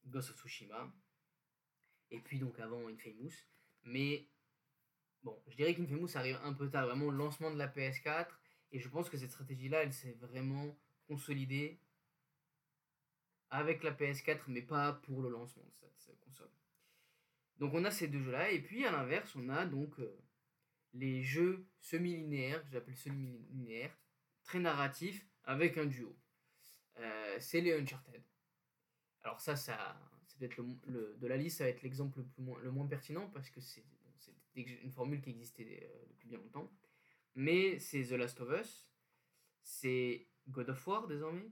Ghost 0.05 0.29
of 0.29 0.37
Tsushima, 0.37 0.91
et 2.09 2.19
puis 2.19 2.39
donc 2.39 2.59
avant 2.59 2.87
Infamous. 2.87 3.33
Mais 3.83 4.27
bon, 5.23 5.37
je 5.47 5.55
dirais 5.55 5.75
qu'Infamous 5.75 6.15
arrive 6.15 6.39
un 6.43 6.53
peu 6.53 6.69
tard, 6.69 6.87
vraiment 6.87 7.11
le 7.11 7.17
lancement 7.17 7.51
de 7.51 7.57
la 7.57 7.67
PS4, 7.67 8.27
et 8.71 8.79
je 8.79 8.87
pense 8.87 9.09
que 9.09 9.17
cette 9.17 9.31
stratégie-là, 9.31 9.83
elle 9.83 9.93
s'est 9.93 10.13
vraiment 10.13 10.77
consolidée 11.07 11.79
avec 13.49 13.83
la 13.83 13.91
PS4, 13.91 14.43
mais 14.47 14.61
pas 14.61 14.93
pour 14.93 15.21
le 15.21 15.29
lancement 15.29 15.63
de 15.63 15.87
cette, 15.97 16.19
console. 16.21 16.49
Donc 17.57 17.73
on 17.73 17.83
a 17.83 17.91
ces 17.91 18.07
deux 18.07 18.21
jeux-là, 18.21 18.51
et 18.51 18.61
puis 18.61 18.85
à 18.85 18.91
l'inverse, 18.91 19.35
on 19.35 19.49
a 19.49 19.65
donc 19.65 19.99
euh, 19.99 20.17
les 20.93 21.21
jeux 21.21 21.67
semi-linéaires, 21.81 22.63
que 22.63 22.71
j'appelle 22.71 22.95
semi-linéaires, 22.95 23.97
très 24.43 24.59
narratif 24.59 25.27
avec 25.43 25.77
un 25.77 25.85
duo. 25.85 26.15
Euh, 26.97 27.37
c'est 27.39 27.61
les 27.61 27.73
Uncharted. 27.73 28.23
Alors 29.23 29.39
ça, 29.39 29.55
ça 29.55 29.99
c'est 30.25 30.37
peut-être 30.37 30.57
le, 30.85 31.15
de 31.17 31.27
la 31.27 31.37
liste, 31.37 31.59
ça 31.59 31.65
va 31.65 31.69
être 31.69 31.81
l'exemple 31.81 32.23
le, 32.37 32.71
moins 32.71 32.87
pertinent 32.87 33.29
parce 33.29 33.49
que 33.49 33.61
c'est 33.61 33.83
une 34.55 34.91
formule 34.91 35.21
qui 35.21 35.29
existait 35.29 35.83
euh, 35.83 36.05
depuis 36.09 36.27
bien 36.27 36.37
longtemps. 36.37 36.71
Mais 37.35 37.79
c'est 37.79 38.03
The 38.03 38.11
Last 38.11 38.39
of 38.41 38.49
Us, 38.59 38.89
c'est 39.63 40.27
God 40.47 40.69
of 40.69 40.87
War 40.87 41.07
désormais, 41.07 41.49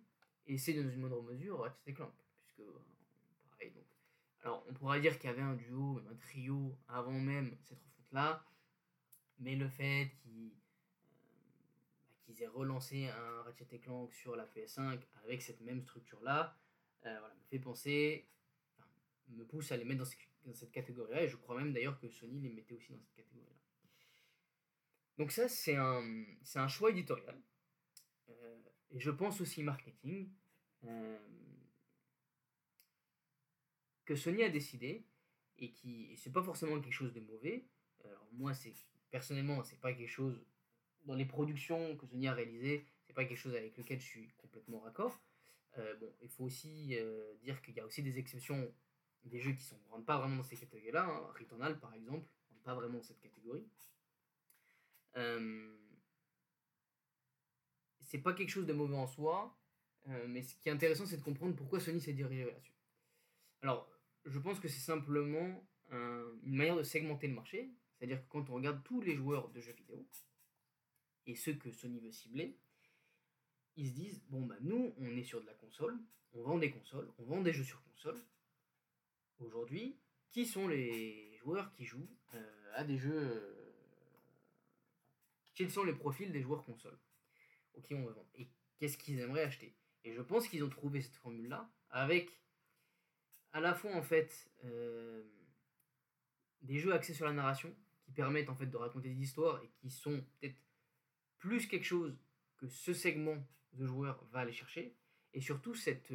et 0.48 0.58
c'est 0.58 0.74
dans 0.74 0.90
une 0.90 1.00
moindre 1.00 1.22
mesure 1.24 1.60
Ratchet 1.60 1.94
Clank. 1.94 2.14
Puisque, 2.42 2.60
euh, 2.60 2.84
pareil, 3.52 3.72
donc. 3.72 3.86
Alors 4.42 4.66
on 4.68 4.74
pourrait 4.74 5.00
dire 5.00 5.18
qu'il 5.18 5.30
y 5.30 5.34
avait 5.34 5.42
un 5.42 5.56
duo, 5.56 6.02
un 6.10 6.16
trio 6.16 6.78
avant 6.88 7.12
même 7.12 7.56
cette 7.64 7.80
refonte-là, 7.80 8.44
mais 9.40 9.56
le 9.56 9.70
fait 9.70 10.12
qu'il 10.22 10.52
qu'ils 12.30 12.44
aient 12.44 12.48
relancé 12.48 13.08
un 13.08 13.42
Ratchet 13.42 13.80
Clank 13.80 14.14
sur 14.14 14.36
la 14.36 14.46
PS5 14.46 15.00
avec 15.24 15.42
cette 15.42 15.62
même 15.62 15.82
structure-là, 15.82 16.56
euh, 17.06 17.20
voilà, 17.20 17.34
me 17.34 17.44
fait 17.50 17.60
penser, 17.60 18.28
me 19.30 19.44
pousse 19.46 19.72
à 19.72 19.78
les 19.78 19.86
mettre 19.86 20.04
dans, 20.46 20.54
cette 20.54 20.72
catégorie-là, 20.72 21.24
et 21.24 21.28
je 21.28 21.38
crois 21.38 21.58
même 21.58 21.74
d'ailleurs 21.74 22.00
que 22.00 22.08
Sony 22.08 22.40
les 22.40 22.50
mettait 22.50 22.74
aussi 22.74 22.92
dans 22.92 23.00
cette 23.00 23.16
catégorie-là. 23.16 23.56
Donc 25.18 25.32
ça, 25.32 25.50
c'est 25.50 25.76
un, 25.76 26.26
c'est 26.44 26.60
un 26.60 26.68
choix 26.68 26.92
éditorial, 26.92 27.42
euh, 28.30 28.60
et 28.92 29.00
je 29.00 29.12
pense 29.12 29.42
aussi 29.42 29.64
marketing, 29.64 30.32
euh, 30.86 31.18
que 34.06 34.16
Sony 34.16 34.44
a 34.44 34.50
décidé, 34.50 35.06
et 35.58 35.72
qui, 35.72 36.16
c'est 36.16 36.32
pas 36.32 36.44
forcément 36.44 36.80
quelque 36.80 36.94
chose 36.94 37.14
de 37.14 37.22
mauvais, 37.22 37.68
alors 38.06 38.28
moi, 38.32 38.54
c'est 38.54 38.74
personnellement, 39.10 39.64
c'est 39.64 39.80
pas 39.80 39.94
quelque 39.94 40.10
chose 40.10 40.46
dans 41.06 41.16
les 41.16 41.26
productions 41.26 41.96
que 41.98 42.06
Sony 42.06 42.28
a 42.28 42.34
réalisées, 42.34 42.86
c'est 43.06 43.14
pas 43.14 43.26
quelque 43.26 43.38
chose 43.38 43.56
avec 43.56 43.78
lequel 43.78 44.00
je 44.00 44.06
suis 44.06 44.34
complètement 44.38 44.80
raccord. 44.80 45.20
Euh, 45.78 45.96
bon, 45.98 46.14
il 46.22 46.30
faut 46.30 46.44
aussi 46.46 46.96
euh, 46.96 47.34
dire 47.42 47.62
qu'il 47.62 47.76
y 47.76 47.80
a 47.80 47.86
aussi 47.86 48.02
des 48.02 48.18
exceptions, 48.18 48.74
des 49.24 49.40
jeux 49.40 49.54
qui 49.54 49.74
ne 49.74 49.92
rentrent 49.92 50.06
pas 50.06 50.18
vraiment 50.18 50.38
dans 50.38 50.44
ces 50.44 50.58
catégories-là. 50.58 51.06
Hein. 51.06 51.34
Returnal, 51.40 51.80
par 51.80 51.94
exemple, 51.94 52.28
en 52.28 52.54
rentre 52.54 52.64
pas 52.64 52.76
vraiment 52.76 52.98
dans 52.98 53.04
cette 53.04 53.20
catégorie. 53.20 53.68
Euh, 55.18 55.76
c'est 58.02 58.20
pas 58.20 58.34
quelque 58.34 58.50
chose 58.50 58.66
de 58.66 58.74
mauvais 58.74 58.96
en 58.96 59.08
soi, 59.08 59.58
euh, 60.08 60.26
mais 60.28 60.42
ce 60.42 60.56
qui 60.56 60.70
est 60.70 60.72
intéressant, 60.72 61.06
c'est 61.06 61.18
de 61.18 61.24
comprendre 61.24 61.56
pourquoi 61.56 61.80
Sony 61.80 62.02
s'est 62.02 62.14
dirigé 62.14 62.46
là-dessus. 62.46 62.74
Alors, 63.62 63.90
je 64.26 64.40
pense 64.40 64.60
que 64.60 64.68
c'est 64.68 64.80
simplement 64.80 65.64
une 65.92 66.56
manière 66.56 66.76
de 66.76 66.84
segmenter 66.84 67.28
le 67.28 67.34
marché, 67.34 67.72
c'est-à-dire 67.98 68.22
que 68.22 68.30
quand 68.30 68.48
on 68.52 68.56
regarde 68.56 68.84
tous 68.84 69.02
les 69.02 69.16
joueurs 69.16 69.50
de 69.50 69.60
jeux 69.60 69.74
vidéo 69.74 70.06
et 71.30 71.36
ceux 71.36 71.54
que 71.54 71.72
Sony 71.72 72.00
veut 72.00 72.12
cibler, 72.12 72.58
ils 73.76 73.88
se 73.88 73.94
disent 73.94 74.22
bon 74.30 74.46
bah 74.46 74.58
nous 74.62 74.94
on 74.98 75.16
est 75.16 75.24
sur 75.24 75.42
de 75.42 75.46
la 75.46 75.54
console, 75.54 75.98
on 76.34 76.42
vend 76.42 76.58
des 76.58 76.72
consoles, 76.72 77.08
on 77.20 77.24
vend 77.24 77.42
des 77.42 77.54
jeux 77.54 77.64
sur 77.64 77.82
console. 77.84 78.20
Aujourd'hui, 79.40 79.96
qui 80.32 80.46
sont 80.46 80.68
les 80.68 81.38
joueurs 81.38 81.72
qui 81.74 81.86
jouent 81.86 82.10
euh, 82.34 82.72
à 82.74 82.84
des 82.84 82.98
jeux 82.98 83.16
euh, 83.16 83.74
Quels 85.54 85.72
sont 85.72 85.84
les 85.84 85.94
profils 85.94 86.32
des 86.32 86.42
joueurs 86.42 86.64
console 86.66 86.98
Ok, 87.76 87.86
on 87.92 88.04
va 88.06 88.12
vendre? 88.12 88.30
Et 88.36 88.50
qu'est-ce 88.80 88.98
qu'ils 88.98 89.20
aimeraient 89.20 89.44
acheter? 89.44 89.76
Et 90.04 90.14
je 90.14 90.22
pense 90.22 90.48
qu'ils 90.48 90.64
ont 90.64 90.70
trouvé 90.70 91.02
cette 91.02 91.16
formule-là 91.16 91.72
avec 91.92 92.32
à 93.54 93.60
la 93.60 93.76
fois 93.76 93.94
en 93.96 94.02
fait 94.02 94.52
euh, 94.66 95.24
des 96.62 96.80
jeux 96.80 96.94
axés 96.94 97.14
sur 97.14 97.26
la 97.26 97.34
narration 97.34 97.74
qui 98.02 98.12
permettent 98.12 98.50
en 98.50 98.56
fait 98.56 98.66
de 98.68 98.78
raconter 98.78 99.10
des 99.10 99.22
histoires 99.22 99.64
et 99.64 99.70
qui 99.80 99.92
sont 99.92 100.22
peut-être 100.40 100.60
plus 101.40 101.68
quelque 101.68 101.86
chose 101.86 102.18
que 102.58 102.68
ce 102.68 102.94
segment 102.94 103.38
de 103.74 103.86
joueurs 103.86 104.24
va 104.32 104.40
aller 104.42 104.54
chercher 104.54 104.96
et 105.34 105.42
surtout 105.42 105.76
cette, 105.76 106.14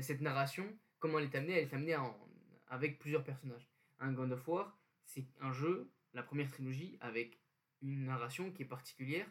cette 0.00 0.20
narration 0.20 0.78
comment 0.98 1.18
elle 1.18 1.26
est 1.26 1.34
amenée 1.34 1.52
elle 1.54 1.68
est 1.68 1.74
amenée 1.74 1.96
en, 1.96 2.26
avec 2.68 2.98
plusieurs 2.98 3.24
personnages. 3.24 3.68
Un 3.98 4.12
God 4.12 4.32
of 4.32 4.46
War, 4.48 4.78
c'est 5.04 5.26
un 5.40 5.52
jeu, 5.52 5.90
la 6.12 6.22
première 6.22 6.50
trilogie, 6.50 6.98
avec 7.00 7.38
une 7.82 8.04
narration 8.04 8.52
qui 8.52 8.62
est 8.62 8.66
particulière. 8.66 9.26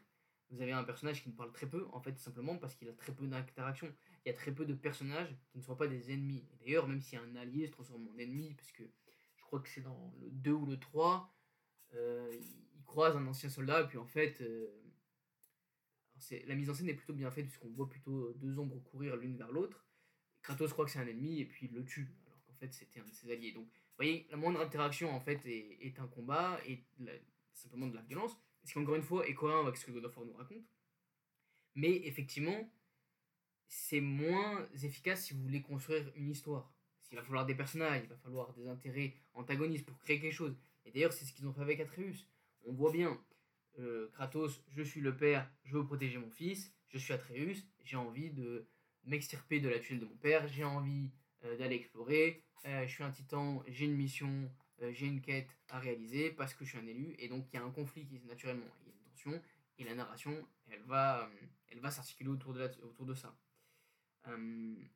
Vous 0.49 0.61
avez 0.61 0.71
un 0.71 0.83
personnage 0.83 1.23
qui 1.23 1.29
ne 1.29 1.33
parle 1.35 1.51
très 1.51 1.67
peu, 1.67 1.87
en 1.91 1.99
fait, 1.99 2.17
simplement 2.17 2.57
parce 2.57 2.75
qu'il 2.75 2.87
a 2.87 2.93
très 2.93 3.13
peu 3.13 3.27
d'interaction. 3.27 3.91
Il 4.25 4.29
y 4.29 4.31
a 4.31 4.35
très 4.35 4.51
peu 4.51 4.65
de 4.65 4.73
personnages 4.73 5.35
qui 5.51 5.57
ne 5.57 5.63
sont 5.63 5.75
pas 5.75 5.87
des 5.87 6.11
ennemis. 6.11 6.47
D'ailleurs, 6.59 6.87
même 6.87 7.01
si 7.01 7.17
un 7.17 7.35
allié 7.35 7.67
se 7.67 7.71
transforme 7.71 8.07
en 8.07 8.17
ennemi, 8.17 8.53
parce 8.53 8.71
que 8.71 8.83
je 9.35 9.43
crois 9.43 9.59
que 9.59 9.69
c'est 9.69 9.81
dans 9.81 10.13
le 10.21 10.29
2 10.29 10.51
ou 10.51 10.65
le 10.65 10.79
3, 10.79 11.33
euh, 11.95 12.31
il 12.75 12.83
croise 12.85 13.15
un 13.17 13.25
ancien 13.27 13.49
soldat, 13.49 13.83
puis 13.85 13.97
en 13.97 14.05
fait, 14.05 14.41
euh, 14.41 14.67
la 16.47 16.55
mise 16.55 16.69
en 16.69 16.73
scène 16.73 16.89
est 16.89 16.93
plutôt 16.93 17.13
bien 17.13 17.31
faite, 17.31 17.45
puisqu'on 17.45 17.69
voit 17.69 17.89
plutôt 17.89 18.33
deux 18.33 18.57
ombres 18.59 18.81
courir 18.83 19.15
l'une 19.15 19.37
vers 19.37 19.51
l'autre. 19.51 19.85
Kratos 20.41 20.71
croit 20.71 20.85
que 20.85 20.91
c'est 20.91 20.99
un 20.99 21.07
ennemi, 21.07 21.41
et 21.41 21.45
puis 21.45 21.67
il 21.67 21.73
le 21.73 21.83
tue 21.83 22.07
en 22.55 22.57
fait 22.59 22.73
c'était 22.73 22.99
un 22.99 23.05
de 23.05 23.13
ses 23.13 23.31
alliés. 23.31 23.51
Donc 23.51 23.65
vous 23.65 23.97
voyez, 23.97 24.27
la 24.29 24.37
moindre 24.37 24.61
interaction 24.61 25.13
en 25.13 25.19
fait 25.19 25.39
est, 25.45 25.99
un 25.99 26.07
combat 26.07 26.59
et 26.65 26.83
simplement 27.53 27.87
de 27.87 27.95
la 27.95 28.01
violence. 28.01 28.37
Ce 28.63 28.73
qui 28.73 28.79
encore 28.79 28.95
une 28.95 29.03
fois 29.03 29.27
est 29.27 29.33
cohérent 29.33 29.63
avec 29.63 29.77
ce 29.77 29.85
que 29.85 29.91
God 29.91 30.05
of 30.05 30.17
War 30.17 30.25
nous 30.25 30.33
raconte. 30.33 30.65
Mais 31.75 31.95
effectivement, 32.07 32.69
c'est 33.67 34.01
moins 34.01 34.67
efficace 34.81 35.25
si 35.25 35.33
vous 35.33 35.41
voulez 35.41 35.61
construire 35.61 36.11
une 36.15 36.29
histoire. 36.29 36.71
S'il 37.01 37.17
va 37.17 37.23
falloir 37.23 37.45
des 37.45 37.55
personnages, 37.55 38.01
il 38.03 38.09
va 38.09 38.17
falloir 38.17 38.53
des 38.53 38.67
intérêts 38.67 39.13
antagonistes 39.33 39.85
pour 39.85 39.97
créer 39.99 40.19
quelque 40.19 40.33
chose. 40.33 40.57
Et 40.85 40.91
d'ailleurs, 40.91 41.13
c'est 41.13 41.25
ce 41.25 41.33
qu'ils 41.33 41.47
ont 41.47 41.53
fait 41.53 41.61
avec 41.61 41.79
Atreus. 41.79 42.27
On 42.65 42.73
voit 42.73 42.91
bien, 42.91 43.19
euh, 43.79 44.09
Kratos, 44.13 44.63
je 44.69 44.81
suis 44.81 45.01
le 45.01 45.15
père, 45.15 45.49
je 45.63 45.77
veux 45.77 45.85
protéger 45.85 46.17
mon 46.17 46.29
fils, 46.29 46.73
je 46.87 46.97
suis 46.97 47.13
Atreus, 47.13 47.65
j'ai 47.83 47.97
envie 47.97 48.29
de 48.29 48.67
m'extirper 49.03 49.59
de 49.59 49.69
la 49.69 49.79
tuile 49.79 49.99
de 49.99 50.05
mon 50.05 50.15
père, 50.15 50.47
j'ai 50.47 50.63
envie 50.63 51.11
euh, 51.43 51.57
d'aller 51.57 51.75
explorer. 51.75 52.43
Euh, 52.65 52.85
je 52.87 52.91
suis 52.91 53.03
un 53.03 53.11
titan, 53.11 53.63
j'ai 53.67 53.85
une 53.85 53.95
mission, 53.95 54.49
j'ai 54.91 55.07
une 55.07 55.21
quête 55.21 55.49
à 55.69 55.79
réaliser 55.79 56.31
parce 56.31 56.53
que 56.53 56.65
je 56.65 56.71
suis 56.71 56.79
un 56.79 56.87
élu. 56.87 57.15
Et 57.19 57.27
donc 57.27 57.47
il 57.51 57.57
y 57.57 57.59
a 57.59 57.63
un 57.63 57.71
conflit 57.71 58.05
qui 58.05 58.19
naturellement, 58.21 58.65
il 58.81 58.87
y 58.87 58.91
a 58.91 58.93
une 58.93 59.11
tension. 59.11 59.41
Et 59.77 59.83
la 59.83 59.93
narration, 59.93 60.47
elle 60.71 60.81
va, 60.83 61.29
elle 61.67 61.79
va 61.79 61.91
s'articuler 61.91 62.29
autour 62.29 62.53
de, 62.53 62.63
autour 62.83 63.05
de 63.05 63.13
ça. 63.13 63.37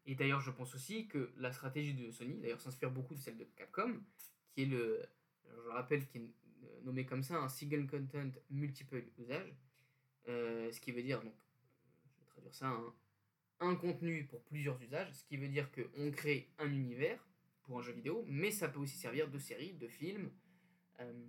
et 0.06 0.16
d'ailleurs, 0.16 0.40
je 0.42 0.52
pense 0.52 0.74
aussi 0.74 1.08
que 1.08 1.32
la 1.38 1.52
stratégie 1.52 1.94
de 1.94 2.12
Sony, 2.12 2.40
d'ailleurs, 2.40 2.62
s'inspire 2.62 2.90
beaucoup 2.90 3.14
de 3.14 3.20
celle 3.20 3.38
de 3.38 3.44
Capcom, 3.56 4.02
qui 4.52 4.64
est 4.64 4.66
le, 4.66 5.02
je 5.50 5.62
le 5.64 5.72
rappelle, 5.72 6.08
qui 6.08 6.18
est 6.18 6.34
nommé 6.84 7.06
comme 7.06 7.24
ça 7.24 7.38
un 7.38 7.50
single 7.50 7.88
content 7.88 8.32
multiple 8.50 9.04
usage, 9.18 9.54
ce 10.26 10.80
qui 10.80 10.92
veut 10.92 11.04
dire, 11.04 11.22
donc, 11.22 11.34
je 12.14 12.20
vais 12.20 12.26
traduire 12.28 12.54
ça, 12.54 12.68
un, 12.68 12.94
un 13.62 13.76
contenu 13.76 14.26
pour 14.26 14.44
plusieurs 14.44 14.82
usages, 14.82 15.12
ce 15.14 15.24
qui 15.26 15.38
veut 15.38 15.50
dire 15.50 15.70
qu'on 15.72 16.12
crée 16.12 16.50
un 16.58 16.72
univers 16.72 17.28
pour 17.64 17.80
un 17.80 17.82
jeu 17.82 17.92
vidéo, 17.94 18.24
mais 18.28 18.52
ça 18.52 18.70
peut 18.70 18.80
aussi 18.80 18.98
servir 18.98 19.30
de 19.30 19.38
série, 19.38 19.74
de 19.74 19.88
film, 19.88 20.32
euh, 21.00 21.28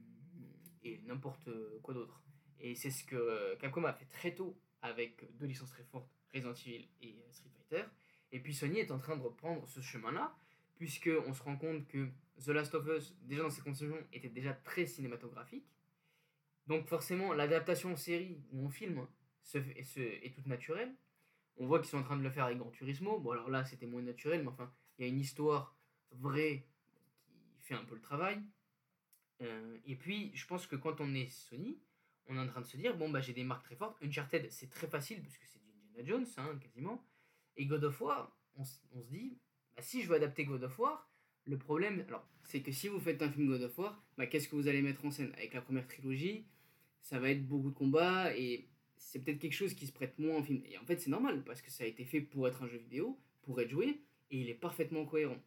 et 0.83 1.01
n'importe 1.03 1.51
quoi 1.83 1.95
d'autre. 1.95 2.23
Et 2.59 2.75
c'est 2.75 2.91
ce 2.91 3.05
que 3.05 3.57
Capcom 3.57 3.85
a 3.85 3.93
fait 3.93 4.07
très 4.07 4.35
tôt 4.35 4.59
avec 4.83 5.25
deux 5.37 5.47
licences 5.47 5.71
très 5.71 5.85
fortes, 5.85 6.11
Resident 6.33 6.53
Evil 6.53 6.89
et 7.03 7.17
Street 7.31 7.51
Fighter. 7.51 7.85
Et 8.33 8.41
puis 8.41 8.55
Sony 8.55 8.79
est 8.79 8.91
en 8.91 8.99
train 8.99 9.17
de 9.17 9.23
reprendre 9.23 9.67
ce 9.69 9.81
chemin-là, 9.81 10.35
puisqu'on 10.77 11.35
se 11.35 11.43
rend 11.43 11.57
compte 11.57 11.87
que 11.89 12.09
The 12.45 12.49
Last 12.49 12.75
of 12.75 12.87
Us, 12.87 13.15
déjà 13.23 13.43
dans 13.43 13.51
ses 13.51 13.63
conceptions, 13.63 13.99
était 14.13 14.29
déjà 14.29 14.53
très 14.53 14.87
cinématographique. 14.87 15.67
Donc 16.67 16.87
forcément, 16.87 17.33
l'adaptation 17.33 17.93
en 17.93 17.97
série 17.97 18.41
ou 18.53 18.67
en 18.67 18.71
film 18.71 19.07
se, 19.43 19.59
est 19.59 20.35
toute 20.35 20.47
naturelle. 20.47 20.95
On 21.57 21.67
voit 21.67 21.81
qu'ils 21.81 21.89
sont 21.89 21.99
en 21.99 22.03
train 22.03 22.17
de 22.17 22.23
le 22.23 22.31
faire 22.31 22.45
avec 22.45 22.59
Gran 22.59 22.71
Turismo. 22.71 23.19
Bon, 23.19 23.33
alors 23.33 23.51
là, 23.51 23.65
c'était 23.65 23.87
moins 23.87 24.03
naturel, 24.03 24.43
mais 24.43 24.49
enfin, 24.49 24.73
il 24.99 25.05
y 25.07 25.09
a 25.09 25.13
une 25.13 25.21
histoire 25.21 25.77
vraie 26.13 26.67
qui 27.29 27.63
fait 27.63 27.75
un 27.75 27.85
peu 27.85 27.95
le 27.95 28.01
travail. 28.01 28.41
Euh, 29.43 29.79
et 29.87 29.97
puis, 29.97 30.31
je 30.35 30.47
pense 30.47 30.67
que 30.67 30.77
quand 30.77 31.01
on 31.01 31.15
est 31.15 31.29
Sony, 31.29 31.79
on 32.27 32.37
est 32.37 32.41
en 32.41 32.47
train 32.47 32.61
de 32.61 32.67
se 32.67 32.77
dire 32.77 32.97
bon, 32.97 33.11
bah, 33.11 33.21
j'ai 33.21 33.33
des 33.33 33.45
marques 33.45 33.65
très 33.65 33.77
fortes. 33.77 34.03
Uncharted, 34.03 34.51
c'est 34.51 34.71
très 34.71 34.87
facile 34.87 35.21
parce 35.23 35.37
que 35.37 35.47
c'est 35.47 35.59
du 35.59 35.71
Indiana 35.73 36.09
Jones, 36.09 36.27
hein, 36.37 36.59
quasiment. 36.61 37.05
Et 37.57 37.67
God 37.67 37.85
of 37.85 38.01
War, 38.01 38.37
on, 38.57 38.65
se 38.65 38.79
dit 39.09 39.39
bah, 39.77 39.83
si 39.83 40.03
je 40.03 40.09
veux 40.09 40.17
adapter 40.17 40.45
God 40.45 40.63
of 40.63 40.79
War, 40.79 41.10
le 41.45 41.59
problème, 41.59 42.05
alors, 42.09 42.27
c'est 42.45 42.63
que 42.63 42.73
si 42.73 42.89
vous 42.89 43.01
faites 43.01 43.23
un 43.23 43.31
film 43.31 43.49
God 43.49 43.63
of 43.63 43.79
War, 43.79 44.03
bah, 44.17 44.27
qu'est-ce 44.27 44.49
que 44.49 44.57
vous 44.57 44.69
allez 44.69 44.83
mettre 44.83 45.05
en 45.05 45.11
scène? 45.11 45.33
Avec 45.35 45.55
la 45.55 45.61
première 45.61 45.87
trilogie, 45.87 46.45
ça 47.01 47.19
va 47.19 47.31
être 47.31 47.47
beaucoup 47.47 47.71
de 47.71 47.75
combats 47.75 48.37
et 48.37 48.69
c'est 48.97 49.19
peut-être 49.19 49.39
quelque 49.39 49.55
chose 49.55 49.75
qui 49.75 49.87
se 49.87 49.93
prête 49.93 50.19
moins 50.19 50.39
en 50.39 50.43
film. 50.43 50.63
Et 50.67 50.79
en 50.79 50.85
fait, 50.85 51.01
c'est 51.01 51.11
normal, 51.11 51.43
parce 51.45 51.63
que 51.63 51.71
ça 51.71 51.85
a 51.85 51.87
été 51.87 52.05
fait 52.05 52.21
pour 52.21 52.47
être 52.47 52.63
un 52.63 52.69
jeu 52.69 52.79
vidéo, 52.79 53.19
pour 53.43 53.61
être 53.61 53.71
joué, 53.71 54.01
et 54.31 54.41
il 54.41 54.49
est 54.49 54.55
parfaitement 54.55 55.05
cohérent. 55.05 55.41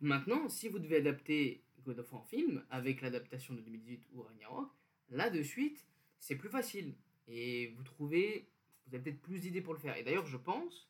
Maintenant, 0.00 0.48
si 0.48 0.68
vous 0.68 0.78
devez 0.78 0.96
adapter 0.96 1.64
God 1.84 1.98
of 1.98 2.12
War 2.12 2.22
en 2.22 2.24
film, 2.24 2.64
avec 2.70 3.00
l'adaptation 3.00 3.54
de 3.54 3.60
2018 3.60 4.08
ou 4.12 4.22
Ragnarok, 4.22 4.70
là 5.10 5.30
de 5.30 5.42
suite, 5.42 5.86
c'est 6.18 6.36
plus 6.36 6.48
facile. 6.48 6.94
Et 7.26 7.68
vous 7.76 7.82
trouvez, 7.82 8.48
vous 8.86 8.94
avez 8.94 9.04
peut-être 9.04 9.22
plus 9.22 9.40
d'idées 9.40 9.62
pour 9.62 9.72
le 9.72 9.78
faire. 9.78 9.96
Et 9.96 10.02
d'ailleurs, 10.02 10.26
je 10.26 10.36
pense 10.36 10.89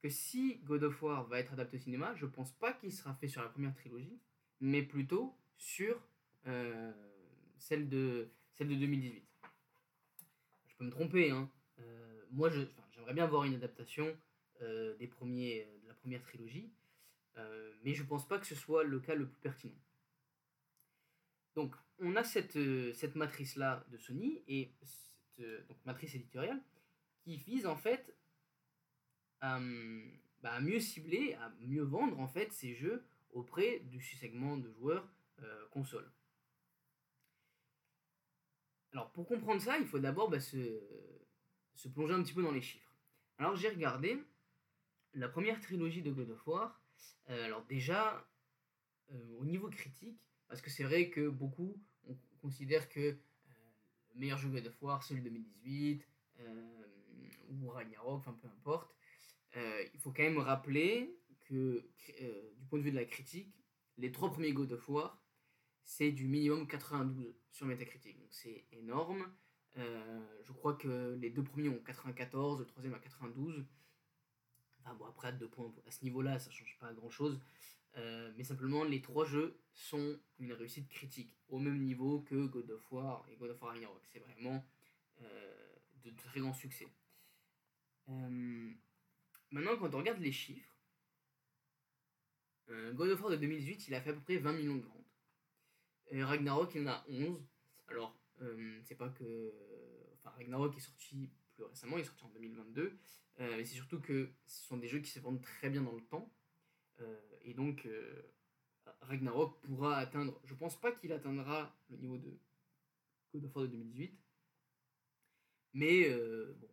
que 0.00 0.08
si 0.08 0.56
God 0.64 0.84
of 0.84 1.02
War 1.02 1.26
va 1.26 1.40
être 1.40 1.52
adapté 1.52 1.76
au 1.76 1.80
cinéma, 1.80 2.14
je 2.14 2.26
pense 2.26 2.52
pas 2.52 2.72
qu'il 2.72 2.92
sera 2.92 3.14
fait 3.14 3.28
sur 3.28 3.42
la 3.42 3.48
première 3.48 3.74
trilogie, 3.74 4.20
mais 4.60 4.82
plutôt 4.82 5.36
sur 5.56 6.00
euh, 6.46 6.92
celle, 7.58 7.88
de, 7.88 8.28
celle 8.54 8.68
de 8.68 8.74
2018 8.74 9.28
peux 10.78 10.84
me 10.84 10.90
tromper. 10.90 11.30
Hein. 11.30 11.50
Euh, 11.80 12.22
moi, 12.30 12.48
j'aimerais 12.50 13.14
bien 13.14 13.26
voir 13.26 13.44
une 13.44 13.54
adaptation 13.54 14.16
euh, 14.62 14.96
des 14.96 15.06
premiers, 15.06 15.66
de 15.82 15.88
la 15.88 15.94
première 15.94 16.22
trilogie, 16.22 16.70
mais 17.84 17.94
je 17.94 18.02
pense 18.02 18.26
pas 18.26 18.40
que 18.40 18.46
ce 18.46 18.56
soit 18.56 18.82
le 18.82 18.98
cas 18.98 19.14
le 19.14 19.28
plus 19.28 19.40
pertinent. 19.40 19.78
Donc, 21.54 21.72
on 22.00 22.16
a 22.16 22.24
cette, 22.24 22.58
cette 22.94 23.14
matrice-là 23.14 23.84
de 23.92 23.96
Sony, 23.96 24.42
et 24.48 24.72
cette 24.82 25.68
donc, 25.68 25.76
matrice 25.84 26.16
éditoriale, 26.16 26.60
qui 27.20 27.36
vise 27.36 27.64
en 27.64 27.76
fait 27.76 28.12
à, 29.40 29.60
bah, 30.42 30.52
à, 30.52 30.60
mieux 30.60 30.80
cibler, 30.80 31.34
à 31.34 31.52
mieux 31.60 31.82
vendre 31.82 32.18
en 32.20 32.28
fait 32.28 32.52
ces 32.52 32.74
jeux 32.74 33.04
auprès 33.32 33.80
du 33.80 34.00
segment 34.00 34.56
de 34.56 34.70
joueurs 34.72 35.08
console. 35.70 36.10
Alors 38.92 39.10
pour 39.12 39.26
comprendre 39.26 39.60
ça, 39.60 39.78
il 39.78 39.86
faut 39.86 39.98
d'abord 39.98 40.30
bah, 40.30 40.40
se, 40.40 40.58
plonger 41.94 42.14
un 42.14 42.22
petit 42.22 42.34
peu 42.34 42.42
dans 42.42 42.52
les 42.52 42.62
chiffres. 42.62 42.92
Alors 43.38 43.56
j'ai 43.56 43.68
regardé 43.68 44.22
la 45.14 45.28
première 45.28 45.60
trilogie 45.60 46.02
de 46.02 46.10
God 46.10 46.30
of 46.30 46.46
War. 46.46 46.80
Euh, 47.28 47.44
alors 47.44 47.64
déjà, 47.66 48.26
euh, 49.12 49.36
au 49.38 49.44
niveau 49.44 49.68
critique, 49.68 50.20
parce 50.48 50.60
que 50.60 50.70
c'est 50.70 50.84
vrai 50.84 51.10
que 51.10 51.28
beaucoup 51.28 51.76
on 52.08 52.16
considère 52.40 52.88
que 52.88 53.00
euh, 53.00 53.16
le 54.14 54.20
meilleur 54.20 54.38
jeu 54.38 54.48
God 54.48 54.66
of 54.66 54.82
War, 54.82 55.02
celui 55.02 55.20
de 55.20 55.28
2018, 55.28 56.04
ou 57.50 57.68
Ragnarok, 57.68 58.20
enfin 58.20 58.32
peu 58.40 58.48
importe, 58.48 58.94
il 59.54 59.98
faut 59.98 60.10
quand 60.12 60.22
même 60.22 60.38
rappeler 60.38 61.18
que 61.48 61.84
du 62.56 62.66
point 62.66 62.78
de 62.78 62.84
vue 62.84 62.90
de 62.90 62.96
la 62.96 63.04
critique, 63.04 63.54
les 63.96 64.12
trois 64.12 64.30
premiers 64.30 64.52
God 64.52 64.72
of 64.72 64.88
War 64.88 65.22
c'est 65.88 66.12
du 66.12 66.28
minimum 66.28 66.66
92 66.68 67.34
sur 67.50 67.66
Metacritic. 67.66 68.20
Donc 68.20 68.28
c'est 68.30 68.66
énorme. 68.72 69.26
Euh, 69.78 70.20
je 70.44 70.52
crois 70.52 70.74
que 70.74 71.16
les 71.18 71.30
deux 71.30 71.42
premiers 71.42 71.70
ont 71.70 71.78
94, 71.82 72.60
le 72.60 72.66
troisième 72.66 72.92
à 72.92 72.98
92. 72.98 73.64
Enfin 74.80 74.94
bon, 74.94 75.06
après, 75.06 75.28
à 75.28 75.32
deux 75.32 75.48
points, 75.48 75.72
ce 75.88 76.04
niveau-là, 76.04 76.38
ça 76.38 76.50
change 76.50 76.76
pas 76.78 76.92
grand-chose. 76.92 77.40
Euh, 77.96 78.30
mais 78.36 78.44
simplement, 78.44 78.84
les 78.84 79.00
trois 79.00 79.24
jeux 79.24 79.58
sont 79.72 80.20
une 80.38 80.52
réussite 80.52 80.90
critique, 80.90 81.34
au 81.48 81.58
même 81.58 81.82
niveau 81.82 82.20
que 82.20 82.46
God 82.46 82.70
of 82.70 82.92
War 82.92 83.26
et 83.30 83.36
God 83.36 83.50
of 83.50 83.62
War 83.62 83.72
Ragnarok. 83.72 84.02
C'est 84.12 84.18
vraiment 84.18 84.62
euh, 85.22 85.74
de 86.04 86.10
très 86.10 86.40
grands 86.40 86.52
succès. 86.52 86.86
Euh, 89.52 89.54
maintenant, 89.54 89.76
quand 89.78 89.94
on 89.94 89.98
regarde 89.98 90.20
les 90.20 90.32
chiffres, 90.32 90.74
God 92.68 93.10
of 93.10 93.22
War 93.22 93.30
de 93.30 93.36
2018, 93.36 93.88
il 93.88 93.94
a 93.94 94.00
fait 94.02 94.10
à 94.10 94.12
peu 94.12 94.20
près 94.20 94.36
20 94.36 94.52
millions 94.52 94.76
de 94.76 94.82
ventes. 94.82 95.22
Ragnarok, 96.12 96.74
il 96.74 96.82
en 96.82 96.92
a 96.92 97.04
11. 97.08 97.42
Alors, 97.88 98.14
c'est 98.84 98.94
pas 98.94 99.08
que. 99.08 99.54
Enfin, 100.16 100.36
Ragnarok 100.36 100.76
est 100.76 100.80
sorti 100.80 101.30
plus 101.54 101.64
récemment, 101.64 101.96
il 101.96 102.02
est 102.02 102.04
sorti 102.04 102.24
en 102.24 102.28
2022. 102.28 102.98
mais 103.38 103.64
c'est 103.64 103.76
surtout 103.76 104.00
que 104.00 104.30
ce 104.46 104.66
sont 104.66 104.76
des 104.76 104.86
jeux 104.86 104.98
qui 104.98 105.10
se 105.10 105.18
vendent 105.18 105.40
très 105.40 105.70
bien 105.70 105.80
dans 105.80 105.94
le 105.94 106.04
temps. 106.04 106.30
Euh, 107.00 107.20
et 107.42 107.54
donc, 107.54 107.86
euh, 107.86 108.22
Ragnarok 109.02 109.60
pourra 109.60 109.98
atteindre, 109.98 110.40
je 110.44 110.54
pense 110.54 110.80
pas 110.80 110.92
qu'il 110.92 111.12
atteindra 111.12 111.76
le 111.88 111.96
niveau 111.96 112.18
de 112.18 112.38
God 113.32 113.44
of 113.44 113.56
War 113.56 113.64
de 113.66 113.70
2018, 113.70 114.18
mais 115.74 116.08
euh, 116.08 116.56
bon, 116.58 116.68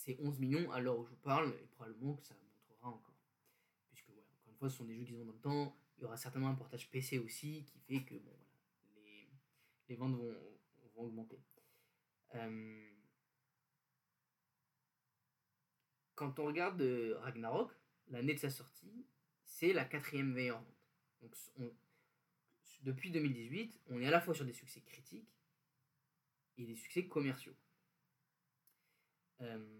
c'est 0.00 0.16
11 0.20 0.38
millions 0.38 0.70
à 0.72 0.80
l'heure 0.80 0.98
où 0.98 1.04
je 1.04 1.14
parle, 1.14 1.52
et 1.62 1.66
probablement 1.66 2.14
que 2.14 2.24
ça 2.24 2.34
montrera 2.34 2.88
encore. 2.88 3.14
Puisque, 3.90 4.08
ouais, 4.08 4.24
encore 4.32 4.50
une 4.50 4.56
fois, 4.56 4.70
ce 4.70 4.76
sont 4.78 4.84
des 4.84 4.96
jeux 4.96 5.04
qui 5.04 5.12
sont 5.12 5.24
dans 5.24 5.32
le 5.32 5.38
temps, 5.38 5.76
il 5.98 6.02
y 6.02 6.04
aura 6.04 6.16
certainement 6.16 6.48
un 6.48 6.54
portage 6.54 6.90
PC 6.90 7.18
aussi, 7.18 7.64
qui 7.64 7.78
fait 7.80 8.02
que 8.04 8.14
bon, 8.14 8.30
voilà, 8.30 9.00
les, 9.04 9.28
les 9.88 9.96
ventes 9.96 10.14
vont, 10.14 10.34
vont 10.94 11.02
augmenter. 11.04 11.38
quand 16.14 16.38
on 16.38 16.44
regarde 16.44 16.82
Ragnarok, 17.20 17.72
l'année 18.08 18.34
de 18.34 18.38
sa 18.38 18.50
sortie, 18.50 19.06
c'est 19.42 19.72
la 19.72 19.86
quatrième 19.86 20.32
meilleure 20.32 20.62
vente. 20.62 20.76
Donc, 21.58 21.72
depuis 22.82 23.10
2018, 23.10 23.80
on 23.88 24.00
est 24.00 24.06
à 24.06 24.10
la 24.10 24.20
fois 24.20 24.34
sur 24.34 24.44
des 24.44 24.52
succès 24.52 24.80
critiques 24.82 25.28
et 26.58 26.66
des 26.66 26.76
succès 26.76 27.06
commerciaux. 27.06 27.56
Euh, 29.40 29.79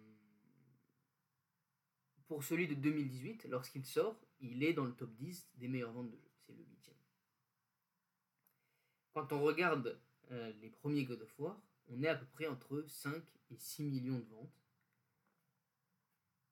pour 2.30 2.44
celui 2.44 2.68
de 2.68 2.74
2018, 2.74 3.48
lorsqu'il 3.50 3.84
sort, 3.84 4.16
il 4.38 4.62
est 4.62 4.72
dans 4.72 4.84
le 4.84 4.92
top 4.92 5.10
10 5.16 5.50
des 5.56 5.66
meilleures 5.66 5.90
ventes 5.90 6.12
de 6.12 6.16
jeux. 6.16 6.30
C'est 6.46 6.52
le 6.52 6.62
huitième. 6.62 6.94
Quand 9.12 9.32
on 9.32 9.42
regarde 9.42 10.00
euh, 10.30 10.52
les 10.62 10.70
premiers 10.70 11.04
God 11.04 11.22
of 11.22 11.38
War, 11.40 11.60
on 11.88 12.00
est 12.04 12.06
à 12.06 12.14
peu 12.14 12.26
près 12.26 12.46
entre 12.46 12.84
5 12.86 13.20
et 13.50 13.56
6 13.56 13.82
millions 13.82 14.20
de 14.20 14.24
ventes. 14.26 14.62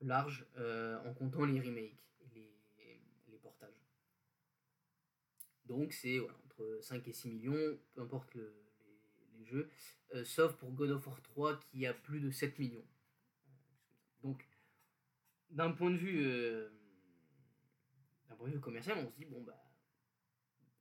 Large 0.01 0.49
euh, 0.57 0.99
en 1.09 1.15
comptant 1.15 1.45
les 1.45 1.61
remakes 1.61 2.03
Donc 5.67 5.93
c'est 5.93 6.19
entre 6.19 6.81
5 6.83 7.07
et 7.07 7.13
6 7.13 7.29
millions, 7.29 7.79
peu 7.93 8.01
importe 8.01 8.35
les, 8.35 9.45
jeux, 9.45 9.71
euh, 10.15 10.25
sauf 10.25 10.57
pour 10.57 10.73
God 10.73 10.91
of 10.91 11.07
War 11.07 11.23
3 11.23 11.61
qui 11.61 11.87
a 11.87 11.95
plus 11.95 12.19
de 12.19 12.33
7 12.33 12.59
millions. 12.59 12.87
Donc 14.23 14.45
d'un 15.51 15.73
point 15.73 15.91
de 15.91 15.97
vue 15.97 16.21
euh, 16.25 16.69
d'un 18.29 18.37
point 18.37 18.49
de 18.49 18.55
vue 18.55 18.61
commercial, 18.61 18.99
on 18.99 19.11
se 19.11 19.17
dit 19.17 19.25
bon 19.25 19.43
bah 19.43 19.63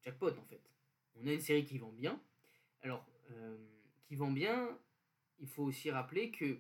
jackpot 0.03 0.31
en 0.31 0.45
fait. 0.45 0.61
On 1.15 1.25
a 1.27 1.33
une 1.33 1.41
série 1.41 1.65
qui 1.65 1.77
vend 1.77 1.91
bien. 1.91 2.21
Alors 2.81 3.05
euh, 3.31 3.57
qui 4.05 4.15
vend 4.15 4.31
bien, 4.31 4.77
il 5.39 5.47
faut 5.47 5.63
aussi 5.63 5.91
rappeler 5.91 6.31
que 6.31 6.59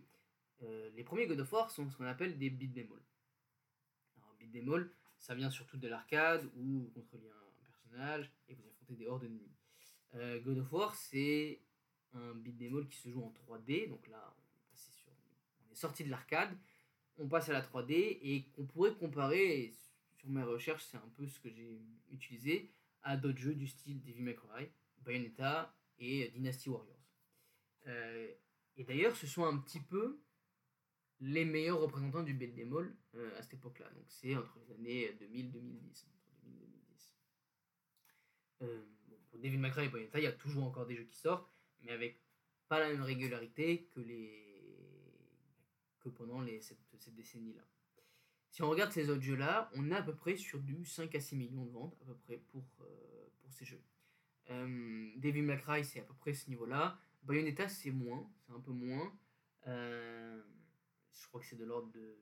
les 0.95 1.03
premiers 1.03 1.27
God 1.27 1.39
of 1.39 1.53
War 1.53 1.69
sont 1.69 1.87
ce 1.87 1.95
qu'on 1.95 2.05
appelle 2.05 2.35
des 2.39 2.49
beat 2.49 2.73
them 2.73 2.87
all. 2.91 3.03
Alors 4.17 4.33
beat 4.39 4.67
all, 4.67 4.89
ça 5.19 5.35
vient 5.35 5.51
surtout 5.51 5.77
de 5.77 5.87
l'arcade 5.87 6.49
ou 6.55 6.79
vous 6.79 6.91
contrôlez 6.95 7.29
un 7.29 7.47
et 8.47 8.53
vous 8.53 8.67
affrontez 8.67 8.95
des 8.95 9.07
hordes 9.07 9.23
ennemies. 9.23 9.51
Euh, 10.15 10.39
God 10.41 10.59
of 10.59 10.71
War, 10.71 10.95
c'est 10.95 11.61
un 12.13 12.33
beat'em 12.35 12.77
all 12.77 12.87
qui 12.87 12.97
se 12.97 13.09
joue 13.09 13.23
en 13.23 13.31
3D. 13.31 13.89
Donc 13.89 14.07
là, 14.07 14.35
on 15.67 15.71
est 15.71 15.75
sorti 15.75 16.03
de 16.03 16.09
l'arcade, 16.09 16.55
on 17.17 17.27
passe 17.27 17.49
à 17.49 17.53
la 17.53 17.61
3D 17.61 18.19
et 18.21 18.49
qu'on 18.55 18.65
pourrait 18.65 18.95
comparer, 18.95 19.73
sur 20.15 20.29
mes 20.29 20.43
recherches, 20.43 20.85
c'est 20.85 20.97
un 20.97 21.11
peu 21.15 21.27
ce 21.27 21.39
que 21.39 21.49
j'ai 21.49 21.81
utilisé, 22.11 22.71
à 23.03 23.17
d'autres 23.17 23.39
jeux 23.39 23.55
du 23.55 23.67
style 23.67 24.01
Devil 24.03 24.21
May 24.21 24.35
Cry, 24.35 24.69
Bayonetta 24.99 25.75
et 25.99 26.29
Dynasty 26.29 26.69
Warriors. 26.69 26.95
Euh, 27.87 28.31
et 28.75 28.83
d'ailleurs, 28.83 29.15
ce 29.15 29.27
sont 29.27 29.45
un 29.45 29.57
petit 29.57 29.79
peu 29.79 30.19
les 31.19 31.45
meilleurs 31.45 31.79
représentants 31.79 32.23
du 32.23 32.33
beat'em 32.33 32.73
euh, 33.15 33.37
à 33.37 33.41
cette 33.41 33.55
époque-là. 33.55 33.89
Donc 33.91 34.05
c'est 34.07 34.35
entre 34.35 34.59
les 34.59 34.73
années 34.73 35.13
2000 35.19 35.51
2010. 35.51 36.07
Euh, 38.63 38.85
pour 39.29 39.39
Devil 39.39 39.57
May 39.57 39.69
et 39.69 39.89
Bayonetta, 39.89 40.19
il 40.19 40.23
y 40.23 40.27
a 40.27 40.31
toujours 40.31 40.63
encore 40.63 40.85
des 40.85 40.95
jeux 40.95 41.05
qui 41.05 41.17
sortent, 41.17 41.51
mais 41.81 41.91
avec 41.91 42.19
pas 42.67 42.79
la 42.79 42.89
même 42.89 43.03
régularité 43.03 43.85
que, 43.93 43.99
les... 43.99 44.43
que 45.99 46.09
pendant 46.09 46.41
les, 46.41 46.59
cette, 46.61 46.86
cette 46.99 47.15
décennie-là. 47.15 47.63
Si 48.49 48.63
on 48.63 48.69
regarde 48.69 48.91
ces 48.91 49.09
autres 49.09 49.21
jeux-là, 49.21 49.69
on 49.75 49.91
est 49.91 49.95
à 49.95 50.01
peu 50.01 50.15
près 50.15 50.35
sur 50.35 50.59
du 50.59 50.85
5 50.85 51.13
à 51.15 51.19
6 51.19 51.35
millions 51.35 51.65
de 51.65 51.71
ventes 51.71 51.95
à 52.01 52.05
peu 52.05 52.15
près 52.15 52.37
pour, 52.37 52.63
euh, 52.81 53.29
pour 53.41 53.53
ces 53.53 53.65
jeux. 53.65 53.81
Euh, 54.49 55.11
Devil 55.17 55.41
May 55.41 55.57
Cry, 55.57 55.83
c'est 55.83 55.99
à 55.99 56.03
peu 56.03 56.13
près 56.13 56.33
ce 56.33 56.49
niveau-là. 56.49 56.97
Bayonetta, 57.23 57.67
c'est 57.67 57.91
moins, 57.91 58.29
c'est 58.45 58.53
un 58.53 58.59
peu 58.59 58.71
moins. 58.71 59.13
Euh, 59.67 60.41
je 61.13 61.27
crois 61.27 61.41
que 61.41 61.47
c'est 61.47 61.57
de 61.57 61.65
l'ordre 61.65 61.91
de. 61.91 62.17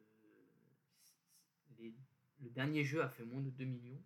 Le 2.41 2.49
dernier 2.49 2.83
jeu 2.83 3.01
a 3.01 3.09
fait 3.09 3.23
moins 3.23 3.41
de 3.41 3.49
2 3.49 3.65
millions 3.65 4.01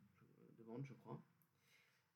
de 0.58 0.64
ventes, 0.64 0.86
je 0.86 0.94
crois. 0.94 1.22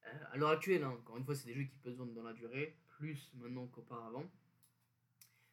Euh, 0.08 0.24
à 0.32 0.38
l'heure 0.38 0.50
actuelle, 0.50 0.84
hein, 0.84 0.92
encore 0.92 1.18
une 1.18 1.26
fois, 1.26 1.36
c'est 1.36 1.48
des 1.48 1.54
jeux 1.54 1.64
qui 1.64 1.76
peuvent 1.78 1.94
se 1.94 1.98
vendre 1.98 2.14
dans 2.14 2.24
la 2.24 2.34
durée, 2.34 2.78
plus 2.88 3.32
maintenant 3.36 3.68
qu'auparavant. 3.68 4.30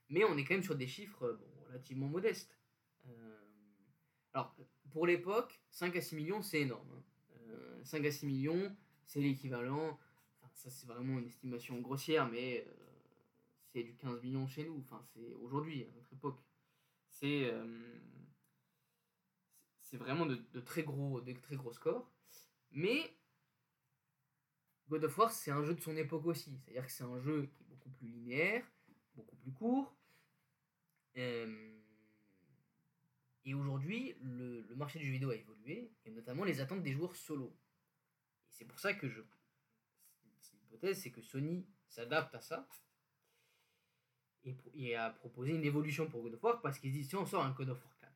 Mais 0.08 0.24
on 0.24 0.36
est 0.36 0.44
quand 0.44 0.54
même 0.54 0.62
sur 0.62 0.76
des 0.76 0.86
chiffres 0.86 1.38
relativement 1.68 2.08
modestes. 2.08 2.59
Euh, 3.06 3.38
alors, 4.32 4.54
pour 4.90 5.06
l'époque, 5.06 5.60
5 5.70 5.96
à 5.96 6.00
6 6.00 6.16
millions, 6.16 6.42
c'est 6.42 6.60
énorme. 6.60 7.02
5 7.84 7.98
hein. 7.98 8.08
à 8.08 8.10
6 8.10 8.26
millions, 8.26 8.76
c'est 9.06 9.20
l'équivalent. 9.20 9.98
Ça, 10.52 10.70
c'est 10.70 10.86
vraiment 10.86 11.18
une 11.18 11.26
estimation 11.26 11.78
grossière, 11.80 12.28
mais 12.28 12.66
c'est 13.72 13.82
du 13.82 13.94
15 13.96 14.22
millions 14.22 14.46
chez 14.46 14.64
nous. 14.64 14.78
Enfin, 14.80 15.02
c'est 15.14 15.34
aujourd'hui, 15.34 15.84
à 15.84 15.90
notre 15.92 16.12
époque. 16.12 16.40
C'est 17.08 17.50
c'est 19.90 19.96
vraiment 19.96 20.24
de, 20.24 20.60
très 20.60 20.84
gros, 20.84 21.20
de 21.20 21.32
très 21.32 21.56
gros 21.56 21.72
scores. 21.72 22.08
Mais 22.70 23.12
God 24.88 25.04
of 25.04 25.18
War, 25.18 25.32
c'est 25.32 25.50
un 25.50 25.64
jeu 25.64 25.74
de 25.74 25.80
son 25.80 25.96
époque 25.96 26.26
aussi. 26.26 26.56
C'est-à-dire 26.64 26.86
que 26.86 26.92
c'est 26.92 27.02
un 27.02 27.18
jeu 27.18 27.48
qui 27.52 27.62
est 27.64 27.66
beaucoup 27.66 27.90
plus 27.90 28.06
linéaire, 28.06 28.64
beaucoup 29.16 29.36
plus 29.36 29.52
court. 29.52 29.96
Euh, 31.16 31.69
et 33.44 33.54
aujourd'hui, 33.54 34.14
le, 34.20 34.74
marché 34.76 34.98
du 34.98 35.06
jeu 35.06 35.12
vidéo 35.12 35.30
a 35.30 35.36
évolué, 35.36 35.92
et 36.04 36.10
notamment 36.10 36.44
les 36.44 36.60
attentes 36.60 36.82
des 36.82 36.92
joueurs 36.92 37.16
solo. 37.16 37.56
Et 38.48 38.52
c'est 38.52 38.66
pour 38.66 38.78
ça 38.78 38.94
que 38.94 39.08
je. 39.08 39.22
L'hypothèse, 40.62 41.02
c'est 41.02 41.10
que 41.10 41.22
Sony 41.22 41.66
s'adapte 41.88 42.34
à 42.34 42.40
ça 42.40 42.68
et, 44.74 44.94
a 44.94 45.10
proposé 45.10 45.52
une 45.52 45.64
évolution 45.64 46.08
pour 46.08 46.22
God 46.22 46.34
of 46.34 46.42
War 46.42 46.60
parce 46.62 46.78
qu'ils 46.78 46.92
disent 46.92 47.08
si 47.08 47.16
on 47.16 47.26
sort 47.26 47.44
un 47.44 47.50
God 47.50 47.70
of 47.70 47.82
War 47.82 47.96
4, 47.98 48.12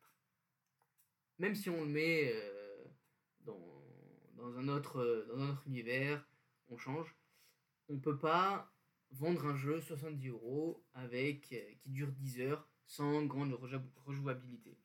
même 1.39 1.55
si 1.55 1.69
on 1.69 1.83
le 1.83 1.89
met 1.89 2.31
euh, 2.33 2.85
dans, 3.41 3.83
dans, 4.35 4.57
un 4.57 4.67
autre, 4.69 5.27
univers, 5.65 6.25
on 6.69 6.77
change. 6.77 7.15
On 7.89 7.99
peut 7.99 8.17
pas 8.17 8.71
vendre 9.11 9.45
un 9.45 9.55
jeu 9.55 9.81
70 9.81 10.29
euros 10.29 10.83
avec 10.93 11.51
euh, 11.51 11.73
qui 11.81 11.89
dure 11.89 12.11
10 12.11 12.41
heures 12.41 12.67
sans 12.87 13.25
grande 13.25 13.53
rejouabilité. 14.05 14.77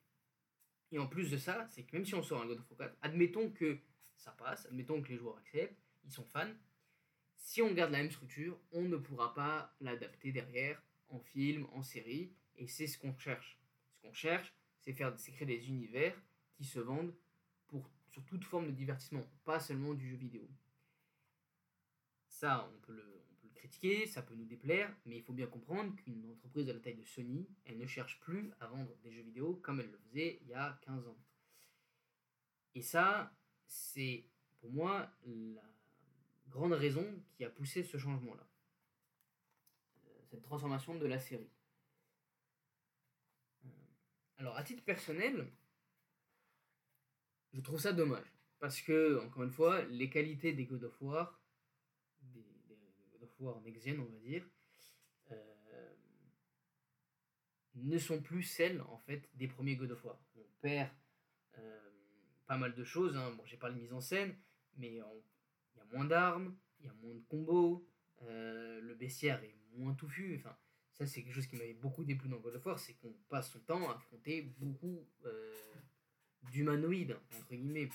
Et 0.91 0.99
en 0.99 1.07
plus 1.07 1.31
de 1.31 1.37
ça, 1.37 1.67
c'est 1.69 1.83
que 1.83 1.95
même 1.95 2.05
si 2.05 2.15
on 2.15 2.23
sort 2.23 2.41
un 2.41 2.45
God 2.45 2.59
of 2.59 2.69
War 2.71 2.89
4, 2.89 2.97
admettons 3.01 3.49
que 3.49 3.79
ça 4.15 4.31
passe, 4.31 4.65
admettons 4.65 5.01
que 5.01 5.09
les 5.09 5.17
joueurs 5.17 5.37
acceptent, 5.37 5.81
ils 6.03 6.11
sont 6.11 6.25
fans. 6.25 6.53
Si 7.37 7.61
on 7.61 7.73
garde 7.73 7.91
la 7.91 7.99
même 7.99 8.11
structure, 8.11 8.59
on 8.71 8.83
ne 8.83 8.97
pourra 8.97 9.33
pas 9.33 9.75
l'adapter 9.79 10.31
derrière 10.31 10.81
en 11.09 11.19
film, 11.19 11.65
en 11.73 11.81
série, 11.81 12.33
et 12.55 12.67
c'est 12.67 12.87
ce 12.87 12.97
qu'on 12.97 13.17
cherche. 13.17 13.57
Ce 13.93 14.01
qu'on 14.01 14.13
cherche, 14.13 14.53
c'est 14.79 14.93
créer 14.93 15.45
des 15.45 15.67
univers 15.69 16.15
qui 16.53 16.65
se 16.65 16.79
vendent 16.79 17.15
pour 17.67 17.89
sur 18.11 18.25
toute 18.25 18.43
forme 18.43 18.67
de 18.67 18.71
divertissement, 18.71 19.25
pas 19.45 19.59
seulement 19.59 19.93
du 19.93 20.09
jeu 20.09 20.17
vidéo. 20.17 20.47
Ça, 22.27 22.69
on 22.73 22.79
peut, 22.81 22.93
le, 22.93 23.20
ça 24.07 24.21
peut 24.21 24.35
nous 24.35 24.45
déplaire, 24.45 24.93
mais 25.05 25.17
il 25.17 25.23
faut 25.23 25.33
bien 25.33 25.47
comprendre 25.47 25.95
qu'une 25.95 26.29
entreprise 26.29 26.67
de 26.67 26.71
la 26.71 26.79
taille 26.79 26.95
de 26.95 27.03
Sony, 27.03 27.47
elle 27.65 27.77
ne 27.77 27.87
cherche 27.87 28.19
plus 28.19 28.51
à 28.59 28.67
vendre 28.67 28.95
des 29.03 29.11
jeux 29.11 29.23
vidéo 29.23 29.55
comme 29.63 29.79
elle 29.79 29.89
le 29.89 29.97
faisait 29.97 30.39
il 30.41 30.49
y 30.49 30.53
a 30.53 30.79
15 30.83 31.07
ans. 31.07 31.17
Et 32.75 32.81
ça, 32.81 33.33
c'est 33.67 34.25
pour 34.59 34.71
moi 34.71 35.09
la 35.25 35.63
grande 36.49 36.73
raison 36.73 37.05
qui 37.33 37.43
a 37.43 37.49
poussé 37.49 37.83
ce 37.83 37.97
changement-là. 37.97 38.47
Euh, 40.05 40.21
cette 40.29 40.43
transformation 40.43 40.95
de 40.95 41.05
la 41.07 41.19
série. 41.19 41.49
Euh, 43.65 43.69
alors, 44.37 44.57
à 44.57 44.63
titre 44.63 44.83
personnel, 44.83 45.47
je 47.53 47.61
trouve 47.61 47.79
ça 47.79 47.93
dommage. 47.93 48.27
Parce 48.59 48.79
que, 48.79 49.19
encore 49.25 49.43
une 49.43 49.51
fois, 49.51 49.81
les 49.85 50.09
qualités 50.09 50.53
des 50.53 50.65
God 50.65 50.83
of 50.83 51.01
War, 51.01 51.40
War 53.41 53.59
next 53.61 53.87
on 53.87 54.05
va 54.05 54.19
dire, 54.19 54.47
euh, 55.31 55.95
ne 57.75 57.97
sont 57.97 58.21
plus 58.21 58.43
celles 58.43 58.81
en 58.81 58.97
fait 58.99 59.29
des 59.33 59.47
premiers 59.47 59.75
God 59.75 59.91
of 59.91 60.05
War. 60.05 60.19
On 60.35 60.45
perd 60.61 60.89
euh, 61.57 61.89
pas 62.45 62.57
mal 62.57 62.75
de 62.75 62.83
choses. 62.83 63.15
Hein. 63.15 63.31
Bon, 63.31 63.43
j'ai 63.45 63.57
pas 63.57 63.71
de 63.71 63.77
mise 63.77 63.93
en 63.93 64.01
scène, 64.01 64.35
mais 64.77 64.89
il 64.89 64.95
y 64.95 64.99
a 64.99 65.85
moins 65.93 66.05
d'armes, 66.05 66.55
il 66.79 66.85
y 66.85 66.89
a 66.89 66.93
moins 66.93 67.15
de 67.15 67.23
combos, 67.27 67.87
euh, 68.23 68.79
le 68.81 68.93
bestiaire 68.95 69.43
est 69.43 69.55
moins 69.73 69.93
touffu. 69.93 70.35
Enfin, 70.37 70.55
ça 70.93 71.05
c'est 71.05 71.23
quelque 71.23 71.33
chose 71.33 71.47
qui 71.47 71.55
m'avait 71.55 71.73
beaucoup 71.73 72.03
déplu 72.03 72.29
dans 72.29 72.39
God 72.39 72.55
of 72.55 72.65
War, 72.65 72.79
c'est 72.79 72.93
qu'on 72.95 73.13
passe 73.29 73.51
son 73.51 73.59
temps 73.61 73.89
à 73.89 73.95
affronter 73.95 74.41
beaucoup 74.57 75.07
d'humanoïdes 76.51 77.17
entre 77.37 77.55
guillemets. 77.55 77.89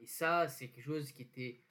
et 0.00 0.06
ça, 0.06 0.48
c'est 0.48 0.68
quelque 0.68 0.84
chose 0.84 1.12
qui 1.12 1.22
était 1.22 1.63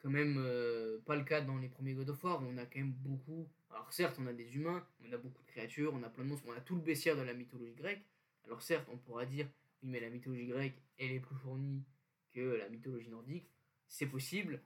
quand 0.00 0.10
même 0.10 0.36
euh, 0.38 0.98
pas 1.04 1.16
le 1.16 1.24
cas 1.24 1.40
dans 1.40 1.58
les 1.58 1.68
premiers 1.68 1.94
God 1.94 2.10
of 2.10 2.22
War, 2.24 2.42
on 2.42 2.56
a 2.56 2.66
quand 2.66 2.78
même 2.78 2.92
beaucoup. 2.92 3.48
Alors 3.70 3.92
certes, 3.92 4.16
on 4.20 4.26
a 4.26 4.32
des 4.32 4.56
humains, 4.56 4.86
on 5.06 5.12
a 5.12 5.18
beaucoup 5.18 5.42
de 5.42 5.48
créatures, 5.48 5.92
on 5.94 6.02
a 6.02 6.08
plein 6.08 6.24
de 6.24 6.28
monstres, 6.30 6.46
on 6.48 6.52
a 6.52 6.60
tout 6.60 6.76
le 6.76 6.82
bestiaire 6.82 7.16
de 7.16 7.22
la 7.22 7.34
mythologie 7.34 7.74
grecque. 7.74 8.02
Alors 8.44 8.62
certes, 8.62 8.88
on 8.92 8.96
pourra 8.96 9.26
dire, 9.26 9.48
oui, 9.82 9.90
mais 9.90 10.00
la 10.00 10.10
mythologie 10.10 10.46
grecque, 10.46 10.80
elle 10.98 11.12
est 11.12 11.20
plus 11.20 11.36
fournie 11.36 11.84
que 12.32 12.40
la 12.40 12.68
mythologie 12.68 13.08
nordique. 13.08 13.50
C'est 13.88 14.06
possible, 14.06 14.60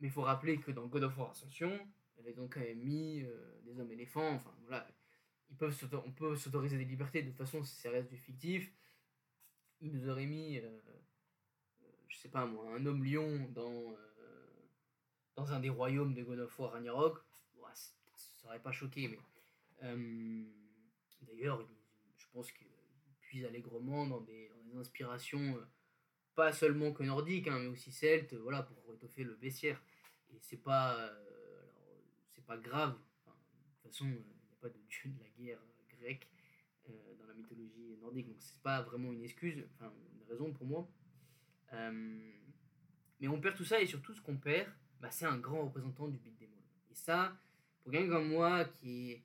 mais 0.00 0.08
il 0.08 0.10
faut 0.10 0.22
rappeler 0.22 0.58
que 0.58 0.70
dans 0.70 0.86
God 0.86 1.04
of 1.04 1.18
War 1.18 1.30
Ascension, 1.30 1.78
ils 2.26 2.40
ont 2.40 2.48
quand 2.48 2.60
même 2.60 2.78
mis 2.78 3.22
euh, 3.22 3.60
des 3.64 3.80
hommes 3.80 3.92
éléphants, 3.92 4.34
enfin 4.34 4.52
voilà. 4.66 4.86
Ils 5.50 5.56
peuvent 5.56 5.74
on 6.04 6.12
peut 6.12 6.36
s'autoriser 6.36 6.76
des 6.76 6.84
libertés, 6.84 7.22
de 7.22 7.28
toute 7.28 7.38
façon, 7.38 7.64
ça 7.64 7.90
reste 7.90 8.10
du 8.10 8.18
fictif. 8.18 8.70
Ils 9.80 9.92
nous 9.92 10.08
auraient 10.08 10.26
mis, 10.26 10.58
euh, 10.58 10.80
je 12.08 12.16
sais 12.18 12.28
pas 12.28 12.44
moi, 12.44 12.74
un 12.74 12.84
homme 12.84 13.02
lion 13.02 13.48
dans 13.54 13.96
dans 15.38 15.52
un 15.52 15.60
des 15.60 15.68
royaumes 15.68 16.14
de 16.14 16.22
God 16.24 16.40
of 16.40 16.58
War 16.58 16.72
Ragnarok, 16.72 17.22
ça 18.16 18.48
aurait 18.48 18.60
pas 18.60 18.72
choqué, 18.72 19.06
mais 19.06 19.18
euh, 19.84 20.44
d'ailleurs, 21.22 21.64
je 22.16 22.26
pense 22.32 22.50
qu'il 22.50 22.66
puise 23.20 23.44
allègrement 23.44 24.06
dans 24.06 24.20
des, 24.20 24.50
inspirations 24.76 25.56
euh, 25.56 25.64
pas 26.34 26.52
seulement 26.52 26.92
que 26.92 27.02
nordiques, 27.02 27.48
hein, 27.48 27.58
mais 27.58 27.68
aussi 27.68 27.90
celtes, 27.90 28.34
voilà, 28.34 28.62
pour 28.62 28.94
étoffer 28.94 29.24
le 29.24 29.34
bestiaire. 29.34 29.80
Et 30.30 30.38
c'est 30.40 30.62
pas, 30.62 30.98
euh, 30.98 32.42
pas 32.46 32.58
grave. 32.58 32.92
de 32.92 33.82
toute 33.82 33.92
façon, 33.92 34.06
il 34.06 34.12
n'y 34.12 34.52
a 34.52 34.56
pas 34.60 34.68
de 34.68 34.78
dieu 34.88 35.10
de 35.10 35.20
la 35.20 35.28
guerre 35.30 35.62
grecque 35.88 36.28
dans 37.18 37.26
la 37.26 37.34
mythologie 37.34 37.96
nordique, 38.00 38.28
donc 38.28 38.40
c'est 38.40 38.60
pas 38.62 38.82
vraiment 38.82 39.12
une 39.12 39.22
excuse, 39.22 39.64
enfin 39.74 39.92
une 40.14 40.24
raison 40.28 40.52
pour 40.52 40.66
moi. 40.66 40.88
mais 43.20 43.28
on 43.28 43.40
perd 43.40 43.56
tout 43.56 43.64
ça 43.64 43.80
et 43.80 43.86
surtout 43.86 44.14
ce 44.14 44.20
qu'on 44.20 44.36
perd, 44.36 44.68
bah, 45.00 45.10
c'est 45.10 45.26
un 45.26 45.38
grand 45.38 45.64
représentant 45.64 46.08
du 46.08 46.18
beat 46.18 46.36
démol. 46.38 46.62
Et 46.90 46.94
ça, 46.94 47.36
pour 47.82 47.92
quelqu'un 47.92 48.10
comme 48.10 48.28
moi 48.28 48.64
qui 48.64 49.12
est. 49.12 49.24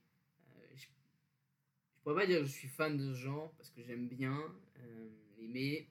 Euh, 0.51 0.67
je, 0.75 0.85
je, 0.85 2.01
pourrais 2.03 2.15
pas 2.15 2.27
dire 2.27 2.39
que 2.39 2.45
je 2.45 2.51
suis 2.51 2.67
fan 2.67 2.97
de 2.97 3.13
ce 3.13 3.19
genre 3.19 3.51
parce 3.57 3.69
que 3.69 3.81
j'aime 3.81 4.07
bien, 4.07 4.39
euh, 4.77 5.09
mais 5.39 5.87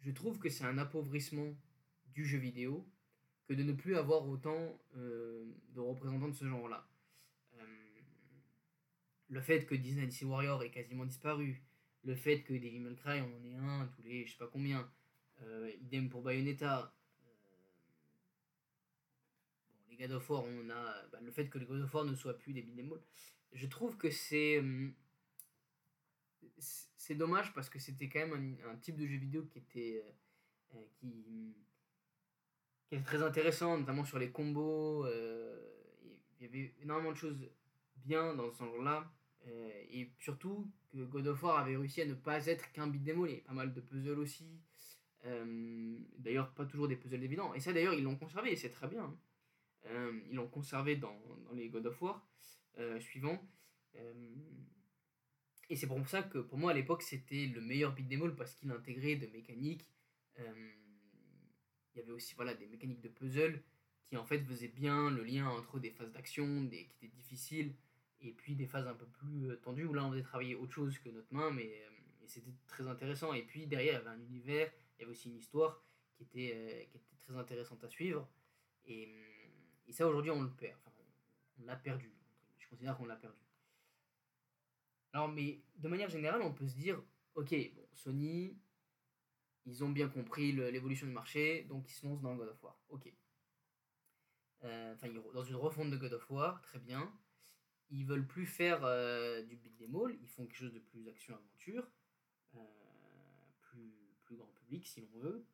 je 0.00 0.10
trouve 0.10 0.38
que 0.38 0.48
c'est 0.48 0.64
un 0.64 0.78
appauvrissement 0.78 1.54
du 2.14 2.24
jeu 2.24 2.38
vidéo 2.38 2.86
que 3.46 3.54
de 3.54 3.62
ne 3.62 3.72
plus 3.72 3.96
avoir 3.96 4.26
autant 4.28 4.78
euh, 4.96 5.44
de 5.74 5.80
représentants 5.80 6.28
de 6.28 6.34
ce 6.34 6.44
genre-là. 6.46 6.86
le 9.30 9.40
fait 9.42 9.66
que 9.66 9.74
Disney 9.74 10.06
DC 10.06 10.22
Warrior 10.22 10.62
ait 10.62 10.70
quasiment 10.70 11.04
disparu, 11.04 11.62
le 12.04 12.14
fait 12.14 12.42
que 12.42 12.54
Devil 12.54 12.80
May 12.80 12.96
on 13.06 13.36
en 13.36 13.44
ait 13.44 13.54
un 13.54 13.86
tous 13.88 14.02
les 14.02 14.24
je 14.24 14.32
sais 14.32 14.38
pas 14.38 14.48
combien, 14.50 14.90
idem 15.82 16.08
pour 16.08 16.22
Bayonetta, 16.22 16.94
God 19.98 20.12
of 20.12 20.30
War, 20.30 20.44
on 20.44 20.70
a 20.70 21.06
bah, 21.12 21.18
le 21.22 21.30
fait 21.30 21.48
que 21.48 21.58
les 21.58 21.66
God 21.66 21.82
of 21.82 21.94
War 21.94 22.04
ne 22.04 22.14
soient 22.14 22.38
plus 22.38 22.52
des 22.52 22.62
beat'em 22.62 22.92
Je 23.52 23.66
trouve 23.66 23.96
que 23.96 24.10
c'est 24.10 24.58
hum, 24.58 24.94
c'est 27.08 27.14
dommage 27.14 27.52
parce 27.54 27.70
que 27.70 27.78
c'était 27.78 28.08
quand 28.08 28.20
même 28.26 28.56
un, 28.70 28.76
type 28.76 28.96
de 28.96 29.06
jeu 29.06 29.16
vidéo 29.16 29.44
qui 29.44 29.58
était 29.58 30.04
euh, 30.04 30.76
euh, 30.76 30.84
qui, 30.96 31.54
était 32.90 33.02
très 33.02 33.22
intéressant, 33.22 33.78
notamment 33.78 34.04
sur 34.04 34.18
les 34.18 34.30
combos. 34.30 35.06
Euh, 35.06 35.58
il 36.38 36.46
y 36.46 36.48
avait 36.48 36.74
énormément 36.82 37.12
de 37.12 37.16
choses 37.16 37.50
bien 37.96 38.34
dans 38.34 38.50
ce 38.52 38.58
genre-là. 38.58 39.10
et 39.90 40.10
surtout 40.18 40.70
que 40.92 40.98
God 41.04 41.26
of 41.28 41.42
War 41.42 41.58
avait 41.58 41.76
réussi 41.76 42.02
à 42.02 42.06
ne 42.06 42.14
pas 42.14 42.46
être 42.46 42.70
qu'un 42.72 42.86
beat'em 42.86 43.22
all. 43.22 43.28
Il 43.28 43.30
y 43.30 43.34
avait 43.34 43.42
pas 43.42 43.52
mal 43.54 43.72
de 43.72 43.80
puzzles 43.80 44.18
aussi. 44.18 44.60
d'ailleurs, 46.18 46.52
pas 46.52 46.66
toujours 46.66 46.88
des 46.88 46.96
puzzles 46.96 47.22
évidents. 47.22 47.54
Et 47.54 47.60
ça, 47.60 47.72
d'ailleurs, 47.72 47.94
ils 47.94 48.04
l'ont 48.04 48.16
conservé 48.16 48.52
et 48.52 48.56
c'est 48.56 48.70
très 48.70 48.86
bien. 48.86 49.04
Hein. 49.04 49.18
Euh, 49.86 50.20
ils 50.30 50.36
l'ont 50.36 50.48
conservé 50.48 50.96
dans, 50.96 51.16
les 51.54 51.68
God 51.68 51.86
of 51.86 52.00
War 52.02 52.26
euh, 52.78 53.00
suivants. 53.00 53.42
Euh, 53.96 54.34
et 55.70 55.76
c'est 55.76 55.86
pour 55.86 56.06
ça 56.08 56.22
que 56.22 56.38
pour 56.38 56.58
moi 56.58 56.70
à 56.70 56.74
l'époque 56.74 57.02
c'était 57.02 57.46
le 57.46 57.60
meilleur 57.60 57.94
beat'em 57.94 58.22
all 58.22 58.34
parce 58.34 58.54
qu'il 58.54 58.70
intégrait 58.70 59.16
de 59.16 59.26
mécaniques. 59.26 59.86
il 60.38 60.44
y 61.96 62.00
avait 62.00 62.12
aussi 62.12 62.34
voilà, 62.34 62.54
des 62.54 62.66
mécaniques 62.66 63.00
de 63.00 63.08
puzzle 63.08 63.62
qui 64.06 64.16
en 64.16 64.24
fait 64.24 64.40
faisaient 64.40 64.68
bien 64.68 65.10
le 65.10 65.22
lien 65.22 65.48
entre 65.48 65.78
des 65.78 65.90
phases 65.90 66.12
d'action 66.12 66.66
qui 66.68 66.76
étaient 66.76 67.08
difficiles 67.08 67.74
et 68.20 68.32
puis 68.32 68.54
des 68.54 68.66
phases 68.66 68.86
un 68.86 68.94
peu 68.94 69.06
plus 69.06 69.58
tendues 69.60 69.84
où 69.84 69.92
là 69.92 70.04
on 70.04 70.10
faisait 70.10 70.22
travailler 70.22 70.54
autre 70.54 70.72
chose 70.72 70.98
que 70.98 71.10
notre 71.10 71.32
main 71.34 71.50
mais 71.50 71.82
c'était 72.26 72.54
très 72.66 72.86
intéressant 72.86 73.34
et 73.34 73.42
puis 73.42 73.66
derrière 73.66 73.94
il 73.94 73.96
y 73.96 74.00
avait 74.00 74.16
un 74.16 74.20
univers 74.20 74.72
il 74.96 75.02
y 75.02 75.04
avait 75.04 75.12
aussi 75.12 75.28
une 75.28 75.36
histoire 75.36 75.82
qui 76.16 76.22
était, 76.22 76.88
qui 76.90 76.96
était 76.96 77.16
très 77.20 77.36
intéressante 77.36 77.84
à 77.84 77.88
suivre 77.88 78.26
et 79.88 79.92
ça, 79.92 80.06
aujourd'hui, 80.06 80.30
on 80.30 80.42
le 80.42 80.50
perd. 80.50 80.78
Enfin, 80.86 81.02
on 81.60 81.64
l'a 81.64 81.76
perdu. 81.76 82.12
Je 82.58 82.68
considère 82.68 82.96
qu'on 82.96 83.06
l'a 83.06 83.16
perdu. 83.16 83.38
Alors, 85.12 85.28
mais 85.28 85.62
de 85.76 85.88
manière 85.88 86.10
générale, 86.10 86.42
on 86.42 86.52
peut 86.52 86.68
se 86.68 86.76
dire, 86.76 87.02
ok, 87.34 87.54
bon, 87.74 87.88
Sony, 87.94 88.56
ils 89.64 89.82
ont 89.82 89.88
bien 89.88 90.08
compris 90.08 90.52
l'évolution 90.52 91.06
du 91.06 91.12
marché, 91.12 91.64
donc 91.64 91.88
ils 91.90 91.94
se 91.94 92.06
lancent 92.06 92.20
dans 92.20 92.36
God 92.36 92.48
of 92.48 92.62
War. 92.62 92.78
Ok. 92.90 93.12
Euh, 94.64 94.94
enfin, 94.94 95.08
dans 95.32 95.44
une 95.44 95.56
refonte 95.56 95.90
de 95.90 95.96
God 95.96 96.12
of 96.12 96.30
War, 96.30 96.60
très 96.62 96.78
bien. 96.78 97.12
Ils 97.90 98.04
veulent 98.04 98.26
plus 98.26 98.44
faire 98.44 98.84
euh, 98.84 99.42
du 99.42 99.56
beat 99.56 99.76
them 99.78 99.96
all, 99.96 100.14
ils 100.20 100.28
font 100.28 100.44
quelque 100.44 100.56
chose 100.56 100.74
de 100.74 100.78
plus 100.78 101.08
action-aventure, 101.08 101.90
euh, 102.54 102.58
plus, 103.62 103.94
plus 104.24 104.36
grand 104.36 104.52
public 104.52 104.86
si 104.86 105.00
l'on 105.00 105.20
veut. 105.20 105.46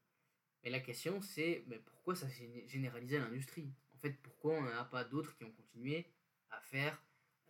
Mais 0.64 0.70
la 0.70 0.81
question 0.81 1.20
c'est, 1.20 1.62
mais 1.68 1.79
pourquoi 1.79 2.16
ça 2.16 2.29
s'est 2.29 2.66
généralisé 2.66 3.18
à 3.18 3.20
l'industrie? 3.20 3.73
Fait, 4.08 4.18
pourquoi 4.22 4.54
on 4.54 4.62
n'en 4.62 4.76
a 4.76 4.84
pas 4.84 5.04
d'autres 5.04 5.34
qui 5.36 5.44
ont 5.44 5.52
continué 5.52 6.06
à 6.50 6.60
faire, 6.60 7.02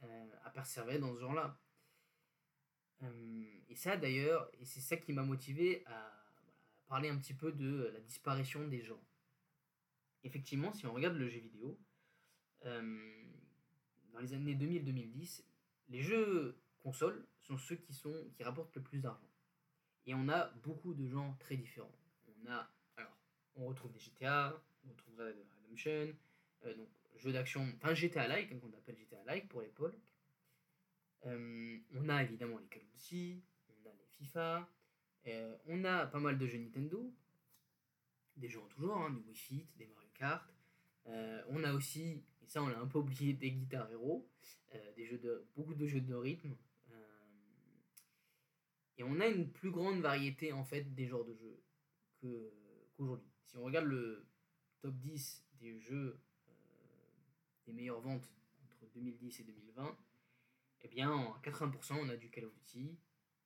euh, 0.02 0.26
à 0.44 0.50
persévérer 0.50 0.98
dans 0.98 1.12
ce 1.14 1.20
genre-là 1.20 1.58
euh, 3.02 3.44
Et 3.68 3.74
ça, 3.74 3.96
d'ailleurs, 3.96 4.50
et 4.60 4.64
c'est 4.64 4.80
ça 4.80 4.96
qui 4.96 5.12
m'a 5.12 5.22
motivé 5.22 5.84
à, 5.86 6.10
parler 6.86 7.08
un 7.08 7.18
petit 7.18 7.34
peu 7.34 7.50
de 7.50 7.90
la 7.92 8.00
disparition 8.00 8.68
des 8.68 8.82
gens. 8.82 9.02
Effectivement, 10.22 10.72
si 10.72 10.86
on 10.86 10.92
regarde 10.92 11.16
le 11.16 11.28
jeu 11.28 11.40
vidéo, 11.40 11.78
euh, 12.66 13.24
dans 14.12 14.20
les 14.20 14.32
années 14.32 14.54
2000-2010, 14.54 15.42
les 15.88 16.02
jeux 16.02 16.56
consoles 16.78 17.26
sont 17.40 17.58
ceux 17.58 17.76
qui, 17.76 17.94
sont, 17.94 18.30
qui 18.36 18.44
rapportent 18.44 18.76
le 18.76 18.82
plus 18.82 19.00
d'argent. 19.00 19.30
Et 20.06 20.14
on 20.14 20.28
a 20.28 20.46
beaucoup 20.62 20.94
de 20.94 21.06
gens 21.06 21.34
très 21.40 21.56
différents. 21.56 21.90
On 22.28 22.50
a, 22.50 22.70
alors, 22.96 23.18
on 23.56 23.66
retrouve 23.66 23.90
des 23.92 23.98
GTA, 23.98 24.62
on 24.84 24.90
retrouve 24.90 25.18
Red 25.18 25.36
Redemption, 25.62 26.14
euh, 26.64 26.74
donc 26.74 26.88
jeu 27.16 27.33
d'action, 27.33 27.66
enfin 27.77 27.94
GTA-like, 27.94 28.59
qu'on 28.61 28.72
appelle 28.72 28.96
GTA-like 28.96 29.48
pour 29.48 29.62
l'époque. 29.62 29.96
Euh, 31.27 31.79
on 31.94 32.09
a 32.09 32.22
évidemment 32.22 32.59
les 32.59 32.66
Call 32.66 32.83
of 32.83 32.88
Duty, 32.90 33.42
on 33.68 33.88
a 33.88 33.92
les 33.92 34.07
FIFA, 34.07 34.68
euh, 35.27 35.57
on 35.66 35.85
a 35.85 36.07
pas 36.07 36.20
mal 36.20 36.37
de 36.37 36.46
jeux 36.46 36.59
Nintendo, 36.59 37.11
des 38.37 38.48
jeux 38.48 38.61
en 38.61 38.66
tout 38.66 38.83
genre, 38.83 39.03
hein, 39.03 39.11
du 39.11 39.20
Wii 39.20 39.35
Fit, 39.35 39.66
des 39.77 39.87
Mario 39.87 40.09
Kart. 40.14 40.46
on 41.48 41.64
a 41.64 41.72
aussi, 41.72 42.24
et 42.42 42.46
ça 42.46 42.62
on 42.62 42.68
l'a 42.68 42.79
un 42.79 42.87
peu 42.87 42.98
oublié, 42.98 43.33
des 43.33 43.53
Guitar 43.53 43.91
Hero, 43.91 44.28
des 44.97 45.07
jeux 45.07 45.18
de, 45.18 45.47
beaucoup 45.57 45.74
de 45.74 45.86
jeux 45.86 46.01
de 46.01 46.14
rythme. 46.14 46.57
et 48.99 49.03
on 49.05 49.18
a 49.20 49.26
une 49.26 49.51
plus 49.51 49.70
grande 49.70 50.01
variété 50.01 50.53
en 50.53 50.64
fait 50.64 50.95
des 50.95 51.07
genres 51.07 51.24
de 51.24 51.34
jeux 51.34 51.62
qu'aujourd'hui. 52.20 53.30
si 53.45 53.57
on 53.57 53.64
regarde 53.64 53.86
le 53.86 54.26
top 54.82 54.95
10 54.97 55.47
des 55.61 55.78
jeux 55.80 56.20
meilleures 57.75 58.01
ventes 58.01 58.31
entre 58.64 58.87
2010 58.95 59.41
et 59.41 59.45
2020, 59.45 59.99
eh 60.83 60.89
bien, 60.89 61.11
en 61.11 61.39
80%, 61.41 61.95
on 62.01 62.09
a 62.09 62.16
du 62.16 62.31
Call 62.31 62.45
of 62.45 62.55
Duty 62.55 62.99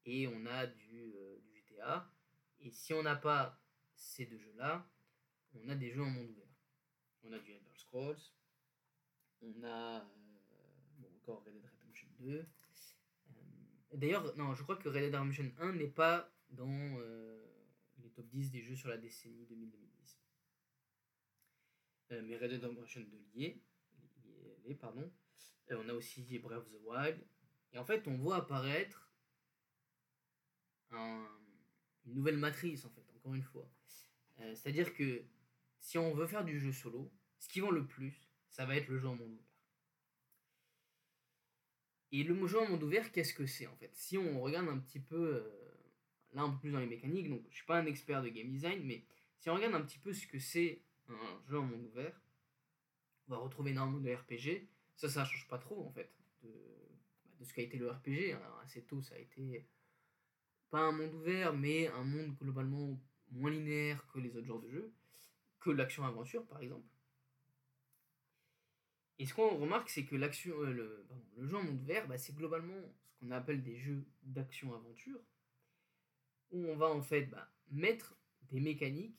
et 0.04 0.26
on 0.28 0.46
a 0.46 0.66
du, 0.66 1.12
euh, 1.16 1.38
du 1.40 1.52
GTA. 1.54 2.10
Et 2.60 2.70
si 2.70 2.92
on 2.92 3.02
n'a 3.02 3.16
pas 3.16 3.60
ces 3.94 4.26
deux 4.26 4.38
jeux-là, 4.38 4.88
on 5.54 5.68
a 5.68 5.74
des 5.74 5.90
jeux 5.90 6.02
en 6.02 6.10
monde 6.10 6.30
ouvert. 6.30 6.48
On 7.24 7.32
a 7.32 7.38
du 7.38 7.52
Elder 7.52 7.74
Scrolls, 7.74 8.32
on 9.42 9.62
a 9.62 10.00
euh, 10.00 11.08
encore 11.16 11.44
Red 11.44 11.54
Dead 11.54 11.64
Redemption 11.64 12.08
2. 12.20 12.30
Euh, 12.30 12.42
D'ailleurs, 13.94 14.36
non, 14.36 14.54
je 14.54 14.62
crois 14.62 14.76
que 14.76 14.88
Red 14.88 15.02
Dead 15.02 15.14
Redemption 15.14 15.50
1 15.58 15.72
n'est 15.72 15.88
pas 15.88 16.32
dans 16.50 16.98
les 17.98 18.10
top 18.10 18.26
10 18.28 18.50
des 18.50 18.62
jeux 18.62 18.76
sur 18.76 18.88
la 18.88 18.96
décennie 18.96 19.46
2000-2010. 19.46 20.16
Euh, 22.12 22.22
mais 22.24 22.36
Red 22.36 22.50
Dead 22.50 22.64
Redemption 22.64 23.02
2 23.02 23.24
lié, 23.34 23.60
pardon. 24.74 25.10
On 25.70 25.88
a 25.88 25.92
aussi 25.92 26.22
Breath 26.38 26.58
of 26.58 26.70
the 26.70 26.80
Wild. 26.82 27.18
Et 27.72 27.78
en 27.78 27.84
fait, 27.84 28.06
on 28.08 28.16
voit 28.16 28.36
apparaître 28.36 29.10
un, 30.90 31.26
une 32.06 32.14
nouvelle 32.14 32.38
matrice, 32.38 32.84
en 32.84 32.90
fait, 32.90 33.04
encore 33.14 33.34
une 33.34 33.42
fois. 33.42 33.70
Euh, 34.40 34.54
c'est-à-dire 34.54 34.94
que 34.94 35.24
si 35.80 35.98
on 35.98 36.14
veut 36.14 36.26
faire 36.26 36.44
du 36.44 36.58
jeu 36.58 36.72
solo, 36.72 37.12
ce 37.38 37.48
qui 37.48 37.60
vend 37.60 37.70
le 37.70 37.86
plus, 37.86 38.28
ça 38.48 38.64
va 38.66 38.76
être 38.76 38.88
le 38.88 38.98
jeu 38.98 39.08
en 39.08 39.16
monde 39.16 39.32
ouvert. 39.32 39.44
Et 42.10 42.24
le 42.24 42.46
jeu 42.46 42.58
en 42.58 42.68
monde 42.68 42.82
ouvert, 42.82 43.12
qu'est-ce 43.12 43.34
que 43.34 43.46
c'est 43.46 43.66
en 43.66 43.76
fait? 43.76 43.94
Si 43.94 44.16
on 44.16 44.40
regarde 44.40 44.68
un 44.68 44.78
petit 44.78 45.00
peu, 45.00 45.34
euh, 45.34 45.68
là 46.32 46.42
un 46.42 46.50
peu 46.50 46.60
plus 46.60 46.70
dans 46.70 46.80
les 46.80 46.86
mécaniques, 46.86 47.28
donc 47.28 47.44
je 47.50 47.56
suis 47.56 47.66
pas 47.66 47.78
un 47.78 47.86
expert 47.86 48.22
de 48.22 48.28
game 48.28 48.48
design, 48.48 48.82
mais 48.84 49.04
si 49.38 49.50
on 49.50 49.54
regarde 49.54 49.74
un 49.74 49.82
petit 49.82 49.98
peu 49.98 50.14
ce 50.14 50.26
que 50.26 50.38
c'est 50.38 50.82
un 51.08 51.42
jeu 51.46 51.58
en 51.58 51.64
monde 51.64 51.84
ouvert, 51.84 52.18
on 53.28 53.32
va 53.32 53.38
retrouver 53.38 53.70
énormément 53.70 54.00
de 54.00 54.12
RPG. 54.12 54.68
Ça, 54.96 55.08
ça 55.08 55.24
change 55.24 55.46
pas 55.48 55.58
trop 55.58 55.86
en 55.86 55.90
fait 55.90 56.10
de, 56.42 56.48
bah, 57.38 57.44
ce 57.44 57.52
qu'a 57.52 57.62
été 57.62 57.76
le 57.78 57.90
RPG. 57.90 58.32
Hein. 58.32 58.40
assez 58.64 58.82
tôt, 58.82 59.02
ça 59.02 59.14
a 59.14 59.18
été 59.18 59.66
pas 60.70 60.80
un 60.80 60.92
monde 60.92 61.14
ouvert, 61.14 61.54
mais 61.54 61.88
un 61.88 62.04
monde 62.04 62.36
globalement 62.36 63.00
moins 63.30 63.50
linéaire 63.50 64.06
que 64.08 64.18
les 64.18 64.36
autres 64.36 64.46
genres 64.46 64.60
de 64.60 64.70
jeux, 64.70 64.92
que 65.60 65.70
l'action-aventure 65.70 66.46
par 66.46 66.60
exemple. 66.60 66.86
Et 69.18 69.26
ce 69.26 69.34
qu'on 69.34 69.56
remarque, 69.56 69.90
c'est 69.90 70.04
que 70.04 70.14
l'action, 70.14 70.54
euh, 70.60 70.72
le, 70.72 71.06
le, 71.36 71.46
jeu 71.46 71.56
en 71.56 71.62
monde 71.62 71.80
ouvert, 71.80 72.06
bah, 72.06 72.18
c'est 72.18 72.34
globalement 72.34 72.80
ce 73.08 73.18
qu'on 73.18 73.30
appelle 73.32 73.62
des 73.62 73.76
jeux 73.76 74.06
d'action-aventure, 74.22 75.20
où 76.50 76.66
on 76.66 76.76
va 76.76 76.88
en 76.88 77.02
fait 77.02 77.26
bah, 77.26 77.50
mettre 77.70 78.16
des 78.42 78.60
mécaniques 78.60 79.18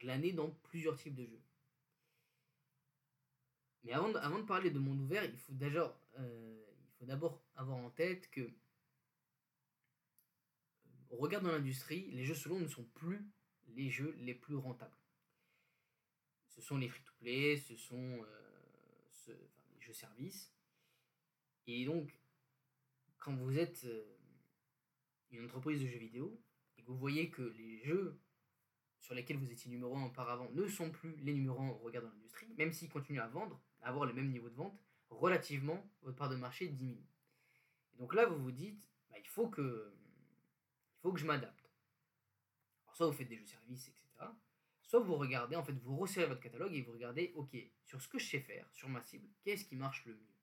glanées 0.00 0.32
dans 0.32 0.50
plusieurs 0.50 0.96
types 0.96 1.14
de 1.14 1.24
jeux. 1.24 1.42
Mais 3.86 3.92
avant 3.92 4.08
de, 4.08 4.46
parler 4.46 4.72
de 4.72 4.80
monde 4.80 5.00
ouvert, 5.00 5.24
il 5.24 5.38
faut 5.38 5.52
d'abord 5.52 5.96
euh, 6.18 6.60
d'abord 7.02 7.40
avoir 7.54 7.78
en 7.78 7.88
tête 7.90 8.28
que, 8.32 8.50
au 11.10 11.16
regard 11.18 11.40
de 11.40 11.48
l'industrie, 11.48 12.10
les 12.10 12.24
jeux 12.24 12.34
solo 12.34 12.58
ne 12.58 12.66
sont 12.66 12.82
plus 12.82 13.30
les 13.68 13.88
jeux 13.88 14.16
les 14.18 14.34
plus 14.34 14.56
rentables. 14.56 14.98
Ce 16.48 16.60
sont 16.60 16.78
les 16.78 16.88
free-to-play, 16.88 17.58
ce 17.58 17.76
sont 17.76 18.24
euh, 19.28 19.34
les 19.72 19.80
jeux 19.80 19.92
services. 19.92 20.52
Et 21.68 21.84
donc, 21.84 22.18
quand 23.18 23.36
vous 23.36 23.56
êtes 23.56 23.84
euh, 23.84 24.16
une 25.30 25.44
entreprise 25.44 25.80
de 25.80 25.86
jeux 25.86 25.98
vidéo 25.98 26.42
et 26.76 26.82
que 26.82 26.88
vous 26.88 26.98
voyez 26.98 27.30
que 27.30 27.42
les 27.42 27.78
jeux 27.78 28.18
sur 28.98 29.14
lesquels 29.14 29.36
vous 29.36 29.52
étiez 29.52 29.70
numéro 29.70 29.96
1 29.96 30.06
auparavant 30.06 30.50
ne 30.50 30.66
sont 30.66 30.90
plus 30.90 31.14
les 31.18 31.34
numéros 31.34 31.60
1 31.60 31.68
au 31.68 31.78
regard 31.78 32.02
de 32.02 32.08
l'industrie, 32.08 32.52
même 32.58 32.72
s'ils 32.72 32.88
continuent 32.88 33.20
à 33.20 33.28
vendre, 33.28 33.62
avoir 33.86 34.06
le 34.06 34.12
même 34.12 34.30
niveau 34.30 34.48
de 34.48 34.54
vente, 34.54 34.78
relativement, 35.10 35.88
votre 36.02 36.16
part 36.16 36.28
de 36.28 36.36
marché 36.36 36.68
diminue. 36.68 37.06
Et 37.94 37.98
donc 37.98 38.14
là, 38.14 38.26
vous 38.26 38.42
vous 38.42 38.52
dites, 38.52 38.80
bah, 39.10 39.16
il, 39.18 39.28
faut 39.28 39.48
que, 39.48 39.92
il 39.92 41.00
faut 41.00 41.12
que 41.12 41.20
je 41.20 41.26
m'adapte. 41.26 41.70
soit 42.92 43.06
vous 43.06 43.12
faites 43.12 43.28
des 43.28 43.36
jeux 43.36 43.46
services, 43.46 43.88
etc. 43.88 44.02
Soit 44.82 45.00
vous 45.00 45.16
regardez, 45.16 45.56
en 45.56 45.64
fait, 45.64 45.72
vous 45.72 45.96
resserrez 45.96 46.26
votre 46.26 46.40
catalogue 46.40 46.74
et 46.74 46.82
vous 46.82 46.92
regardez, 46.92 47.32
ok, 47.34 47.56
sur 47.84 48.00
ce 48.00 48.08
que 48.08 48.18
je 48.18 48.26
sais 48.26 48.40
faire, 48.40 48.68
sur 48.72 48.88
ma 48.88 49.02
cible, 49.02 49.28
qu'est-ce 49.42 49.64
qui 49.64 49.76
marche 49.76 50.04
le 50.06 50.14
mieux? 50.14 50.34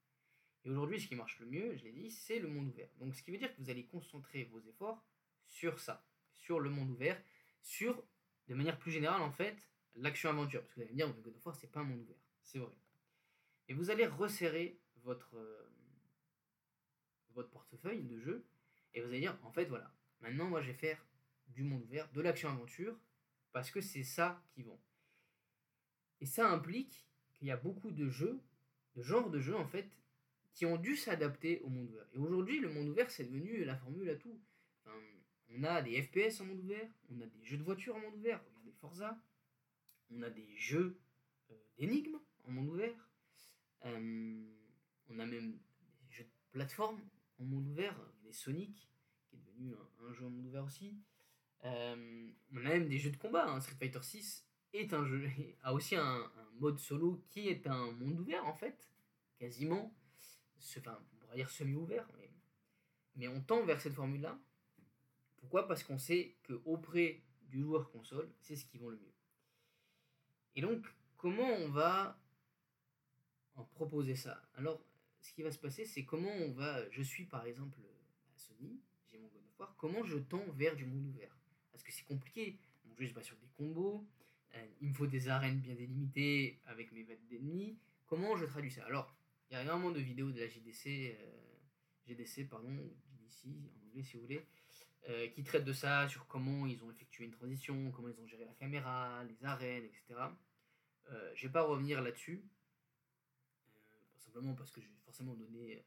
Et 0.66 0.70
aujourd'hui, 0.70 1.00
ce 1.00 1.08
qui 1.08 1.16
marche 1.16 1.40
le 1.40 1.46
mieux, 1.46 1.76
je 1.76 1.84
l'ai 1.84 1.92
dit, 1.92 2.10
c'est 2.10 2.40
le 2.40 2.48
monde 2.48 2.70
ouvert. 2.70 2.90
Donc 3.00 3.16
ce 3.16 3.24
qui 3.24 3.32
veut 3.32 3.38
dire 3.38 3.54
que 3.54 3.62
vous 3.62 3.70
allez 3.70 3.86
concentrer 3.86 4.46
vos 4.46 4.62
efforts 4.62 5.04
sur 5.48 5.80
ça, 5.80 6.06
sur 6.38 6.60
le 6.60 6.70
monde 6.70 6.90
ouvert, 6.90 7.22
sur, 7.62 8.02
de 8.48 8.56
manière 8.56 8.78
plus 8.78 8.92
générale, 8.92 9.22
en 9.22 9.32
fait, 9.32 9.58
l'action-aventure. 9.96 10.62
Parce 10.62 10.74
que 10.74 10.80
vous 10.80 10.82
allez 10.82 10.92
me 10.92 10.98
dire, 10.98 11.14
God 11.22 11.36
of 11.36 11.46
War, 11.46 11.56
c'est 11.56 11.72
pas 11.72 11.82
un 11.82 11.86
monde 11.86 12.02
ouvert. 12.02 12.18
C'est 12.42 12.60
vrai. 12.60 12.74
Et 13.68 13.74
vous 13.74 13.90
allez 13.90 14.06
resserrer 14.06 14.80
votre, 15.04 15.36
euh, 15.38 15.70
votre 17.34 17.50
portefeuille 17.50 18.04
de 18.04 18.20
jeu 18.20 18.46
et 18.94 19.02
vous 19.02 19.08
allez 19.08 19.22
dire 19.22 19.38
en 19.44 19.52
fait 19.52 19.66
voilà, 19.66 19.94
maintenant 20.22 20.46
moi 20.46 20.62
je 20.62 20.68
vais 20.68 20.78
faire 20.78 21.06
du 21.48 21.64
monde 21.64 21.84
ouvert, 21.84 22.12
de 22.12 22.22
l'action-aventure, 22.22 22.98
parce 23.52 23.72
que 23.72 23.82
c'est 23.82 24.04
ça 24.04 24.44
qui 24.52 24.64
vont. 24.64 24.80
Et 26.22 26.26
ça 26.26 26.50
implique 26.50 27.06
qu'il 27.34 27.48
y 27.48 27.52
a 27.52 27.58
beaucoup 27.58 27.92
de 27.92 28.10
jeux, 28.10 28.42
de 28.96 29.02
genres 29.02 29.30
de 29.30 29.40
jeux 29.40 29.56
en 29.56 29.68
fait, 29.68 29.90
qui 30.54 30.66
ont 30.66 30.78
dû 30.78 30.96
s'adapter 30.96 31.60
au 31.62 31.70
monde 31.70 31.90
ouvert. 31.90 32.08
Et 32.14 32.18
aujourd'hui, 32.18 32.60
le 32.60 32.70
monde 32.70 32.90
ouvert, 32.90 33.10
c'est 33.10 33.26
devenu 33.26 33.64
la 33.64 33.76
formule 33.76 34.10
à 34.10 34.16
tout. 34.16 34.40
on 35.50 35.64
a 35.64 35.82
des 35.82 36.02
FPS 36.02 36.42
en 36.42 36.46
monde 36.46 36.60
ouvert, 36.60 36.90
on 37.10 37.22
a 37.22 37.26
des 37.26 37.44
jeux 37.44 37.58
de 37.58 37.64
voiture 37.64 37.96
en 37.96 38.00
monde 38.00 38.16
ouvert, 38.16 38.44
regardez 38.46 38.72
Forza, 38.72 39.20
on 40.10 40.22
a 40.22 40.30
des 40.30 40.56
jeux 40.56 41.00
euh, 41.52 41.56
d'énigmes 41.78 42.20
en 42.46 42.52
monde 42.52 42.70
ouvert, 42.70 43.10
on 43.84 45.20
a 45.20 45.26
même 45.26 45.60
des 46.08 46.12
jeux 46.12 46.24
de 46.24 46.30
plateforme 46.52 47.02
en 47.40 47.44
monde 47.44 47.68
ouvert, 47.68 47.96
des 48.24 48.34
Sonic, 48.34 48.90
qui 49.30 49.36
est 49.36 49.40
devenu 49.40 49.74
un, 50.00 50.14
jeu 50.14 50.26
en 50.26 50.30
monde 50.30 50.46
ouvert 50.48 50.66
aussi. 50.66 50.98
Euh, 51.66 52.32
on 52.52 52.58
a 52.58 52.70
même 52.70 52.88
des 52.88 53.00
jeux 53.00 53.12
de 53.12 53.18
combat, 53.18 53.50
hein. 53.50 53.60
Street 53.62 53.76
Fighter 53.76 54.02
6 54.02 54.46
est 54.74 54.94
un 54.94 55.06
jeu, 55.06 55.30
a 55.64 55.74
aussi 55.74 55.96
un, 55.96 56.32
mode 56.60 56.78
solo 56.78 57.24
qui 57.30 57.50
est 57.50 57.66
un 57.66 57.92
monde 57.94 58.20
ouvert 58.20 58.46
en 58.46 58.54
fait, 58.54 58.88
quasiment, 59.40 59.92
enfin 60.78 61.00
on 61.02 61.18
pourrait 61.18 61.38
dire 61.38 61.50
semi-ouvert, 61.50 62.08
mais, 63.16 63.28
on 63.28 63.42
tend 63.42 63.64
vers 63.66 63.82
cette 63.82 63.94
formule-là. 63.94 64.40
Pourquoi? 65.38 65.68
Parce 65.68 65.84
qu'on 65.84 65.98
sait 65.98 66.38
que 66.44 66.62
auprès 66.66 67.24
du 67.42 67.62
joueur 67.62 67.92
console, 67.92 68.32
c'est 68.40 68.56
ce 68.56 68.66
qui 68.66 68.78
vend 68.78 68.90
le 68.90 68.98
mieux. 68.98 69.14
Et 70.56 70.62
donc, 70.62 70.86
comment 71.18 71.48
on 71.48 71.70
va 71.70 72.20
en 73.56 73.64
proposer 73.64 74.16
ça. 74.16 74.42
Alors, 74.56 74.84
ce 75.22 75.32
qui 75.34 75.44
va 75.44 75.52
se 75.52 75.60
passer, 75.60 75.86
c'est 75.86 76.04
comment 76.04 76.32
on 76.32 76.52
va. 76.52 76.90
Je 76.90 77.02
suis 77.02 77.26
par 77.26 77.46
exemple 77.46 77.80
à 78.34 78.38
Sony, 78.38 78.80
j'ai 79.12 79.18
mon 79.18 79.28
God 79.28 79.42
of 79.60 79.70
comment 79.78 80.04
je 80.04 80.18
tends 80.18 80.46
vers 80.54 80.76
du 80.76 80.86
monde 80.86 81.06
ouvert? 81.08 81.36
Parce 81.72 81.84
que 81.84 81.92
c'est 81.92 82.06
compliqué. 82.06 82.58
Mon 82.86 82.96
jeu 82.96 83.08
se 83.08 83.22
sur 83.22 83.38
des 83.38 83.48
combos, 83.56 84.06
euh, 84.56 84.66
il 84.82 84.90
me 84.90 84.94
faut 84.94 85.08
des 85.08 85.30
arènes 85.30 85.60
bien 85.60 85.76
délimitées 85.76 86.60
avec 86.66 86.92
mes 86.92 87.04
bêtes 87.04 87.26
d'ennemis. 87.28 87.78
Comment 88.06 88.36
je 88.36 88.46
traduis 88.46 88.72
ça? 88.72 88.86
Alors, 88.86 89.16
il 89.50 89.54
y 89.54 89.58
a 89.58 89.62
énormément 89.62 89.92
de 89.92 90.00
vidéos 90.00 90.32
de 90.32 90.40
la 90.40 90.46
euh, 90.46 91.16
GDC, 92.06 92.50
pardon, 92.50 92.70
ici 93.26 93.72
en 93.76 93.88
anglais 93.88 94.04
si 94.04 94.16
vous 94.18 94.24
voulez, 94.24 94.46
euh, 95.10 95.28
qui 95.30 95.44
traitent 95.44 95.66
de 95.66 95.74
ça, 95.74 96.08
sur 96.08 96.28
comment 96.28 96.68
ils 96.68 96.84
ont 96.84 96.92
effectué 96.92 97.26
une 97.26 97.32
transition, 97.32 97.92
comment 97.92 98.10
ils 98.10 98.20
ont 98.20 98.28
géré 98.28 98.46
la 98.46 98.54
caméra, 98.54 99.24
les 99.24 99.46
arènes, 99.46 99.86
etc. 99.86 100.20
je 101.36 101.48
vais 101.48 101.52
pas 101.52 101.64
revenir 101.64 102.02
là-dessus 102.02 102.44
simplement 104.34 104.56
parce 104.56 104.72
que 104.72 104.82
je 104.82 104.88
vais 104.88 105.00
forcément 105.06 105.36
donner 105.36 105.78
euh, 105.78 105.82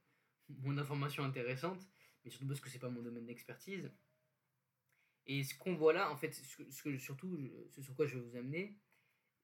mon 0.63 0.79
information 0.79 1.25
intéressante, 1.25 1.89
mais 2.25 2.31
surtout 2.31 2.47
parce 2.47 2.61
que 2.61 2.69
c'est 2.69 2.79
pas 2.79 2.91
mon 2.91 3.03
domaine 3.03 3.27
d'expertise. 3.27 3.91
Et 5.27 5.43
ce 5.43 5.57
qu'on 5.59 5.75
voit 5.75 5.93
là, 5.93 6.11
en 6.13 6.17
fait, 6.17 6.33
ce 6.33 6.83
que, 6.83 6.97
surtout, 6.99 7.37
ce 7.71 7.83
sur 7.83 7.95
quoi 7.97 8.07
je 8.07 8.17
vais 8.17 8.25
vous 8.25 8.37
amener, 8.37 8.79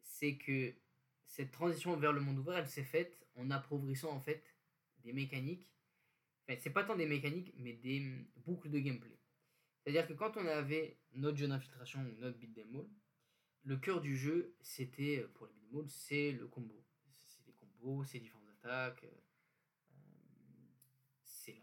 c'est 0.02 0.36
que 0.36 0.74
cette 1.26 1.50
transition 1.50 1.96
vers 1.96 2.12
le 2.12 2.20
monde 2.20 2.38
ouvert, 2.38 2.56
elle 2.56 2.68
s'est 2.68 2.84
faite 2.84 3.18
en 3.34 3.50
appauvrissant 3.50 4.12
en 4.12 4.20
fait 4.20 4.44
des 4.98 5.12
mécaniques. 5.12 5.68
Enfin, 6.46 6.58
c'est 6.62 6.70
pas 6.70 6.84
tant 6.84 6.94
des 6.94 7.06
mécaniques, 7.06 7.52
mais 7.56 7.72
des 7.72 7.98
hum, 8.00 8.26
boucles 8.36 8.70
de 8.70 8.78
gameplay. 8.78 9.18
C'est-à-dire 9.80 10.06
que 10.06 10.12
quand 10.12 10.36
on 10.36 10.46
avait 10.46 11.00
notre 11.14 11.36
jeu 11.36 11.48
d'infiltration 11.48 12.00
ou 12.00 12.20
notre 12.20 12.38
beat'em 12.38 12.76
all, 12.76 12.86
le 13.64 13.76
cœur 13.76 14.00
du 14.00 14.16
jeu, 14.16 14.54
c'était, 14.60 15.18
euh, 15.18 15.28
pour 15.34 15.46
les 15.46 15.52
beat'em 15.54 15.80
all, 15.80 15.88
c'est 15.88 16.30
le 16.30 16.46
combo. 16.46 16.84
C'est 17.18 17.44
les 17.46 17.54
combos, 17.54 18.04
c'est 18.04 18.20
différents 18.20 18.41
attaque, 18.62 19.04
euh, 19.04 19.20
c'est 21.24 21.60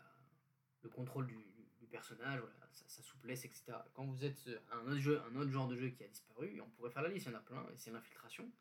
le 0.81 0.89
contrôle 0.89 1.27
du, 1.27 1.37
personnage, 1.91 2.41
sa, 2.71 3.01
souplesse, 3.01 3.45
etc. 3.45 3.73
Quand 3.95 4.05
vous 4.05 4.23
êtes 4.23 4.47
un 4.71 4.81
autre, 4.81 4.99
jeu, 4.99 5.19
un 5.23 5.35
autre 5.35 5.49
genre 5.49 5.67
de 5.67 5.75
jeu 5.75 5.89
qui 5.89 6.03
a 6.03 6.07
disparu, 6.07 6.61
on 6.61 6.69
pourrait 6.69 6.91
faire 6.91 7.01
la 7.01 7.09
liste, 7.09 7.25
il 7.25 7.31
y 7.31 7.35
en 7.35 7.39
a 7.39 7.41
plein, 7.41 7.65
et 7.73 7.77
c'est 7.77 7.89
l'infiltration, 7.89 8.51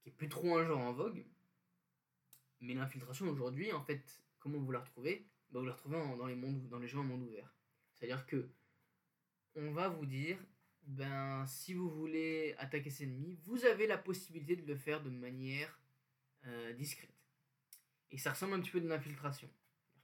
qui 0.00 0.10
est 0.10 0.12
plus 0.12 0.28
trop 0.28 0.56
un 0.56 0.64
genre 0.64 0.80
en 0.80 0.92
vogue. 0.92 1.26
Mais 2.60 2.74
l'infiltration 2.74 3.28
aujourd'hui, 3.28 3.72
en 3.72 3.82
fait, 3.82 4.22
comment 4.38 4.58
vous 4.58 4.70
la 4.70 4.78
retrouvez? 4.78 5.26
Bah, 5.50 5.58
Vous 5.58 5.66
la 5.66 5.72
retrouvez 5.72 5.96
dans, 5.96 6.26
les 6.26 6.36
dans 6.36 6.78
les 6.78 6.86
jeux 6.86 6.98
en 7.00 7.04
monde 7.04 7.22
ouvert. 7.22 7.52
C'est-à-dire 7.92 8.24
que 8.24 8.48
on 9.56 9.72
va 9.72 9.88
vous 9.88 10.06
dire, 10.06 10.38
ben 10.82 11.44
si 11.46 11.74
vous 11.74 11.90
voulez 11.90 12.54
attaquer 12.58 12.90
cet 12.90 13.08
ennemi, 13.08 13.36
vous 13.42 13.64
avez 13.64 13.88
la 13.88 13.98
possibilité 13.98 14.54
de 14.54 14.66
le 14.66 14.76
faire 14.76 15.02
de 15.02 15.10
manière 15.10 15.80
euh, 16.46 16.72
discrète. 16.74 17.10
Et 18.10 18.18
ça 18.18 18.32
ressemble 18.32 18.54
un 18.54 18.60
petit 18.60 18.70
peu 18.70 18.80
de 18.80 18.88
l'infiltration. 18.88 19.48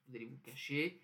Vous 0.09 0.17
allez 0.17 0.27
vous 0.27 0.39
cacher, 0.39 1.01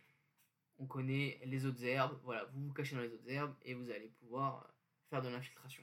on 0.79 0.87
connaît 0.87 1.41
les 1.45 1.67
autres 1.67 1.85
herbes, 1.85 2.19
voilà, 2.25 2.45
vous 2.53 2.67
vous 2.67 2.73
cachez 2.73 2.95
dans 2.95 3.03
les 3.03 3.13
autres 3.13 3.29
herbes 3.29 3.55
et 3.63 3.75
vous 3.75 3.91
allez 3.91 4.09
pouvoir 4.21 4.73
faire 5.11 5.23
de 5.23 5.29
l'infiltration. 5.29 5.83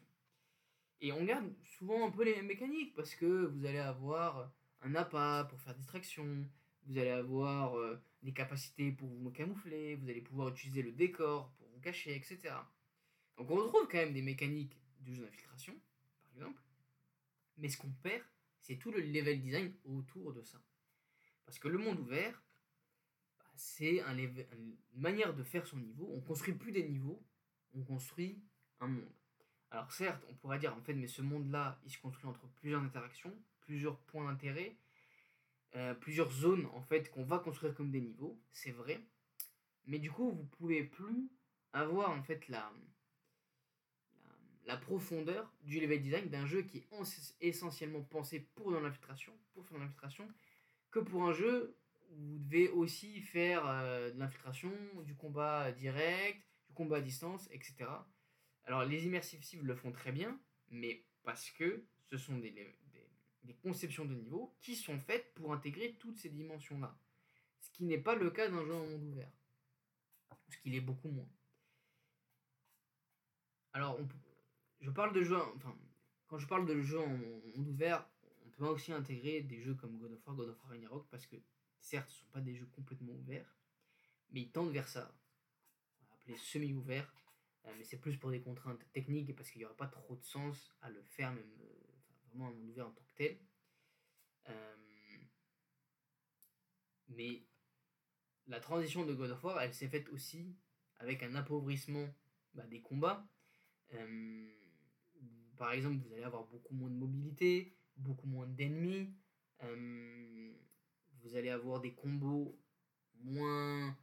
Et 1.01 1.11
on 1.11 1.23
garde 1.23 1.51
souvent 1.63 2.07
un 2.07 2.11
peu 2.11 2.23
les 2.23 2.35
mêmes 2.35 2.47
mécaniques 2.47 2.93
parce 2.95 3.15
que 3.15 3.45
vous 3.45 3.65
allez 3.65 3.79
avoir 3.79 4.51
un 4.81 4.95
appât 4.95 5.45
pour 5.49 5.59
faire 5.61 5.75
distraction, 5.75 6.45
vous 6.85 6.97
allez 6.97 7.09
avoir 7.09 7.77
euh, 7.77 8.01
des 8.23 8.33
capacités 8.33 8.91
pour 8.91 9.09
vous 9.09 9.31
camoufler, 9.31 9.95
vous 9.95 10.09
allez 10.09 10.21
pouvoir 10.21 10.49
utiliser 10.49 10.81
le 10.81 10.91
décor 10.91 11.51
pour 11.57 11.67
vous 11.67 11.79
cacher, 11.79 12.15
etc. 12.15 12.53
Donc 13.37 13.51
on 13.51 13.55
retrouve 13.55 13.87
quand 13.87 13.97
même 13.97 14.13
des 14.13 14.21
mécaniques 14.21 14.77
du 15.01 15.15
jeu 15.15 15.23
d'infiltration, 15.23 15.73
par 16.21 16.31
exemple, 16.35 16.61
mais 17.57 17.69
ce 17.69 17.77
qu'on 17.77 17.91
perd, 18.01 18.23
c'est 18.65 18.77
tout 18.77 18.91
le 18.91 18.99
level 18.99 19.39
design 19.39 19.71
autour 19.85 20.33
de 20.33 20.41
ça. 20.41 20.59
Parce 21.45 21.59
que 21.59 21.67
le 21.67 21.77
monde 21.77 21.99
ouvert, 21.99 22.41
bah, 23.37 23.45
c'est 23.55 24.01
un 24.01 24.17
une 24.17 24.75
manière 24.95 25.35
de 25.35 25.43
faire 25.43 25.67
son 25.67 25.77
niveau. 25.77 26.09
On 26.11 26.21
construit 26.21 26.55
plus 26.55 26.71
des 26.71 26.83
niveaux, 26.83 27.23
on 27.75 27.83
construit 27.83 28.41
un 28.79 28.87
monde. 28.87 29.11
Alors 29.69 29.91
certes, 29.91 30.25
on 30.29 30.33
pourrait 30.33 30.57
dire 30.57 30.75
en 30.75 30.81
fait, 30.81 30.95
mais 30.95 31.07
ce 31.07 31.21
monde-là, 31.21 31.79
il 31.85 31.91
se 31.91 31.99
construit 31.99 32.25
entre 32.25 32.47
plusieurs 32.55 32.81
interactions, 32.81 33.33
plusieurs 33.61 33.99
points 33.99 34.25
d'intérêt, 34.25 34.75
euh, 35.75 35.93
plusieurs 35.93 36.31
zones 36.31 36.65
en 36.73 36.81
fait 36.81 37.11
qu'on 37.11 37.23
va 37.23 37.37
construire 37.37 37.75
comme 37.75 37.91
des 37.91 38.01
niveaux, 38.01 38.41
c'est 38.51 38.71
vrai. 38.71 38.99
Mais 39.85 39.99
du 39.99 40.11
coup, 40.11 40.31
vous 40.31 40.45
pouvez 40.45 40.83
plus 40.83 41.29
avoir 41.71 42.09
en 42.09 42.23
fait 42.23 42.47
la, 42.47 42.73
la, 44.65 44.77
profondeur 44.77 45.51
du 45.63 45.79
level 45.79 46.01
design 46.01 46.29
d'un 46.29 46.45
jeu 46.45 46.63
qui 46.63 46.79
est 46.79 46.87
essentiellement 47.41 48.01
pensé 48.01 48.39
pour 48.55 48.71
l'infiltration, 48.71 49.33
pour 49.53 49.65
faire 49.65 49.79
l'infiltration, 49.79 50.27
que 50.91 50.99
pour 50.99 51.23
un 51.23 51.33
jeu 51.33 51.77
où 52.11 52.15
vous 52.15 52.39
devez 52.39 52.69
aussi 52.69 53.21
faire 53.21 53.67
euh, 53.67 54.11
de 54.11 54.19
l'infiltration, 54.19 54.71
du 55.03 55.15
combat 55.15 55.71
direct, 55.71 56.43
du 56.67 56.73
combat 56.73 56.97
à 56.97 57.01
distance, 57.01 57.47
etc. 57.51 57.89
Alors 58.65 58.85
les 58.85 59.05
immersives 59.05 59.63
le 59.63 59.75
font 59.75 59.91
très 59.91 60.11
bien, 60.11 60.39
mais 60.69 61.03
parce 61.23 61.49
que 61.51 61.85
ce 62.09 62.17
sont 62.17 62.37
des, 62.37 62.53
conceptions 63.61 64.05
de 64.05 64.13
niveau 64.13 64.55
qui 64.61 64.75
sont 64.75 64.99
faites 64.99 65.33
pour 65.33 65.53
intégrer 65.53 65.95
toutes 65.99 66.17
ces 66.17 66.29
dimensions-là. 66.29 66.97
Ce 67.59 67.69
qui 67.71 67.83
n'est 67.83 67.97
pas 67.97 68.15
le 68.15 68.29
cas 68.29 68.47
d'un 68.47 68.63
jeu 68.63 68.73
en 68.73 68.85
monde 68.85 69.03
ouvert. 69.03 69.31
Ce 70.49 70.57
qu'il 70.57 70.75
est 70.75 70.81
beaucoup 70.81 71.09
moins. 71.09 71.27
Alors, 73.73 73.99
je 74.85 74.91
parle 74.91 75.13
de 75.13 75.23
jeux, 75.23 75.41
enfin, 75.55 75.75
quand 76.27 76.37
je 76.37 76.47
parle 76.47 76.67
de 76.67 76.79
jeux 76.79 76.99
en 76.99 77.07
monde 77.07 77.67
ouvert, 77.67 78.07
on 78.45 78.49
peut 78.51 78.65
aussi 78.67 78.93
intégrer 78.93 79.41
des 79.41 79.59
jeux 79.59 79.73
comme 79.73 79.97
God 79.97 80.11
of 80.13 80.27
War, 80.27 80.35
God 80.35 80.49
of 80.49 80.61
War 80.61 80.69
Ragnarok, 80.69 81.07
parce 81.09 81.25
que 81.25 81.37
certes, 81.79 82.07
ce 82.11 82.17
ne 82.17 82.19
sont 82.19 82.31
pas 82.31 82.41
des 82.41 82.55
jeux 82.55 82.67
complètement 82.67 83.13
ouverts, 83.13 83.57
mais 84.29 84.41
ils 84.41 84.51
tendent 84.51 84.71
vers 84.71 84.87
ça. 84.87 85.11
On 86.01 86.05
va 86.05 86.13
appeler 86.13 86.37
semi-ouvert, 86.37 87.11
euh, 87.65 87.73
mais 87.79 87.83
c'est 87.83 87.97
plus 87.97 88.15
pour 88.17 88.29
des 88.29 88.41
contraintes 88.41 88.79
techniques 88.91 89.35
parce 89.35 89.49
qu'il 89.49 89.57
n'y 89.59 89.65
aura 89.65 89.75
pas 89.75 89.87
trop 89.87 90.15
de 90.15 90.23
sens 90.23 90.71
à 90.83 90.91
le 90.91 91.01
faire, 91.01 91.33
même 91.33 91.51
euh, 91.61 91.91
vraiment 92.27 92.49
un 92.49 92.51
monde 92.51 92.69
ouvert 92.69 92.87
en 92.87 92.91
tant 92.91 93.03
que 93.05 93.15
tel. 93.15 93.39
Euh, 94.49 94.75
mais 97.07 97.43
la 98.45 98.59
transition 98.59 99.03
de 99.03 99.15
God 99.15 99.31
of 99.31 99.43
War, 99.43 99.61
elle 99.63 99.73
s'est 99.73 99.89
faite 99.89 100.09
aussi 100.09 100.55
avec 100.99 101.23
un 101.23 101.33
appauvrissement 101.33 102.07
bah, 102.53 102.67
des 102.67 102.81
combats. 102.81 103.27
Par 105.57 105.71
exemple, 105.71 105.97
vous 106.05 106.13
allez 106.13 106.23
avoir 106.23 106.45
beaucoup 106.45 106.73
moins 106.73 106.89
de 106.89 106.95
mobilité, 106.95 107.75
beaucoup 107.97 108.27
moins 108.27 108.47
d'ennemis. 108.47 109.13
vous 111.21 111.35
allez 111.35 111.49
avoir 111.49 111.81
des 111.81 111.93
combos 111.93 112.59
moins. 113.23 113.97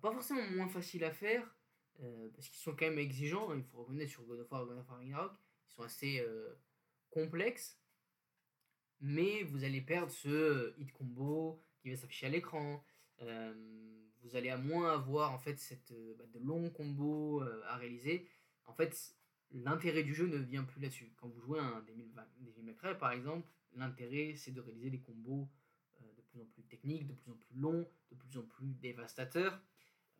pas 0.00 0.12
forcément 0.12 0.42
moins 0.50 0.68
faciles 0.68 1.04
à 1.04 1.12
faire, 1.12 1.54
euh, 2.00 2.28
parce 2.34 2.48
qu'ils 2.48 2.60
sont 2.60 2.72
quand 2.72 2.86
même 2.86 2.98
exigeants, 2.98 3.50
hein, 3.50 3.56
il 3.56 3.64
faut 3.64 3.78
reconnaître 3.78 4.10
sur 4.10 4.24
God 4.24 4.40
of 4.40 4.50
War 4.50 4.66
God 4.66 4.78
of 4.78 4.88
War 4.88 4.98
Ragnarok, 4.98 5.32
ils 5.68 5.74
sont 5.74 5.82
assez 5.82 6.20
euh, 6.20 6.54
complexes, 7.10 7.80
mais 9.00 9.42
vous 9.44 9.64
allez 9.64 9.80
perdre 9.80 10.10
ce 10.10 10.74
hit 10.78 10.92
combo 10.92 11.62
qui 11.80 11.90
va 11.90 11.96
s'afficher 11.96 12.26
à 12.26 12.30
l'écran, 12.30 12.84
euh, 13.22 13.54
vous 14.22 14.36
allez 14.36 14.50
à 14.50 14.58
moins 14.58 14.92
avoir 14.92 15.32
en 15.32 15.38
fait 15.38 15.58
cette, 15.58 15.94
bah, 16.18 16.24
de 16.26 16.38
longs 16.38 16.70
combos 16.70 17.42
à 17.66 17.76
réaliser. 17.76 18.26
En 18.66 18.72
fait, 18.72 19.14
l'intérêt 19.54 20.02
du 20.02 20.14
jeu 20.14 20.26
ne 20.26 20.36
vient 20.36 20.64
plus 20.64 20.80
là-dessus. 20.80 21.12
Quand 21.16 21.28
vous 21.28 21.40
jouez 21.40 21.58
à 21.58 21.64
un 21.64 21.80
Devil 21.82 22.62
May 22.62 22.74
Cry 22.74 22.96
par 22.98 23.12
exemple, 23.12 23.48
l'intérêt 23.74 24.34
c'est 24.36 24.52
de 24.52 24.60
réaliser 24.60 24.90
des 24.90 25.00
combos 25.00 25.48
de 26.00 26.22
plus 26.22 26.40
en 26.40 26.44
plus 26.46 26.62
techniques, 26.64 27.06
de 27.06 27.12
plus 27.14 27.30
en 27.30 27.36
plus 27.36 27.56
longs, 27.56 27.88
de 28.10 28.16
plus 28.16 28.38
en 28.38 28.42
plus 28.42 28.74
dévastateurs. 28.74 29.60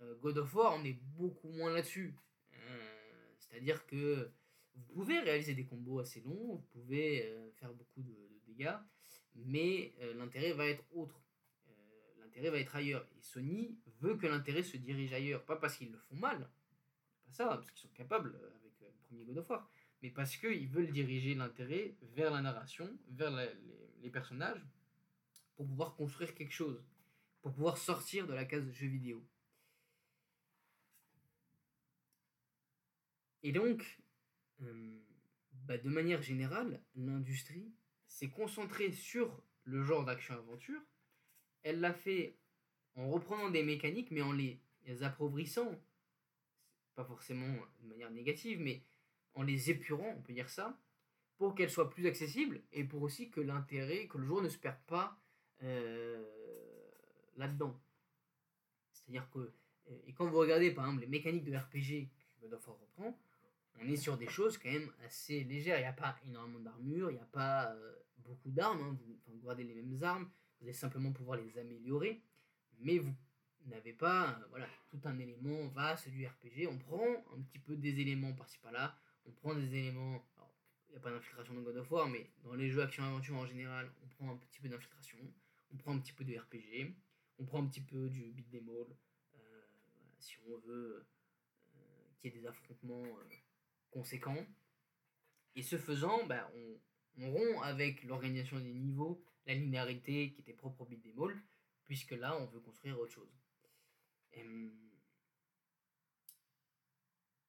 Euh, 0.01 0.15
God 0.17 0.39
of 0.39 0.55
War, 0.55 0.77
on 0.79 0.85
est 0.85 0.99
beaucoup 1.17 1.49
moins 1.49 1.73
là-dessus. 1.73 2.15
Euh, 2.55 3.35
c'est-à-dire 3.39 3.87
que 3.87 4.31
vous 4.75 4.83
pouvez 4.95 5.21
réaliser 5.21 5.55
des 5.55 5.65
combos 5.65 6.01
assez 6.01 6.21
longs, 6.21 6.57
vous 6.57 6.67
pouvez 6.73 7.27
euh, 7.27 7.51
faire 7.53 7.73
beaucoup 7.73 8.03
de, 8.03 8.15
dégâts, 8.47 8.77
mais 9.35 9.95
l'intérêt 10.17 10.53
va 10.53 10.67
être 10.69 10.85
autre. 10.93 11.19
l'intérêt 12.21 12.51
va 12.51 12.59
être 12.59 12.77
ailleurs. 12.77 13.09
Et 13.17 13.23
Sony 13.23 13.79
veut 14.01 14.17
que 14.17 14.27
l'intérêt 14.27 14.63
se 14.63 14.77
dirige 14.77 15.13
ailleurs, 15.15 15.45
pas 15.45 15.57
parce 15.57 15.77
qu'ils 15.77 15.91
le 15.91 15.97
font 15.97 16.15
mal, 16.17 16.39
pas 17.25 17.33
ça, 17.33 17.47
parce 17.47 17.71
qu'ils 17.71 17.81
sont 17.81 17.95
capables 17.95 18.39
premier 19.15 19.35
God 19.35 19.63
mais 20.03 20.11
parce 20.11 20.37
qu'ils 20.37 20.69
veulent 20.69 20.91
diriger 20.91 21.35
l'intérêt 21.35 21.95
vers 22.15 22.31
la 22.31 22.43
narration, 22.43 22.91
vers 23.09 23.31
les, 24.03 24.11
personnages, 24.11 24.61
pour 25.57 25.67
pouvoir 25.67 25.95
construire 25.95 26.35
quelque 26.35 26.53
chose, 26.53 26.85
pour 27.41 27.55
pouvoir 27.55 27.79
sortir 27.79 28.27
de 28.27 28.35
la 28.35 28.45
case 28.45 28.71
jeu 28.73 28.87
vidéo. 28.87 29.25
Et 33.43 33.53
donc, 33.53 33.99
euh, 34.61 34.99
bah, 35.67 35.79
de 35.79 35.89
manière 35.89 36.21
générale, 36.21 36.83
l'industrie 36.97 37.73
s'est 38.07 38.31
concentrée 38.31 38.93
sur 38.93 39.43
le 39.65 39.83
genre 39.83 40.05
d'action-aventure. 40.05 40.83
Elle 41.63 41.81
l'a 41.81 41.95
fait 41.95 42.37
en 42.95 43.09
reprenant 43.09 43.49
des 43.49 43.63
mécaniques, 43.63 44.11
mais 44.11 44.21
en 44.21 44.33
les, 44.33 44.61
appauvrissant, 45.01 45.81
pas 46.95 47.05
forcément 47.05 47.57
de 47.81 47.89
manière 47.89 48.11
négative, 48.11 48.61
mais 48.61 48.83
en 49.35 49.43
les 49.43 49.71
épurant, 49.71 50.15
on 50.17 50.23
peut 50.23 50.33
dire 50.33 50.49
ça, 50.49 50.79
pour 51.37 51.55
qu'elles 51.55 51.71
soient 51.71 51.91
plus 51.91 52.07
accessibles 52.07 52.63
et 52.73 52.85
pour 52.85 53.03
aussi 53.03 53.31
que 53.31 53.41
l'intérêt, 53.41 54.07
que 54.07 54.19
le 54.19 54.25
joueur 54.25 54.43
ne 54.43 54.49
se 54.49 54.59
perde 54.59 54.81
pas 54.87 55.19
euh, 55.63 56.25
là-dedans. 57.37 57.79
C'est-à-dire 58.93 59.29
que, 59.31 59.53
et 60.07 60.13
quand 60.13 60.27
vous 60.27 60.39
regardez 60.39 60.71
par 60.71 60.87
exemple 60.87 61.03
les 61.03 61.09
mécaniques 61.09 61.45
de 61.45 61.57
RPG 61.57 62.09
que 62.41 62.55
reprend, 62.55 63.19
on 63.81 63.89
est 63.89 63.97
sur 63.97 64.17
des 64.17 64.29
choses 64.29 64.59
quand 64.59 64.71
même 64.71 64.91
assez 65.05 65.45
légères. 65.45 65.79
Il 65.79 65.83
n'y 65.83 65.87
a 65.87 65.93
pas 65.93 66.17
énormément 66.27 66.61
d'armure, 66.61 67.11
il 67.11 67.15
n'y 67.15 67.21
a 67.21 67.29
pas 67.33 67.73
euh, 67.73 67.95
beaucoup 68.19 68.51
d'armes. 68.51 68.81
Hein. 68.83 68.99
Vous, 69.27 69.51
les 69.57 69.65
mêmes 69.65 69.99
armes, 70.03 70.31
vous 70.61 70.67
allez 70.67 70.73
simplement 70.73 71.13
pouvoir 71.13 71.39
les 71.39 71.59
améliorer. 71.59 72.23
Mais 72.81 72.99
vous 72.99 73.15
n'avez 73.67 73.93
pas 73.93 74.31
euh, 74.31 74.47
voilà, 74.51 74.67
tout 74.89 75.01
un 75.05 75.19
élément 75.19 75.69
vaste 75.69 76.09
du 76.09 76.27
RPG. 76.27 76.69
On 76.71 76.79
prend 76.79 77.25
un 77.37 77.43
petit 77.43 77.59
peu 77.59 77.77
des 77.77 78.01
éléments 78.01 78.33
par-ci 78.33 78.59
par-là. 78.59 78.97
On 79.27 79.33
prend 79.33 79.55
des 79.55 79.75
éléments. 79.75 80.25
il 80.89 80.93
n'y 80.93 80.97
a 80.97 81.01
pas 81.01 81.11
d'infiltration 81.11 81.55
dans 81.55 81.63
God 81.63 81.77
of 81.77 81.91
War, 81.91 82.09
mais 82.09 82.31
dans 82.43 82.55
les 82.55 82.71
jeux 82.71 82.83
action-aventure 82.83 83.37
en 83.37 83.47
général, 83.47 83.91
on 84.03 84.09
prend 84.09 84.31
un 84.31 84.37
petit 84.37 84.61
peu 84.61 84.69
d'infiltration. 84.69 85.19
On 85.73 85.77
prend 85.77 85.95
un 85.95 85.99
petit 85.99 86.13
peu 86.13 86.25
de 86.25 86.37
RPG. 86.37 86.95
On 87.39 87.45
prend 87.47 87.63
un 87.63 87.67
petit 87.67 87.81
peu 87.81 88.09
du 88.09 88.33
beat 88.33 88.51
them 88.51 88.69
all. 88.69 88.97
Euh, 89.35 89.63
si 90.19 90.37
on 90.47 90.59
veut 90.59 91.07
qu'il 92.21 92.33
y 92.33 92.37
ait 92.37 92.41
des 92.41 92.47
affrontements 92.47 93.05
conséquent. 93.95 94.47
Et 95.55 95.63
ce 95.63 95.79
faisant, 95.79 96.27
bah, 96.27 96.51
on, 97.19 97.31
rompt 97.31 97.63
avec 97.63 98.03
l'organisation 98.03 98.59
des 98.59 98.73
niveaux, 98.73 99.25
la 99.47 99.55
linéarité 99.55 100.33
qui 100.33 100.41
était 100.41 100.53
propre 100.53 100.83
au 100.83 100.87
beat 100.87 101.05
puisque 101.85 102.11
là, 102.11 102.37
on 102.37 102.47
veut 102.47 102.61
construire 102.61 102.99
autre 102.99 103.13
chose. 103.13 103.33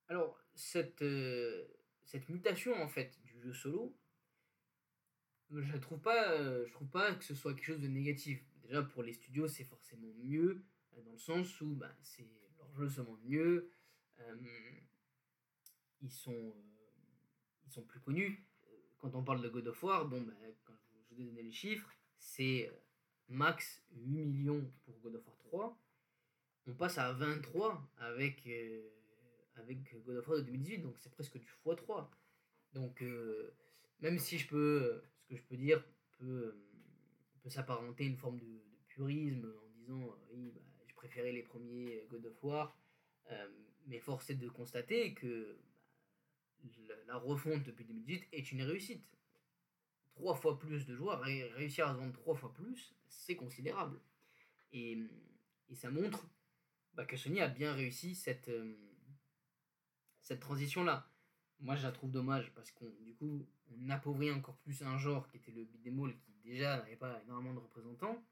alors, 0.08 0.45
cette, 0.56 1.02
euh, 1.02 1.66
cette 2.04 2.30
mutation, 2.30 2.74
en 2.82 2.88
fait, 2.88 3.20
du 3.24 3.40
jeu 3.42 3.54
solo, 3.54 3.96
je 5.52 5.74
ne 5.74 5.78
trouve, 5.78 6.00
pas, 6.00 6.32
euh, 6.32 6.66
je 6.68 6.74
trouve 6.74 6.90
pas 6.90 7.14
que 7.14 7.24
ce 7.24 7.36
soit 7.36 7.54
quelque 7.54 7.66
chose 7.66 7.82
de 7.82 7.88
négatif. 7.88 8.44
Déjà, 8.64 8.82
pour 8.82 9.04
les 9.04 9.14
studios, 9.14 9.48
c'est 9.48 9.64
forcément 9.64 10.12
mieux, 10.18 10.64
euh, 10.94 11.02
dans 11.04 11.12
le 11.12 11.18
sens 11.18 11.62
où 11.62 11.76
bah, 11.76 11.96
c'est 12.02 12.28
leur 12.58 12.74
jeu 12.74 12.90
se 12.90 13.02
montre 13.02 13.24
mieux 13.24 13.70
ils 16.02 16.12
sont, 16.12 16.54
ils 17.66 17.72
sont 17.72 17.84
plus 17.84 18.00
connus. 18.00 18.46
Quand 19.00 19.16
on 19.16 19.24
parle 19.24 19.42
de 19.42 19.50
God 19.50 19.68
of 19.68 19.84
War, 19.84 20.06
bon, 20.06 20.22
bah, 20.22 20.34
je 20.42 21.16
vous 21.16 21.22
ai 21.22 21.26
donné 21.26 21.44
les 21.44 21.52
chiffres, 21.52 21.90
c'est 22.18 22.72
max 23.28 23.84
8 23.94 24.26
millions 24.26 24.72
pour 24.84 24.98
God 25.00 25.16
of 25.16 25.28
War 25.28 25.38
3. 25.38 25.82
On 26.68 26.74
passe 26.74 26.98
à 26.98 27.12
23 27.14 27.88
avec, 27.98 28.48
avec 29.58 29.96
God 30.04 30.18
of 30.18 30.28
War 30.28 30.38
de 30.38 30.44
2018, 30.44 30.80
donc 30.80 30.98
c'est 31.00 31.12
presque 31.12 31.38
du 31.38 31.48
x3. 31.66 32.08
Donc, 32.74 33.04
même 34.02 34.20
si 34.20 34.38
je 34.38 34.48
peux, 34.48 35.02
ce 35.18 35.28
que 35.28 35.36
je 35.36 35.44
peux 35.44 35.58
dire 35.58 35.84
peut, 36.18 36.58
peut 37.42 37.50
s'apparenter 37.50 38.04
à 38.04 38.08
une 38.08 38.18
forme 38.18 38.40
de, 38.40 38.62
purisme 38.88 39.54
en 39.62 39.70
disant 39.78 40.18
oui, 40.32 40.52
bah, 40.56 40.62
je 40.88 40.96
préférais 40.96 41.34
les 41.34 41.44
premiers 41.44 42.06
God 42.10 42.26
of 42.26 42.44
War, 42.44 42.78
mais 43.88 44.00
force 44.00 44.30
est 44.30 44.36
de 44.36 44.50
constater 44.50 45.14
que 45.14 45.58
la 47.08 47.18
refonte 47.18 47.64
depuis 47.64 47.86
2018 47.86 48.28
est 48.32 48.52
une 48.52 48.62
réussite. 48.64 49.06
Trois 50.16 50.36
fois 50.36 50.58
plus 50.58 50.86
de 50.86 50.96
joueurs, 50.96 51.22
réussir 51.22 51.88
à 51.88 51.94
vendre 51.94 52.14
trois 52.14 52.36
fois 52.36 52.54
plus, 52.54 52.96
c'est 53.08 53.36
considérable. 53.36 54.00
Et, 54.72 54.98
et, 55.70 55.76
ça 55.76 55.92
montre 55.92 56.26
bah, 56.94 57.06
que 57.06 57.18
Sony 57.18 57.42
a 57.42 57.48
bien 57.48 57.74
réussi 57.74 58.16
cette, 58.16 58.48
euh, 58.48 58.76
cette 60.26 60.40
transition-là. 60.40 61.08
Moi, 61.60 61.76
je 61.76 61.84
la 61.84 61.92
trouve 61.92 62.12
dommage 62.12 62.52
parce 62.56 62.72
qu'on, 62.72 62.92
du 63.00 63.16
appauvrit 63.90 64.32
encore 64.32 64.58
plus 64.58 64.82
un 64.82 64.98
genre 64.98 65.28
qui 65.30 65.38
était 65.38 65.52
le 65.52 65.64
beat'em 65.64 66.04
all 66.04 66.18
qui 66.18 66.34
déjà 66.44 66.78
n'avait 66.78 66.96
pas 66.96 67.22
énormément 67.24 67.54
de 67.54 67.60
représentants. 67.60 68.26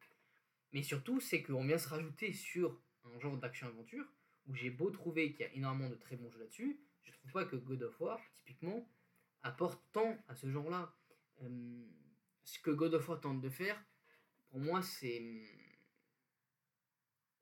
Mais 0.74 0.82
surtout, 0.82 1.22
c'est 1.22 1.44
qu'on 1.44 1.64
vient 1.64 1.78
se 1.78 1.88
rajouter 1.88 2.34
sur 2.34 2.82
un 3.06 3.20
genre 3.20 3.38
d'action-aventure 3.38 4.06
où 4.48 4.56
j'ai 4.56 4.72
beau 4.72 4.90
trouver 4.90 5.34
qu'il 5.34 5.46
y 5.46 5.50
a 5.50 5.54
énormément 5.54 5.90
de 5.90 5.96
très 5.96 6.16
bons 6.16 6.30
jeux 6.32 6.40
là-dessus, 6.40 6.80
je 7.04 7.12
trouve 7.14 7.32
pas 7.32 7.46
que 7.46 7.56
God 7.56 7.84
of 7.84 8.02
War, 8.02 8.20
typiquement, 8.34 8.90
apporte 9.44 9.82
tant 9.92 10.18
à 10.28 10.36
ce 10.36 10.50
genre-là. 10.50 10.94
Euh, 11.44 11.86
ce 12.44 12.60
que 12.60 12.72
God 12.72 12.96
of 12.96 13.08
War 13.08 13.22
tente 13.22 13.40
de 13.40 13.50
faire, 13.50 13.82
pour 14.50 14.60
moi, 14.60 14.82
c'est. 14.82 15.22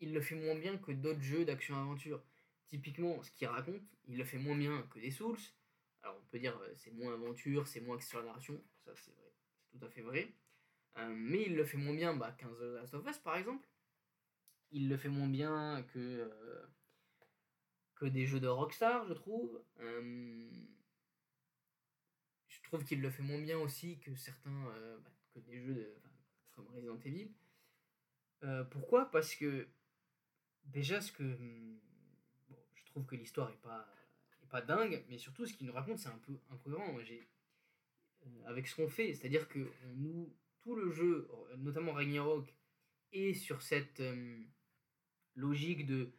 Il 0.01 0.13
le 0.13 0.21
fait 0.21 0.35
moins 0.35 0.55
bien 0.55 0.77
que 0.77 0.91
d'autres 0.91 1.21
jeux 1.21 1.45
d'action-aventure. 1.45 2.21
Typiquement, 2.71 3.21
ce 3.21 3.29
qu'il 3.31 3.47
raconte, 3.47 3.81
il 4.07 4.17
le 4.17 4.23
fait 4.23 4.37
moins 4.37 4.55
bien 4.55 4.81
que 4.83 4.99
des 4.99 5.11
Souls. 5.11 5.37
Alors, 6.03 6.17
on 6.21 6.25
peut 6.27 6.39
dire 6.39 6.57
euh, 6.57 6.73
c'est 6.77 6.91
moins 6.91 7.13
aventure, 7.13 7.67
c'est 7.67 7.81
moins 7.81 7.99
la 8.13 8.23
narration, 8.23 8.63
ça 8.85 8.93
c'est 8.95 9.11
vrai, 9.11 9.33
c'est 9.51 9.77
tout 9.77 9.85
à 9.85 9.89
fait 9.89 10.01
vrai. 10.01 10.33
Euh, 10.97 11.13
mais 11.13 11.43
il 11.43 11.57
le 11.57 11.65
fait 11.65 11.75
moins 11.75 11.93
bien 11.93 12.15
bah, 12.15 12.31
qu'un 12.31 12.47
The 12.47 12.61
Last 12.61 12.93
of 12.93 13.05
Us 13.05 13.17
par 13.17 13.35
exemple. 13.35 13.67
Il 14.71 14.87
le 14.87 14.95
fait 14.95 15.09
moins 15.09 15.27
bien 15.27 15.83
que, 15.93 15.99
euh, 15.99 16.65
que 17.95 18.05
des 18.05 18.25
jeux 18.25 18.39
de 18.39 18.47
Rockstar, 18.47 19.05
je 19.05 19.13
trouve. 19.13 19.61
je 19.77 20.23
trouve 22.63 22.85
qu'il 22.85 23.01
le 23.01 23.09
fait 23.09 23.23
moins 23.23 23.41
bien 23.41 23.59
aussi 23.59 23.99
que 23.99 24.15
certains. 24.15 24.63
Bah, 25.03 25.11
que 25.33 25.39
des 25.39 25.61
jeux 25.61 25.75
de, 25.75 25.93
comme 26.53 26.67
Resident 26.67 26.97
Evil. 27.03 27.33
pourquoi? 28.71 29.11
Parce 29.11 29.35
que 29.35 29.67
déjà, 30.63 31.01
ce 31.01 31.11
que. 31.11 31.37
Trouve 32.91 33.05
que 33.05 33.15
l'histoire 33.15 33.49
est 33.49 33.61
pas 33.61 33.87
pas 34.51 34.61
dingue, 34.61 35.03
mais 35.09 35.17
surtout 35.17 35.45
ce 35.45 35.53
qu'il 35.53 35.65
nous 35.65 35.73
raconte, 35.73 35.99
c'est 35.99 36.09
un 36.09 36.19
peu 36.19 36.37
incohérent. 36.51 36.99
J'ai, 37.03 37.27
euh, 38.25 38.29
avec 38.45 38.67
ce 38.67 38.75
qu'on 38.75 38.89
fait, 38.89 39.13
c'est-à-dire 39.13 39.47
que 39.47 39.71
nous, 39.95 40.31
tout 40.61 40.75
le 40.75 40.91
jeu, 40.91 41.27
notamment 41.57 41.93
Ragnarok, 41.93 42.53
est 43.13 43.33
sur 43.33 43.61
cette 43.61 44.01
euh, 44.01 44.39
logique 45.35 45.85
de 45.85 46.11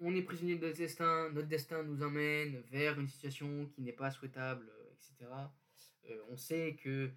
on 0.00 0.14
est 0.14 0.22
prisonnier 0.22 0.56
de 0.56 0.72
destin, 0.72 1.30
notre 1.30 1.46
destin 1.46 1.84
nous 1.84 2.02
emmène 2.02 2.60
vers 2.70 2.98
une 2.98 3.06
situation 3.06 3.66
qui 3.66 3.82
n'est 3.82 3.92
pas 3.92 4.10
souhaitable, 4.10 4.68
euh, 4.68 4.92
etc. 4.94 5.30
on 6.28 6.36
sait 6.36 6.74
que 6.82 7.10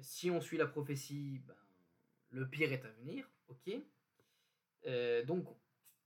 si 0.00 0.30
on 0.30 0.40
suit 0.40 0.56
la 0.56 0.66
prophétie, 0.66 1.42
ben, 1.46 1.54
le 2.30 2.48
pire 2.48 2.72
est 2.72 2.84
à 2.84 2.90
venir, 2.90 3.28
ok 3.48 3.70
Donc, 5.26 5.46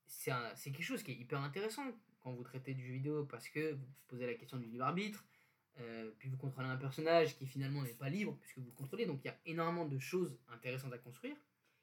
c'est 0.07 0.33
quelque 0.65 0.83
chose 0.83 1.03
qui 1.03 1.13
est 1.13 1.17
hyper 1.17 1.41
intéressant 1.41 1.93
quand 2.21 2.33
vous 2.33 2.45
traitez 2.45 2.75
du 2.75 2.87
jeu 2.87 2.93
vidéo 2.95 3.25
parce 3.25 3.49
que 3.49 3.73
vous 3.73 3.87
posez 4.09 4.27
la 4.27 4.35
question 4.35 4.59
du 4.59 4.67
libre 4.67 4.85
arbitre, 4.85 5.25
euh, 5.79 6.11
puis 6.19 6.29
vous 6.29 6.37
contrôlez 6.37 6.69
un 6.69 6.77
personnage 6.77 7.37
qui 7.37 7.47
finalement 7.47 7.83
n'est 7.83 7.95
pas 7.95 8.09
libre 8.09 8.37
puisque 8.41 8.59
vous 8.59 8.67
le 8.67 8.73
contrôlez, 8.73 9.07
donc 9.07 9.21
il 9.25 9.29
y 9.29 9.31
a 9.31 9.39
énormément 9.47 9.87
de 9.87 9.99
choses 9.99 10.39
intéressantes 10.49 10.93
à 10.93 10.99
construire. 10.99 11.37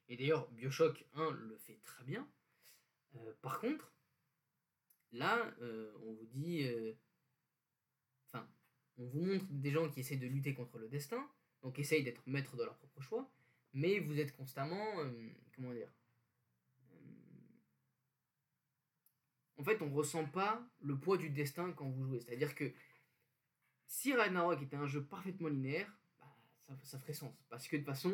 Et 0.09 0.15
d'ailleurs, 0.15 0.47
Bioshock 0.51 1.05
1 1.15 1.31
le 1.31 1.57
fait 1.57 1.79
très 1.83 2.03
bien. 2.03 2.27
Euh, 3.15 3.33
par 3.41 3.59
contre, 3.59 3.91
là, 5.11 5.51
euh, 5.61 5.91
on 6.03 6.13
vous 6.13 6.27
dit. 6.27 6.65
Enfin, 8.27 8.47
on 8.97 9.05
vous 9.05 9.21
montre 9.21 9.45
des 9.49 9.71
gens 9.71 9.89
qui 9.89 10.01
essaient 10.01 10.17
de 10.17 10.27
lutter 10.27 10.53
contre 10.53 10.77
le 10.77 10.87
destin, 10.87 11.27
donc 11.61 11.79
essayent 11.79 12.03
d'être 12.03 12.25
maîtres 12.27 12.55
de 12.55 12.63
leur 12.63 12.77
propre 12.77 13.01
choix, 13.01 13.29
mais 13.73 13.99
vous 13.99 14.19
êtes 14.19 14.35
constamment. 14.35 14.85
comment 15.55 15.73
dire 15.73 15.89
en 19.57 19.63
fait, 19.63 19.81
on 19.81 19.91
ressent 19.91 20.25
pas 20.25 20.61
le 20.81 20.97
poids 20.97 21.17
du 21.17 21.29
destin 21.29 21.71
quand 21.71 21.89
vous 21.89 22.05
jouez. 22.05 22.21
C'est-à-dire 22.21 22.55
que 22.55 22.71
si 23.87 24.13
Ragnarok 24.13 24.61
était 24.61 24.75
un 24.75 24.87
jeu 24.87 25.03
parfaitement 25.03 25.47
linéaire, 25.47 25.91
bah, 26.67 26.75
ça, 26.83 26.99
ferait 26.99 27.13
sens. 27.13 27.33
Parce 27.49 27.67
que 27.67 27.77
de 27.77 27.81
toute 27.81 27.89
façon, 27.89 28.13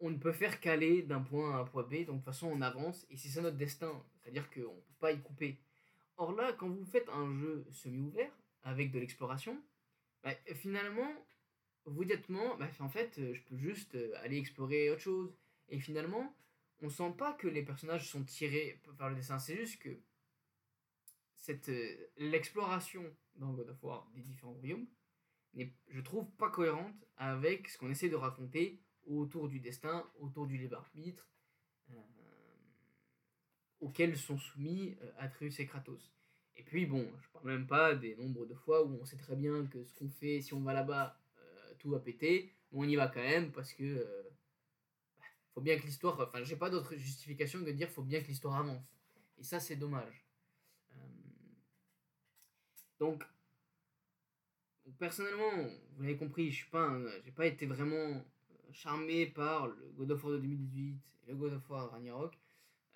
on 0.00 0.10
ne 0.10 0.16
peut 0.16 0.32
faire 0.32 0.60
qu'aller 0.60 1.02
d'un 1.02 1.20
point 1.20 1.52
A 1.52 1.58
à 1.58 1.60
un 1.60 1.64
point 1.64 1.82
B, 1.82 2.04
donc 2.04 2.06
de 2.06 2.10
toute 2.12 2.24
façon 2.24 2.48
on 2.48 2.60
avance, 2.62 3.06
et 3.10 3.16
c'est 3.16 3.28
ça 3.28 3.42
notre 3.42 3.56
destin. 3.56 4.02
C'est-à-dire 4.22 4.48
qu'on 4.50 4.60
ne 4.60 4.80
peut 4.80 4.94
pas 4.98 5.12
y 5.12 5.20
couper. 5.20 5.58
Or 6.16 6.32
là, 6.32 6.52
quand 6.52 6.68
vous 6.68 6.84
faites 6.84 7.08
un 7.10 7.34
jeu 7.34 7.66
semi-ouvert, 7.70 8.30
avec 8.62 8.90
de 8.90 8.98
l'exploration, 8.98 9.62
bah, 10.24 10.32
finalement, 10.54 11.12
vous 11.84 12.04
dites, 12.04 12.30
bah, 12.30 12.68
en 12.80 12.88
fait, 12.88 13.14
je 13.16 13.40
peux 13.42 13.56
juste 13.56 13.94
euh, 13.94 14.12
aller 14.22 14.38
explorer 14.38 14.90
autre 14.90 15.02
chose. 15.02 15.32
Et 15.68 15.78
finalement, 15.78 16.34
on 16.82 16.88
sent 16.88 17.14
pas 17.16 17.32
que 17.34 17.46
les 17.46 17.62
personnages 17.62 18.08
sont 18.08 18.24
tirés 18.24 18.80
par 18.98 19.08
le 19.08 19.14
dessin, 19.14 19.38
c'est 19.38 19.56
juste 19.56 19.80
que 19.80 19.90
cette 21.46 21.68
euh, 21.68 22.10
l'exploration 22.16 23.04
dans 23.36 23.52
God 23.52 23.68
of 23.68 23.82
War 23.84 24.10
des 24.14 24.22
différents 24.22 24.54
royaumes 24.54 24.88
n'est, 25.54 25.72
je 25.88 26.00
trouve, 26.00 26.28
pas 26.32 26.50
cohérente 26.50 27.06
avec 27.16 27.68
ce 27.68 27.78
qu'on 27.78 27.88
essaie 27.88 28.08
de 28.08 28.16
raconter 28.16 28.82
autour 29.06 29.48
du 29.48 29.60
destin, 29.60 30.04
autour 30.18 30.48
du 30.48 30.58
libre 30.58 30.76
arbitre, 30.76 31.30
euh, 31.90 31.94
auquel 33.78 34.16
sont 34.16 34.36
soumis 34.36 34.96
euh, 35.00 35.12
Atreus 35.18 35.60
et 35.60 35.66
Kratos. 35.66 36.12
Et 36.56 36.64
puis 36.64 36.84
bon, 36.84 37.08
je 37.20 37.28
parle 37.30 37.46
même 37.46 37.66
pas 37.68 37.94
des 37.94 38.16
nombres 38.16 38.46
de 38.46 38.54
fois 38.54 38.82
où 38.84 38.98
on 39.00 39.04
sait 39.04 39.18
très 39.18 39.36
bien 39.36 39.66
que 39.66 39.84
ce 39.84 39.94
qu'on 39.94 40.10
fait, 40.10 40.40
si 40.40 40.52
on 40.52 40.62
va 40.62 40.72
là-bas, 40.72 41.16
tout 41.78 41.90
va 41.90 42.00
péter, 42.00 42.54
mais 42.72 42.78
on 42.80 42.84
y 42.84 42.96
va 42.96 43.06
quand 43.06 43.20
même 43.20 43.52
parce 43.52 43.72
que 43.72 44.32
bah, 45.18 45.26
faut 45.54 45.60
bien 45.60 45.78
que 45.78 45.84
l'histoire, 45.84 46.18
enfin 46.18 46.42
j'ai 46.42 46.56
pas 46.56 46.70
d'autre 46.70 46.96
justification 46.96 47.60
que 47.60 47.66
de 47.66 47.72
dire 47.72 47.90
faut 47.90 48.02
bien 48.02 48.22
que 48.22 48.28
l'histoire 48.28 48.56
avance. 48.56 48.82
Et 49.38 49.44
ça 49.44 49.60
c'est 49.60 49.76
dommage. 49.76 50.25
Donc, 52.98 53.24
personnellement, 54.98 55.52
vous 55.94 56.02
l'avez 56.02 56.16
compris, 56.16 56.50
je 56.50 56.56
suis 56.56 56.70
pas, 56.70 56.96
pas 57.34 57.46
été 57.46 57.66
vraiment 57.66 58.24
charmé 58.72 59.26
par 59.26 59.68
le 59.68 59.92
God 59.96 60.12
of 60.12 60.24
War 60.24 60.32
de 60.34 60.38
2018 60.38 61.00
et 61.26 61.30
le 61.30 61.36
God 61.36 61.52
of 61.54 61.70
War 61.70 61.90
Ragnarok, 61.90 62.38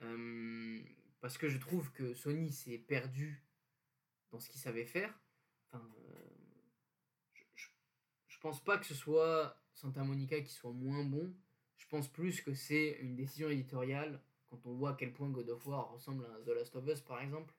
euh, 0.03 0.81
parce 1.21 1.39
que 1.39 1.49
je 1.49 1.59
trouve 1.59 1.91
que 1.93 2.15
Sony 2.15 2.53
s'est 2.53 2.79
perdu 2.79 3.43
dans 4.31 4.39
ce 4.39 4.49
qu'il 4.49 4.61
savait 4.61 4.85
faire. 4.85 5.13
Enfin, 5.67 5.85
euh, 5.85 6.29
je, 7.33 7.45
je, 8.29 8.39
pense 8.41 8.63
pas 8.63 8.79
que 8.79 8.87
ce 8.87 8.95
soit 8.95 9.57
Santa 9.75 10.03
Monica 10.03 10.41
qui 10.41 10.53
soit 10.53 10.73
moins 10.73 11.05
bon. 11.05 11.35
Je 11.77 11.87
pense 11.89 12.09
plus 12.09 12.41
que 12.41 12.55
c'est 12.55 12.99
une 13.01 13.17
décision 13.17 13.49
éditoriale 13.49 14.21
quand 14.49 14.67
on 14.67 14.75
voit 14.75 14.91
à 14.91 14.95
quel 14.95 15.13
point 15.13 15.29
God 15.29 15.49
of 15.51 15.67
War 15.67 15.93
ressemble 15.93 16.27
à 16.27 16.45
The 16.45 16.55
Last 16.55 16.77
of 16.77 16.87
Us 16.87 17.01
par 17.01 17.21
exemple. 17.21 17.55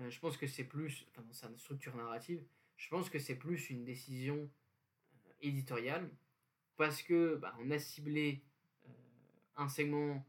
Euh, 0.00 0.10
je 0.10 0.20
pense 0.20 0.36
que 0.36 0.46
c'est 0.46 0.64
plus, 0.64 1.06
enfin 1.10 1.22
dans 1.48 1.58
structure 1.58 1.96
narrative, 1.96 2.44
je 2.76 2.88
pense 2.88 3.10
que 3.10 3.18
c'est 3.18 3.36
plus 3.36 3.70
une 3.70 3.84
décision 3.84 4.36
euh, 4.36 5.32
éditoriale 5.40 6.10
parce 6.76 7.02
que 7.02 7.36
bah, 7.36 7.54
on 7.60 7.70
a 7.70 7.78
ciblé 7.78 8.44
euh, 8.86 8.92
un 9.56 9.68
segment 9.68 10.24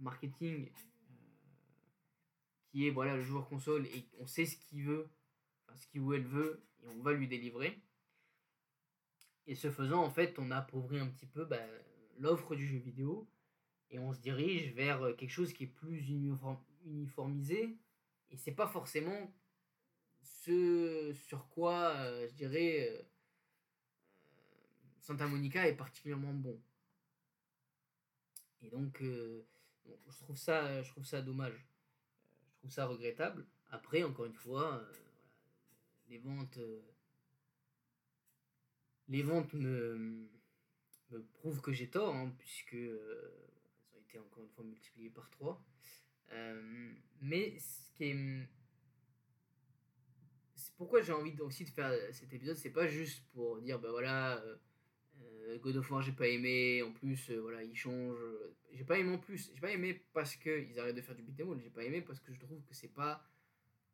marketing 0.00 0.70
qui 2.66 2.86
est 2.86 2.90
voilà 2.90 3.16
le 3.16 3.22
joueur 3.22 3.48
console 3.48 3.86
et 3.86 4.06
on 4.18 4.26
sait 4.26 4.44
ce 4.44 4.56
qu'il 4.58 4.84
veut, 4.84 5.08
ce 5.74 5.86
qu'il 5.88 6.02
ou 6.02 6.12
elle 6.12 6.26
veut 6.26 6.62
et 6.82 6.88
on 6.88 7.02
va 7.02 7.12
lui 7.12 7.28
délivrer. 7.28 7.82
Et 9.46 9.54
ce 9.54 9.70
faisant, 9.70 10.04
en 10.04 10.10
fait, 10.10 10.38
on 10.38 10.50
appauvrit 10.50 10.98
un 10.98 11.08
petit 11.08 11.26
peu 11.26 11.46
bah, 11.46 11.66
l'offre 12.18 12.54
du 12.54 12.66
jeu 12.66 12.76
vidéo 12.76 13.26
et 13.90 13.98
on 13.98 14.12
se 14.12 14.20
dirige 14.20 14.74
vers 14.74 15.16
quelque 15.16 15.30
chose 15.30 15.54
qui 15.54 15.64
est 15.64 15.68
plus 15.68 16.06
uniformisé, 16.84 17.78
et 18.30 18.36
c'est 18.36 18.52
pas 18.52 18.66
forcément 18.66 19.32
ce 20.22 21.12
sur 21.26 21.48
quoi, 21.48 21.94
euh, 21.96 22.26
je 22.28 22.34
dirais, 22.34 22.88
euh, 22.90 23.02
Santa 25.00 25.26
Monica 25.26 25.66
est 25.68 25.76
particulièrement 25.76 26.32
bon. 26.32 26.60
Et 28.62 28.70
donc, 28.70 29.00
euh, 29.02 29.46
je, 29.86 30.18
trouve 30.18 30.36
ça, 30.36 30.82
je 30.82 30.90
trouve 30.90 31.04
ça 31.04 31.22
dommage. 31.22 31.66
Je 32.52 32.58
trouve 32.58 32.70
ça 32.70 32.86
regrettable. 32.86 33.46
Après, 33.70 34.02
encore 34.02 34.26
une 34.26 34.34
fois, 34.34 34.84
les 36.08 36.18
ventes, 36.18 36.58
les 39.08 39.22
ventes 39.22 39.52
me, 39.54 40.28
me 41.10 41.22
prouvent 41.34 41.60
que 41.60 41.72
j'ai 41.72 41.88
tort, 41.88 42.14
hein, 42.14 42.34
puisque 42.38 42.74
elles 42.74 43.94
ont 43.94 44.00
été 44.00 44.18
encore 44.18 44.42
une 44.42 44.50
fois 44.50 44.64
multipliées 44.64 45.10
par 45.10 45.30
3. 45.30 45.62
Euh, 46.32 46.92
mais 47.20 47.58
ce 47.58 47.92
qui 47.96 48.04
est. 48.04 48.48
C'est 50.54 50.74
pourquoi 50.76 51.02
j'ai 51.02 51.12
envie 51.12 51.38
aussi 51.40 51.64
de 51.64 51.70
faire 51.70 51.92
cet 52.12 52.32
épisode, 52.32 52.56
c'est 52.56 52.70
pas 52.70 52.86
juste 52.86 53.24
pour 53.32 53.60
dire, 53.60 53.78
bah 53.78 53.90
voilà, 53.90 54.42
euh, 55.20 55.58
God 55.58 55.76
of 55.76 55.90
War 55.90 56.02
j'ai 56.02 56.12
pas 56.12 56.28
aimé, 56.28 56.82
en 56.82 56.92
plus, 56.92 57.30
euh, 57.30 57.40
voilà, 57.40 57.62
il 57.62 57.74
change. 57.74 58.16
J'ai 58.72 58.84
pas 58.84 58.98
aimé 58.98 59.14
en 59.14 59.18
plus, 59.18 59.50
j'ai 59.54 59.60
pas 59.60 59.70
aimé 59.70 60.04
parce 60.12 60.36
qu'ils 60.36 60.78
arrêtent 60.78 60.96
de 60.96 61.02
faire 61.02 61.14
du 61.14 61.22
beat'em 61.22 61.50
all, 61.50 61.60
j'ai 61.60 61.70
pas 61.70 61.84
aimé 61.84 62.02
parce 62.02 62.20
que 62.20 62.32
je 62.32 62.40
trouve 62.40 62.62
que 62.64 62.74
c'est 62.74 62.92
pas 62.92 63.24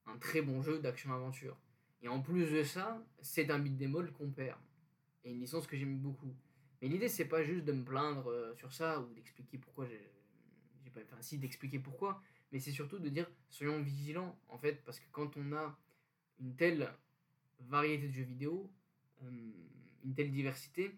un 0.06 0.18
très 0.18 0.42
bon 0.42 0.62
jeu 0.62 0.78
d'action-aventure. 0.78 1.56
Et 2.02 2.08
en 2.08 2.20
plus 2.20 2.50
de 2.50 2.62
ça, 2.62 3.02
c'est 3.22 3.50
un 3.50 3.58
beat'em 3.58 3.96
all 3.96 4.12
qu'on 4.12 4.30
perd. 4.30 4.58
Et 5.24 5.30
une 5.30 5.40
licence 5.40 5.66
que 5.66 5.76
j'aime 5.76 5.98
beaucoup. 5.98 6.34
Mais 6.82 6.88
l'idée, 6.88 7.08
c'est 7.08 7.24
pas 7.24 7.42
juste 7.42 7.64
de 7.64 7.72
me 7.72 7.84
plaindre 7.84 8.54
sur 8.56 8.72
ça 8.72 9.00
ou 9.00 9.14
d'expliquer 9.14 9.56
pourquoi 9.56 9.86
j'ai 9.86 10.10
enfin 11.02 11.36
d'expliquer 11.36 11.78
pourquoi, 11.78 12.22
mais 12.52 12.60
c'est 12.60 12.72
surtout 12.72 12.98
de 12.98 13.08
dire 13.08 13.30
soyons 13.50 13.80
vigilants 13.82 14.38
en 14.48 14.58
fait, 14.58 14.84
parce 14.84 15.00
que 15.00 15.06
quand 15.12 15.36
on 15.36 15.52
a 15.52 15.76
une 16.40 16.54
telle 16.56 16.92
variété 17.60 18.08
de 18.08 18.12
jeux 18.12 18.24
vidéo, 18.24 18.70
une 19.22 20.14
telle 20.14 20.30
diversité, 20.30 20.94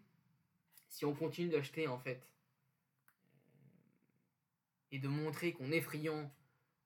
si 0.89 1.05
on 1.05 1.15
continue 1.15 1.49
d'acheter 1.49 1.89
en 1.89 1.99
fait 1.99 2.29
et 4.93 4.99
de 4.99 5.09
montrer 5.09 5.53
qu'on 5.53 5.71
est 5.73 5.81
friand 5.81 6.33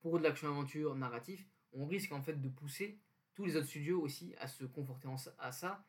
pour 0.01 0.19
de 0.19 0.25
l'action-aventure 0.25 0.95
narratif, 0.95 1.47
on 1.73 1.87
risque 1.87 2.13
en 2.13 2.23
fait 2.23 2.41
de 2.41 2.49
pousser 2.49 2.99
tous 3.35 3.45
les 3.45 3.57
autres 3.57 3.69
studios 3.69 4.01
aussi 4.01 4.35
à 4.39 4.49
se 4.49 4.65
conforter 4.65 5.09
à 5.39 5.53
ça 5.53 5.85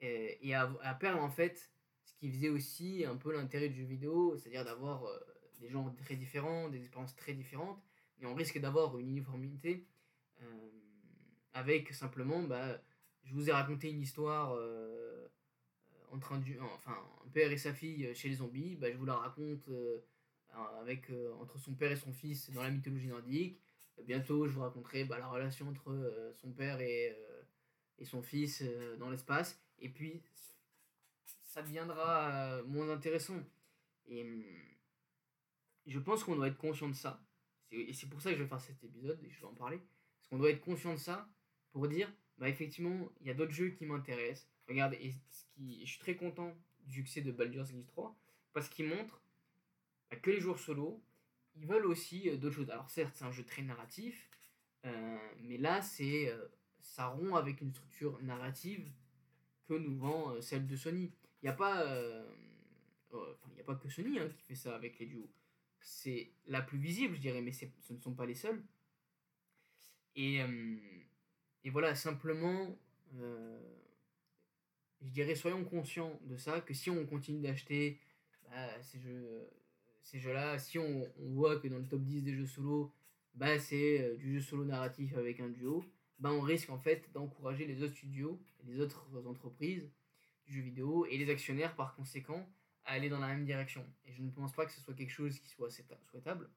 et, 0.00 0.54
à, 0.54 0.94
perdre 0.94 1.22
en 1.22 1.30
fait 1.30 1.70
ce 2.04 2.14
qui 2.14 2.30
faisait 2.30 2.50
aussi 2.50 3.04
un 3.06 3.16
peu 3.16 3.32
l'intérêt 3.32 3.68
du 3.68 3.80
jeu 3.80 3.86
vidéo, 3.86 4.36
c'est-à-dire 4.36 4.64
d'avoir 4.64 5.04
euh, 5.04 5.18
des 5.64 5.70
gens 5.70 5.90
très 6.04 6.16
différents, 6.16 6.68
des 6.68 6.80
expériences 6.80 7.16
très 7.16 7.32
différentes, 7.32 7.82
et 8.20 8.26
on 8.26 8.34
risque 8.34 8.58
d'avoir 8.58 8.98
une 8.98 9.08
uniformité 9.08 9.86
euh, 10.42 10.70
avec 11.54 11.92
simplement, 11.94 12.42
bah, 12.42 12.80
je 13.22 13.32
vous 13.32 13.48
ai 13.48 13.52
raconté 13.52 13.90
une 13.90 14.02
histoire 14.02 14.54
euh, 14.56 15.26
entre 16.10 16.34
un, 16.34 16.42
enfin, 16.74 16.96
un 17.24 17.28
père 17.30 17.50
et 17.50 17.56
sa 17.56 17.72
fille 17.72 18.14
chez 18.14 18.28
les 18.28 18.36
zombies, 18.36 18.76
bah, 18.76 18.92
je 18.92 18.96
vous 18.96 19.06
la 19.06 19.14
raconte 19.14 19.68
avec, 20.80 21.10
entre 21.40 21.58
son 21.58 21.74
père 21.74 21.90
et 21.90 21.96
son 21.96 22.12
fils 22.12 22.50
dans 22.50 22.62
la 22.62 22.70
mythologie 22.70 23.08
nordique. 23.08 23.58
Bientôt, 24.04 24.46
je 24.46 24.52
vous 24.52 24.60
raconterai 24.60 25.04
bah, 25.04 25.18
la 25.18 25.28
relation 25.28 25.68
entre 25.68 26.32
son 26.36 26.52
père 26.52 26.80
et, 26.80 27.16
et 27.98 28.04
son 28.04 28.22
fils 28.22 28.62
dans 28.98 29.10
l'espace. 29.10 29.60
Et 29.80 29.88
puis, 29.88 30.22
ça 31.24 31.62
deviendra 31.62 32.62
moins 32.64 32.90
intéressant. 32.90 33.40
Et 34.06 34.22
hum, 34.22 34.44
je 35.86 35.98
pense 35.98 36.24
qu'on 36.24 36.36
doit 36.36 36.48
être 36.48 36.58
conscient 36.58 36.88
de 36.88 36.94
ça. 36.94 37.22
Et 37.70 37.92
c'est 37.92 38.08
pour 38.08 38.20
ça 38.20 38.30
que 38.30 38.36
je 38.36 38.42
vais 38.42 38.48
faire 38.48 38.60
cet 38.60 38.82
épisode 38.84 39.18
et 39.22 39.30
je 39.30 39.40
vais 39.40 39.46
en 39.46 39.54
parler. 39.54 39.78
Parce 39.78 40.28
qu'on 40.28 40.38
doit 40.38 40.50
être 40.50 40.60
conscient 40.60 40.92
de 40.92 40.98
ça 40.98 41.28
pour 41.72 41.88
dire, 41.88 42.10
bah 42.38 42.48
effectivement, 42.48 43.10
il 43.20 43.26
y 43.26 43.30
a 43.30 43.34
d'autres 43.34 43.52
jeux 43.52 43.70
qui 43.70 43.84
m'intéressent. 43.84 44.48
Regarde, 44.68 44.96
je 45.00 45.84
suis 45.84 45.98
très 45.98 46.16
content 46.16 46.56
du 46.86 47.00
succès 47.00 47.20
de 47.20 47.32
Baldur's 47.32 47.72
Gate 47.72 47.86
3 47.86 48.16
parce 48.52 48.68
qu'il 48.68 48.86
montre 48.86 49.20
bah, 50.10 50.16
que 50.16 50.30
les 50.30 50.40
joueurs 50.40 50.58
solo, 50.58 51.02
ils 51.56 51.66
veulent 51.66 51.86
aussi 51.86 52.28
euh, 52.28 52.36
d'autres 52.36 52.56
choses. 52.56 52.70
Alors 52.70 52.90
certes, 52.90 53.14
c'est 53.14 53.24
un 53.24 53.32
jeu 53.32 53.44
très 53.44 53.62
narratif, 53.62 54.30
euh, 54.86 55.18
mais 55.42 55.58
là, 55.58 55.82
c'est 55.82 56.28
euh, 56.28 56.46
ça 56.80 57.08
rompt 57.08 57.36
avec 57.36 57.60
une 57.60 57.72
structure 57.72 58.22
narrative 58.22 58.90
que 59.66 59.74
nous 59.74 59.96
vend 59.96 60.40
celle 60.42 60.66
de 60.66 60.76
Sony. 60.76 61.12
Il 61.42 61.46
n'y 61.46 61.48
a 61.48 61.54
pas, 61.54 61.82
il 63.12 63.60
a 63.60 63.64
pas 63.64 63.74
que 63.76 63.88
Sony 63.88 64.18
hein, 64.18 64.28
qui 64.28 64.42
fait 64.42 64.54
ça 64.54 64.74
avec 64.74 64.98
les 64.98 65.06
duos 65.06 65.30
c'est 65.84 66.30
la 66.46 66.62
plus 66.62 66.78
visible, 66.78 67.14
je 67.14 67.20
dirais, 67.20 67.42
mais 67.42 67.52
ce 67.52 67.66
ne 67.92 68.00
sont 68.00 68.14
pas 68.14 68.24
les 68.24 68.34
seuls. 68.34 68.64
Et, 70.16 70.40
euh, 70.40 70.76
et 71.62 71.70
voilà, 71.70 71.94
simplement, 71.94 72.76
euh, 73.16 73.60
je 75.02 75.10
dirais, 75.10 75.34
soyons 75.34 75.62
conscients 75.64 76.18
de 76.22 76.38
ça, 76.38 76.62
que 76.62 76.72
si 76.72 76.88
on 76.88 77.04
continue 77.04 77.40
d'acheter 77.40 78.00
bah, 78.48 78.82
ces 78.82 78.98
jeux 78.98 79.48
ces 80.02 80.18
jeux-là, 80.18 80.58
si 80.58 80.78
on, 80.78 81.10
on, 81.18 81.32
voit 81.32 81.58
que 81.58 81.66
dans 81.66 81.78
le 81.78 81.86
top 81.86 82.02
10 82.02 82.22
des 82.22 82.34
jeux 82.34 82.46
solo, 82.46 82.92
bah, 83.34 83.58
c'est 83.58 84.02
euh, 84.02 84.16
du 84.16 84.34
jeu 84.34 84.40
solo 84.40 84.64
narratif 84.64 85.16
avec 85.16 85.40
un 85.40 85.48
duo, 85.48 85.82
bah, 86.18 86.30
on 86.30 86.40
risque 86.40 86.70
en 86.70 86.78
fait 86.78 87.10
d'encourager 87.12 87.66
les 87.66 87.82
autres 87.82 87.96
studios, 87.96 88.38
les 88.66 88.80
autres 88.80 89.08
entreprises 89.26 89.90
du 90.46 90.54
jeu 90.54 90.60
vidéo 90.60 91.06
et 91.06 91.16
les 91.16 91.30
actionnaires 91.30 91.74
par 91.74 91.94
conséquent 91.94 92.46
aller 92.84 93.08
dans 93.08 93.18
la 93.18 93.28
même 93.28 93.44
direction. 93.44 93.84
Et 94.04 94.12
je 94.12 94.22
ne 94.22 94.30
pense 94.30 94.52
pas 94.52 94.66
que 94.66 94.72
ce 94.72 94.80
soit 94.80 94.94
quelque 94.94 95.10
chose 95.12 95.38
qui 95.38 95.48
soit 95.48 95.70
souhaitable. 95.70 96.48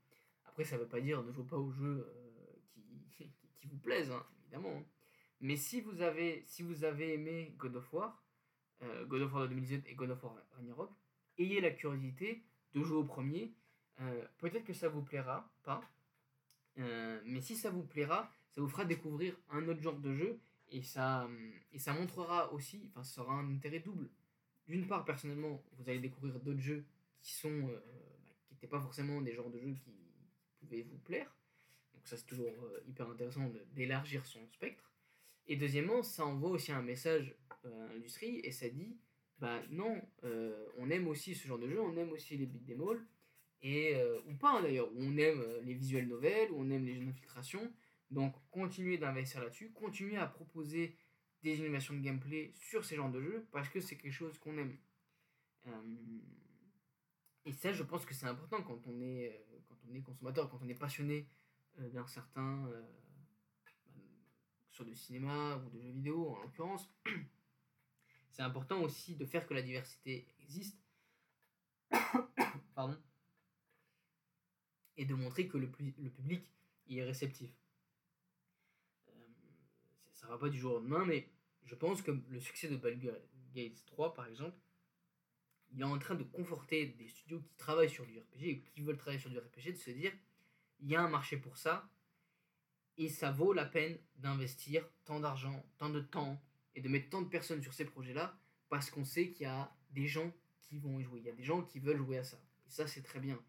Après, 0.46 0.64
ça 0.64 0.76
ne 0.76 0.82
veut 0.82 0.88
pas 0.88 1.00
dire 1.00 1.24
ne 1.24 1.32
jouez 1.32 1.46
pas 1.46 1.58
aux 1.58 1.72
jeux 1.72 2.08
euh, 2.08 2.94
qui, 3.12 3.32
vous 3.68 3.78
plaisent, 3.78 4.12
hein, 4.12 4.26
évidemment. 4.42 4.78
Hein. 4.78 4.84
Mais 5.40 5.56
si 5.56 5.82
vous, 5.82 6.02
avez, 6.02 6.44
si 6.48 6.64
vous 6.64 6.84
avez 6.84 7.14
aimé 7.14 7.54
God 7.58 7.76
of 7.76 7.94
War, 7.94 8.24
euh, 8.82 9.06
God 9.06 9.22
of 9.22 9.34
War 9.34 9.44
de 9.44 9.48
2018 9.50 9.88
et 9.88 9.96
God 9.96 10.12
of 10.12 10.24
War 10.24 10.36
Ragnarok, 10.56 10.92
ayez 11.38 11.62
la 11.62 11.72
curiosité 11.72 12.44
de 12.74 12.84
jouer 12.84 12.98
au 12.98 13.04
premier. 13.04 13.54
Euh, 14.02 14.26
peut-être 14.40 14.66
que 14.66 14.74
ça 14.74 14.90
vous 14.90 15.02
plaira 15.02 15.50
pas, 15.64 15.82
mais 16.76 17.42
si 17.42 17.56
ça 17.56 17.72
vous 17.72 17.82
plaira, 17.82 18.32
ça 18.52 18.62
vous 18.62 18.68
fera 18.68 18.86
découvrir 18.86 19.36
un 19.50 19.68
autre 19.68 19.82
genre 19.82 19.98
de 19.98 20.14
jeu 20.14 20.40
et 20.70 20.84
ça, 20.84 21.28
et 21.72 21.80
ça 21.80 21.92
montrera 21.94 22.54
aussi, 22.54 22.88
enfin, 22.92 23.04
ça 23.04 23.24
aura 23.24 23.34
un 23.34 23.56
intérêt 23.56 23.80
double 23.80 24.08
d'une 24.68 24.88
part, 24.88 25.06
personnellement, 25.06 25.64
vous 25.78 25.90
allez 25.90 26.00
découvrir 26.00 26.40
d'autres 26.40 26.60
jeux 26.60 26.86
qui 27.22 27.34
sont 27.34 27.50
euh, 27.50 27.80
bah, 28.26 28.32
qui 28.46 28.54
n'étaient 28.54 28.68
pas 28.68 28.82
forcément 28.82 29.22
des 29.22 29.34
genres 29.34 29.50
de 29.50 29.60
jeux 29.60 29.74
qui 29.74 29.94
pouvaient 30.60 30.84
vous 30.84 30.98
plaire. 31.00 31.34
Donc 31.94 32.08
ça, 32.08 32.18
c'est 32.18 32.26
toujours 32.26 32.48
euh, 32.64 32.84
hyper 32.88 33.10
intéressant 33.10 33.52
d'élargir 33.74 34.26
son 34.26 34.46
spectre. 34.50 34.92
Et 35.48 35.56
deuxièmement, 35.56 36.04
ça 36.04 36.26
envoie 36.26 36.50
aussi 36.50 36.72
un 36.72 36.82
message 36.82 37.36
euh, 37.66 37.86
à 37.90 37.94
l'industrie 37.94 38.40
et 38.44 38.52
ça 38.52 38.68
dit, 38.70 38.98
bah 39.40 39.62
non, 39.70 40.02
on 40.78 40.90
aime 40.90 41.08
aussi 41.08 41.36
ce 41.36 41.48
genre 41.48 41.60
de 41.60 41.70
jeu, 41.70 41.80
on 41.80 41.96
aime 41.96 42.12
aussi 42.12 42.36
les 42.36 42.48
beat 42.48 42.66
them 42.66 42.82
et 43.62 43.96
ou 44.26 44.34
pas 44.34 44.60
d'ailleurs, 44.64 44.90
on 44.98 45.16
aime 45.16 45.46
les 45.62 45.76
visuels 45.76 46.08
novels, 46.08 46.50
on 46.56 46.72
aime 46.72 46.84
les 46.86 46.96
jeux 46.96 47.06
d'infiltration. 47.06 47.72
Donc 48.10 48.34
continuez 48.50 48.98
d'investir 48.98 49.44
là-dessus, 49.44 49.70
continuez 49.74 50.18
à 50.18 50.26
proposer 50.26 50.96
des 51.44 51.60
innovations 51.60 51.94
de 51.94 52.00
gameplay 52.00 52.54
sur 52.56 52.84
ces 52.84 52.96
genres 52.96 53.12
de 53.12 53.22
jeux 53.22 53.48
parce 53.52 53.70
que 53.70 53.80
c'est 53.80 53.98
quelque 53.98 54.14
chose 54.14 54.38
qu'on 54.40 54.58
aime. 54.58 54.78
Euh, 55.68 55.98
et 57.46 57.54
ça, 57.54 57.72
je 57.72 57.84
pense 57.84 58.06
que 58.06 58.14
c'est 58.14 58.26
important 58.26 58.62
quand 58.64 58.80
on 58.88 59.02
est, 59.02 59.30
euh, 59.30 59.60
quand 59.68 59.78
on 59.90 59.94
est 59.94 60.02
consommateur, 60.02 60.50
quand 60.50 60.60
on 60.62 60.68
est 60.68 60.76
passionné 60.76 61.28
euh, 61.80 61.90
d'un 61.90 62.08
certain. 62.08 62.70
Sur 64.70 64.86
du 64.86 64.96
cinéma 64.96 65.56
ou 65.56 65.70
de 65.72 65.80
jeux 65.82 65.90
vidéo 65.90 66.36
en 66.36 66.42
l'occurrence. 66.44 66.88
c'est 68.30 68.44
important 68.44 68.80
aussi 68.82 69.16
de 69.16 69.26
faire 69.26 69.48
que 69.48 69.56
la 69.56 69.64
diversité 69.64 70.28
existe. 70.40 70.80
Et 75.00 75.06
de 75.06 75.14
montrer 75.14 75.48
que 75.48 75.58
le, 75.58 75.72
le 76.00 76.10
public 76.10 76.52
y 76.88 77.00
est 77.00 77.04
réceptif 77.04 77.52
va 80.30 80.38
pas 80.38 80.50
du 80.50 80.58
jour 80.58 80.74
au 80.74 80.80
lendemain, 80.80 81.06
mais 81.06 81.30
je 81.66 81.76
pense 81.76 82.02
que 82.02 82.12
le 82.12 82.40
succès 82.40 82.68
de 82.68 82.78
Baldur's 82.78 83.18
Gate 83.54 83.84
3, 83.86 84.14
par 84.14 84.28
exemple, 84.28 84.58
il 85.72 85.82
est 85.82 85.86
en 85.86 85.98
train 86.00 86.16
de 86.16 86.24
conforter 86.24 86.86
des 86.86 87.08
studios 87.08 87.42
qui 87.42 87.54
travaillent 87.56 87.90
sur 87.90 88.06
du 88.06 88.18
RPG 88.18 88.44
et 88.44 88.60
qui 88.62 88.82
veulent 88.82 88.98
travailler 88.98 89.20
sur 89.20 89.30
du 89.30 89.38
RPG, 89.38 89.74
de 89.74 89.78
se 89.78 89.92
dire, 89.92 90.12
il 90.80 90.90
y 90.90 90.96
a 90.96 91.02
un 91.02 91.10
marché 91.10 91.38
pour 91.38 91.58
ça, 91.58 91.90
et 92.98 93.10
ça 93.10 93.32
vaut 93.32 93.54
la 93.54 93.66
peine 93.66 93.98
d'investir 94.16 94.88
tant 95.06 95.20
d'argent, 95.20 95.64
tant 95.78 95.90
de 95.90 96.00
temps, 96.00 96.42
et 96.76 96.82
de 96.82 96.90
mettre 96.90 97.10
tant 97.10 97.22
de 97.22 97.28
personnes 97.28 97.62
sur 97.62 97.74
ces 97.74 97.86
projets-là, 97.86 98.38
parce 98.70 98.90
qu'on 98.90 99.06
sait 99.06 99.32
qu'il 99.32 99.44
y 99.44 99.50
a 99.50 99.76
des 99.92 100.08
gens 100.08 100.32
qui 100.62 100.78
vont 100.78 101.00
y 101.00 101.04
jouer, 101.04 101.20
il 101.20 101.26
y 101.26 101.30
a 101.30 101.34
des 101.34 101.44
gens 101.44 101.62
qui 101.64 101.80
veulent 101.80 101.98
jouer 101.98 102.18
à 102.18 102.24
ça. 102.24 102.38
Et 102.68 102.70
ça, 102.70 102.88
c'est 102.88 103.02
très 103.02 103.20
bien. 103.20 103.40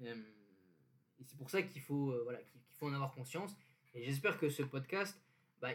Euh, 0.00 0.22
et 1.18 1.24
c'est 1.24 1.36
pour 1.36 1.50
ça 1.50 1.62
qu'il 1.62 1.80
faut, 1.80 2.12
euh, 2.12 2.22
voilà, 2.24 2.42
qu'il 2.42 2.60
faut 2.72 2.86
en 2.86 2.92
avoir 2.92 3.12
conscience. 3.12 3.56
Et 3.94 4.02
j'espère 4.04 4.38
que 4.38 4.48
ce 4.48 4.62
podcast, 4.62 5.20
bah, 5.60 5.70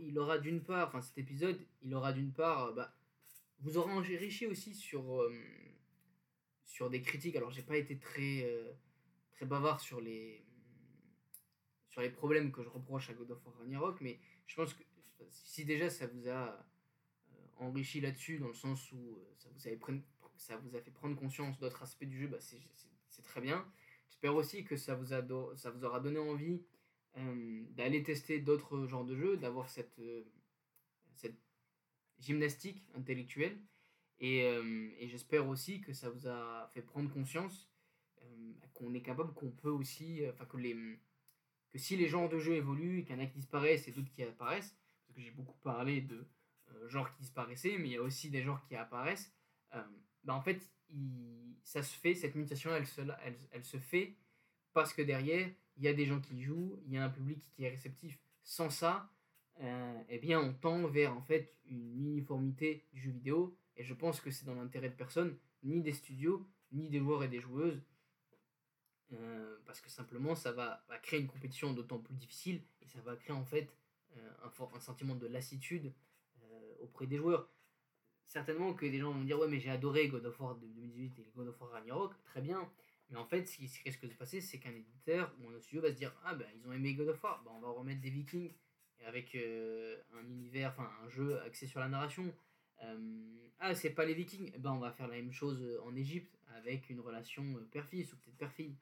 il, 0.00 0.18
aura 0.18 0.38
d'une 0.38 0.62
part, 0.62 0.88
enfin 0.88 1.02
cet 1.02 1.18
épisode, 1.18 1.60
il 1.82 1.94
aura 1.94 2.12
d'une 2.12 2.32
part, 2.32 2.66
euh, 2.66 2.72
bah, 2.72 2.94
vous 3.60 3.76
aurez 3.76 3.92
enrichi 3.92 4.46
aussi 4.46 4.74
sur, 4.74 5.22
euh, 5.22 5.32
sur 6.64 6.88
des 6.88 7.02
critiques. 7.02 7.36
Alors 7.36 7.50
j'ai 7.50 7.62
pas 7.62 7.76
été 7.76 7.98
très, 7.98 8.44
euh, 8.44 8.72
très 9.32 9.44
bavard 9.44 9.80
sur 9.80 10.00
les, 10.00 10.44
sur 11.90 12.00
les 12.00 12.10
problèmes 12.10 12.52
que 12.52 12.62
je 12.62 12.68
reproche 12.68 13.10
à 13.10 13.14
God 13.14 13.30
of 13.32 13.46
War 13.46 13.58
Ragnarok, 13.58 14.00
mais 14.00 14.18
je 14.46 14.56
pense 14.56 14.72
que 14.72 14.82
si 15.30 15.64
déjà 15.64 15.90
ça 15.90 16.06
vous 16.06 16.28
a 16.28 16.66
enrichi 17.58 18.00
là-dessus, 18.00 18.38
dans 18.38 18.48
le 18.48 18.54
sens 18.54 18.90
où 18.92 19.18
ça 19.36 19.48
vous, 19.76 20.00
ça 20.36 20.56
vous 20.56 20.74
a 20.74 20.80
fait 20.80 20.90
prendre 20.90 21.16
conscience 21.16 21.58
d'autres 21.58 21.82
aspects 21.82 22.04
du 22.04 22.18
jeu, 22.18 22.28
bah, 22.28 22.38
c'est 22.40 23.22
très 23.22 23.42
bien. 23.42 23.70
J'espère 24.08 24.34
aussi 24.34 24.64
que 24.64 24.76
ça 24.76 24.94
vous, 24.94 25.06
ça 25.56 25.70
vous 25.70 25.84
aura 25.84 26.00
donné 26.00 26.18
envie 26.18 26.62
euh, 27.18 27.64
d'aller 27.70 28.02
tester 28.02 28.38
d'autres 28.40 28.86
genres 28.86 29.04
de 29.04 29.16
jeux, 29.16 29.36
d'avoir 29.36 29.68
cette, 29.68 29.98
euh, 29.98 30.24
cette 31.14 31.38
gymnastique 32.18 32.84
intellectuelle. 32.94 33.58
Et, 34.20 34.44
euh, 34.44 34.90
et 34.98 35.08
j'espère 35.08 35.48
aussi 35.48 35.80
que 35.80 35.92
ça 35.92 36.10
vous 36.10 36.26
a 36.28 36.70
fait 36.74 36.82
prendre 36.82 37.12
conscience 37.12 37.70
qu'on 38.74 38.94
est 38.94 39.02
capable, 39.02 39.32
qu'on 39.34 39.50
peut 39.50 39.70
aussi, 39.70 40.22
enfin 40.28 40.44
que, 40.44 40.56
les, 40.56 40.74
que 41.70 41.78
si 41.78 41.96
les 41.96 42.08
genres 42.08 42.28
de 42.28 42.38
jeux 42.38 42.54
évoluent, 42.54 43.04
qu'il 43.04 43.16
y 43.16 43.18
en 43.18 43.22
a 43.22 43.26
qui 43.26 43.38
disparaissent 43.38 43.88
et 43.88 43.92
d'autres 43.92 44.10
qui 44.10 44.22
apparaissent, 44.22 44.76
parce 45.06 45.16
que 45.16 45.22
j'ai 45.22 45.30
beaucoup 45.30 45.58
parlé 45.58 46.00
de 46.00 46.26
genres 46.86 47.10
qui 47.12 47.20
disparaissaient, 47.20 47.78
mais 47.78 47.88
il 47.88 47.92
y 47.92 47.96
a 47.96 48.02
aussi 48.02 48.30
des 48.30 48.42
genres 48.42 48.64
qui 48.66 48.76
apparaissent, 48.76 49.32
bah 49.72 50.34
en 50.34 50.40
fait, 50.40 50.68
ça 51.62 51.82
se 51.82 51.96
fait, 51.98 52.14
cette 52.14 52.34
mutation, 52.34 52.74
elle 52.74 52.86
se, 52.86 53.00
elle, 53.24 53.38
elle 53.50 53.64
se 53.64 53.78
fait 53.78 54.16
parce 54.72 54.92
que 54.92 55.02
derrière, 55.02 55.50
il 55.78 55.84
y 55.84 55.88
a 55.88 55.94
des 55.94 56.04
gens 56.04 56.20
qui 56.20 56.42
jouent, 56.42 56.78
il 56.86 56.92
y 56.92 56.98
a 56.98 57.04
un 57.04 57.08
public 57.08 57.40
qui 57.54 57.64
est 57.64 57.68
réceptif. 57.68 58.18
Sans 58.42 58.68
ça, 58.68 59.10
euh, 59.60 60.02
eh 60.08 60.18
bien, 60.18 60.40
on 60.40 60.52
tend 60.52 60.86
vers 60.86 61.16
en 61.16 61.22
fait 61.22 61.54
une 61.66 62.04
uniformité 62.04 62.84
du 62.92 63.00
jeu 63.00 63.10
vidéo. 63.10 63.56
Et 63.76 63.84
je 63.84 63.94
pense 63.94 64.20
que 64.20 64.30
c'est 64.30 64.44
dans 64.44 64.54
l'intérêt 64.54 64.88
de 64.88 64.94
personne, 64.94 65.36
ni 65.62 65.80
des 65.80 65.92
studios, 65.92 66.46
ni 66.72 66.88
des 66.88 66.98
joueurs 66.98 67.22
et 67.22 67.28
des 67.28 67.40
joueuses. 67.40 67.80
Euh, 69.12 69.56
parce 69.66 69.80
que 69.80 69.88
simplement, 69.88 70.34
ça 70.34 70.52
va, 70.52 70.84
créer 71.02 71.20
une 71.20 71.28
compétition 71.28 71.72
d'autant 71.72 71.98
plus 71.98 72.14
difficile 72.14 72.60
et 72.82 72.86
ça 72.86 73.00
va 73.02 73.16
créer 73.16 73.34
en 73.34 73.44
fait 73.44 73.72
un, 74.16 74.48
un, 74.74 74.80
sentiment 74.80 75.14
de 75.14 75.26
lassitude 75.26 75.92
auprès 76.80 77.06
des 77.06 77.16
joueurs. 77.16 77.48
Certainement 78.26 78.74
que 78.74 78.84
des 78.84 78.98
gens 78.98 79.12
vont 79.12 79.24
dire 79.24 79.38
Ouais, 79.38 79.48
mais 79.48 79.60
j'ai 79.60 79.70
adoré 79.70 80.08
God 80.08 80.26
of 80.26 80.38
War 80.40 80.56
de 80.56 80.66
2018 80.66 81.18
et 81.18 81.32
God 81.34 81.48
of 81.48 81.60
War 81.60 81.70
Ragnarok, 81.70 82.14
très 82.24 82.40
bien. 82.40 82.70
Mais 83.10 83.16
en 83.16 83.24
fait, 83.24 83.46
ce 83.46 83.56
qui 83.56 83.82
risque 83.84 84.04
de 84.04 84.10
se 84.10 84.16
passer, 84.16 84.40
c'est 84.40 84.58
qu'un 84.58 84.74
éditeur 84.74 85.34
ou 85.40 85.50
un 85.50 85.60
studio 85.60 85.82
va 85.82 85.88
se 85.88 85.96
dire 85.96 86.14
Ah 86.24 86.34
ben 86.34 86.46
ils 86.54 86.66
ont 86.66 86.72
aimé 86.72 86.94
God 86.94 87.08
of 87.08 87.22
War, 87.22 87.42
ben, 87.44 87.50
on 87.54 87.60
va 87.60 87.68
remettre 87.68 88.00
des 88.00 88.10
Vikings 88.10 88.52
avec 89.06 89.34
un 89.34 90.28
univers, 90.28 90.70
enfin 90.70 90.90
un 91.04 91.08
jeu 91.08 91.40
axé 91.40 91.66
sur 91.66 91.80
la 91.80 91.88
narration. 91.88 92.34
ah, 93.60 93.74
c'est 93.74 93.90
pas 93.90 94.04
les 94.04 94.14
Vikings, 94.14 94.52
ben 94.58 94.72
on 94.72 94.78
va 94.78 94.92
faire 94.92 95.08
la 95.08 95.16
même 95.16 95.32
chose 95.32 95.64
en 95.84 95.96
Égypte 95.96 96.38
avec 96.56 96.90
une 96.90 97.00
relation 97.00 97.44
père-fils 97.70 98.12
ou 98.12 98.16
peut-être 98.18 98.36
père-fille. 98.36 98.76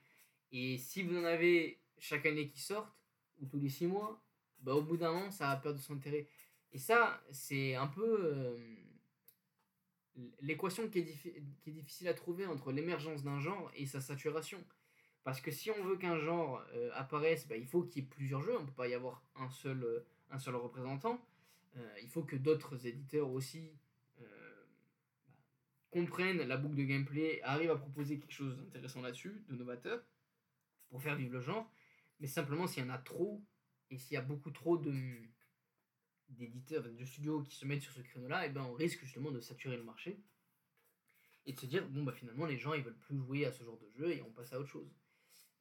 Et 0.50 0.78
si 0.78 1.02
vous 1.02 1.16
en 1.16 1.24
avez 1.24 1.78
chaque 1.98 2.26
année 2.26 2.48
qui 2.48 2.60
sortent, 2.60 2.96
ou 3.40 3.46
tous 3.46 3.58
les 3.58 3.68
six 3.68 3.86
mois, 3.86 4.22
bah, 4.60 4.74
au 4.74 4.82
bout 4.82 4.96
d'un 4.96 5.12
an, 5.12 5.30
ça 5.30 5.48
va 5.48 5.56
perdre 5.56 5.78
son 5.78 5.94
intérêt. 5.94 6.26
Et 6.72 6.78
ça, 6.78 7.22
c'est 7.30 7.74
un 7.74 7.86
peu 7.86 8.18
euh, 8.24 8.56
l'équation 10.40 10.88
qui, 10.88 11.00
est 11.00 11.70
difficile 11.70 12.08
à 12.08 12.14
trouver 12.14 12.46
entre 12.46 12.72
l'émergence 12.72 13.22
d'un 13.22 13.40
genre 13.40 13.70
et 13.74 13.86
sa 13.86 14.00
saturation. 14.00 14.62
Parce 15.24 15.40
que 15.40 15.50
si 15.50 15.70
on 15.70 15.84
veut 15.84 15.96
qu'un 15.96 16.18
genre 16.18 16.62
euh, 16.74 16.90
apparaisse, 16.94 17.48
bah, 17.48 17.56
il 17.56 17.66
faut 17.66 17.82
qu'il 17.82 18.02
y 18.02 18.06
ait 18.06 18.08
plusieurs 18.08 18.42
jeux, 18.42 18.56
on 18.56 18.62
ne 18.62 18.66
peut 18.66 18.72
pas 18.72 18.88
y 18.88 18.94
avoir 18.94 19.22
un 19.34 19.50
seul, 19.50 19.82
euh, 19.82 20.06
un 20.30 20.38
seul 20.38 20.54
représentant. 20.56 21.20
il 22.02 22.08
faut 22.08 22.22
que 22.22 22.36
d'autres 22.36 22.86
éditeurs 22.86 23.30
aussi 23.30 23.72
bah, 24.18 24.26
comprennent 25.90 26.42
la 26.42 26.56
boucle 26.56 26.76
de 26.76 26.84
gameplay, 26.84 27.40
arrivent 27.42 27.72
à 27.72 27.76
proposer 27.76 28.18
quelque 28.18 28.32
chose 28.32 28.56
d'intéressant 28.56 29.02
là-dessus, 29.02 29.44
de 29.48 29.56
novateur, 29.56 30.02
pour 30.88 31.02
faire 31.02 31.16
vivre 31.16 31.32
le 31.32 31.40
genre. 31.40 31.70
Mais 32.20 32.28
simplement, 32.28 32.66
s'il 32.66 32.84
y 32.84 32.86
en 32.86 32.90
a 32.90 32.98
trop, 32.98 33.42
et 33.90 33.98
s'il 33.98 34.14
y 34.14 34.16
a 34.16 34.22
beaucoup 34.22 34.50
trop 34.50 34.78
de 34.78 34.92
d'éditeurs, 36.28 36.82
de 36.82 37.04
studios 37.04 37.42
qui 37.42 37.56
se 37.56 37.66
mettent 37.66 37.82
sur 37.82 37.92
ce 37.92 38.00
créneau-là, 38.00 38.44
et 38.44 38.50
eh 38.50 38.52
ben 38.52 38.62
on 38.62 38.74
risque 38.74 39.00
justement 39.04 39.30
de 39.30 39.40
saturer 39.40 39.76
le 39.76 39.84
marché 39.84 40.20
et 41.46 41.52
de 41.52 41.58
se 41.58 41.66
dire 41.66 41.88
bon 41.88 42.02
bah 42.02 42.12
finalement 42.12 42.46
les 42.46 42.58
gens 42.58 42.74
ils 42.74 42.82
veulent 42.82 42.98
plus 42.98 43.16
jouer 43.16 43.46
à 43.46 43.52
ce 43.52 43.62
genre 43.64 43.78
de 43.78 43.88
jeu 43.96 44.10
et 44.10 44.22
on 44.22 44.32
passe 44.32 44.52
à 44.52 44.60
autre 44.60 44.68
chose. 44.68 44.90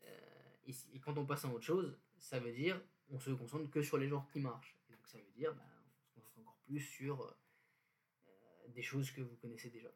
Euh, 0.03 0.71
et, 0.93 0.99
quand 0.99 1.17
on 1.17 1.25
passe 1.25 1.45
à 1.45 1.49
autre 1.49 1.63
chose, 1.63 1.97
ça 2.17 2.39
veut 2.39 2.51
dire 2.51 2.81
on 3.09 3.19
se 3.19 3.29
concentre 3.31 3.69
que 3.69 3.81
sur 3.81 3.97
les 3.97 4.07
genres 4.07 4.27
qui 4.31 4.39
marchent. 4.39 4.75
Donc 4.89 5.07
ça 5.07 5.19
veut 5.19 5.31
dire 5.35 5.53
bah, 5.53 5.63
on 5.87 5.99
se 6.01 6.09
concentre 6.09 6.39
encore 6.39 6.57
plus 6.65 6.79
sur 6.79 7.21
euh, 7.21 8.67
des 8.69 8.81
choses 8.81 9.11
que 9.11 9.21
vous 9.21 9.35
connaissez 9.35 9.69
déjà. 9.69 9.91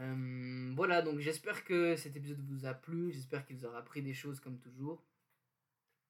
Euh, 0.00 0.72
voilà, 0.74 1.02
donc 1.02 1.18
j'espère 1.18 1.64
que 1.64 1.96
cet 1.96 2.16
épisode 2.16 2.40
vous 2.40 2.64
a 2.64 2.72
plu, 2.72 3.12
j'espère 3.12 3.44
qu'il 3.44 3.56
vous 3.56 3.66
aura 3.66 3.78
appris 3.78 4.02
des 4.02 4.14
choses 4.14 4.40
comme 4.40 4.58
toujours. 4.58 5.04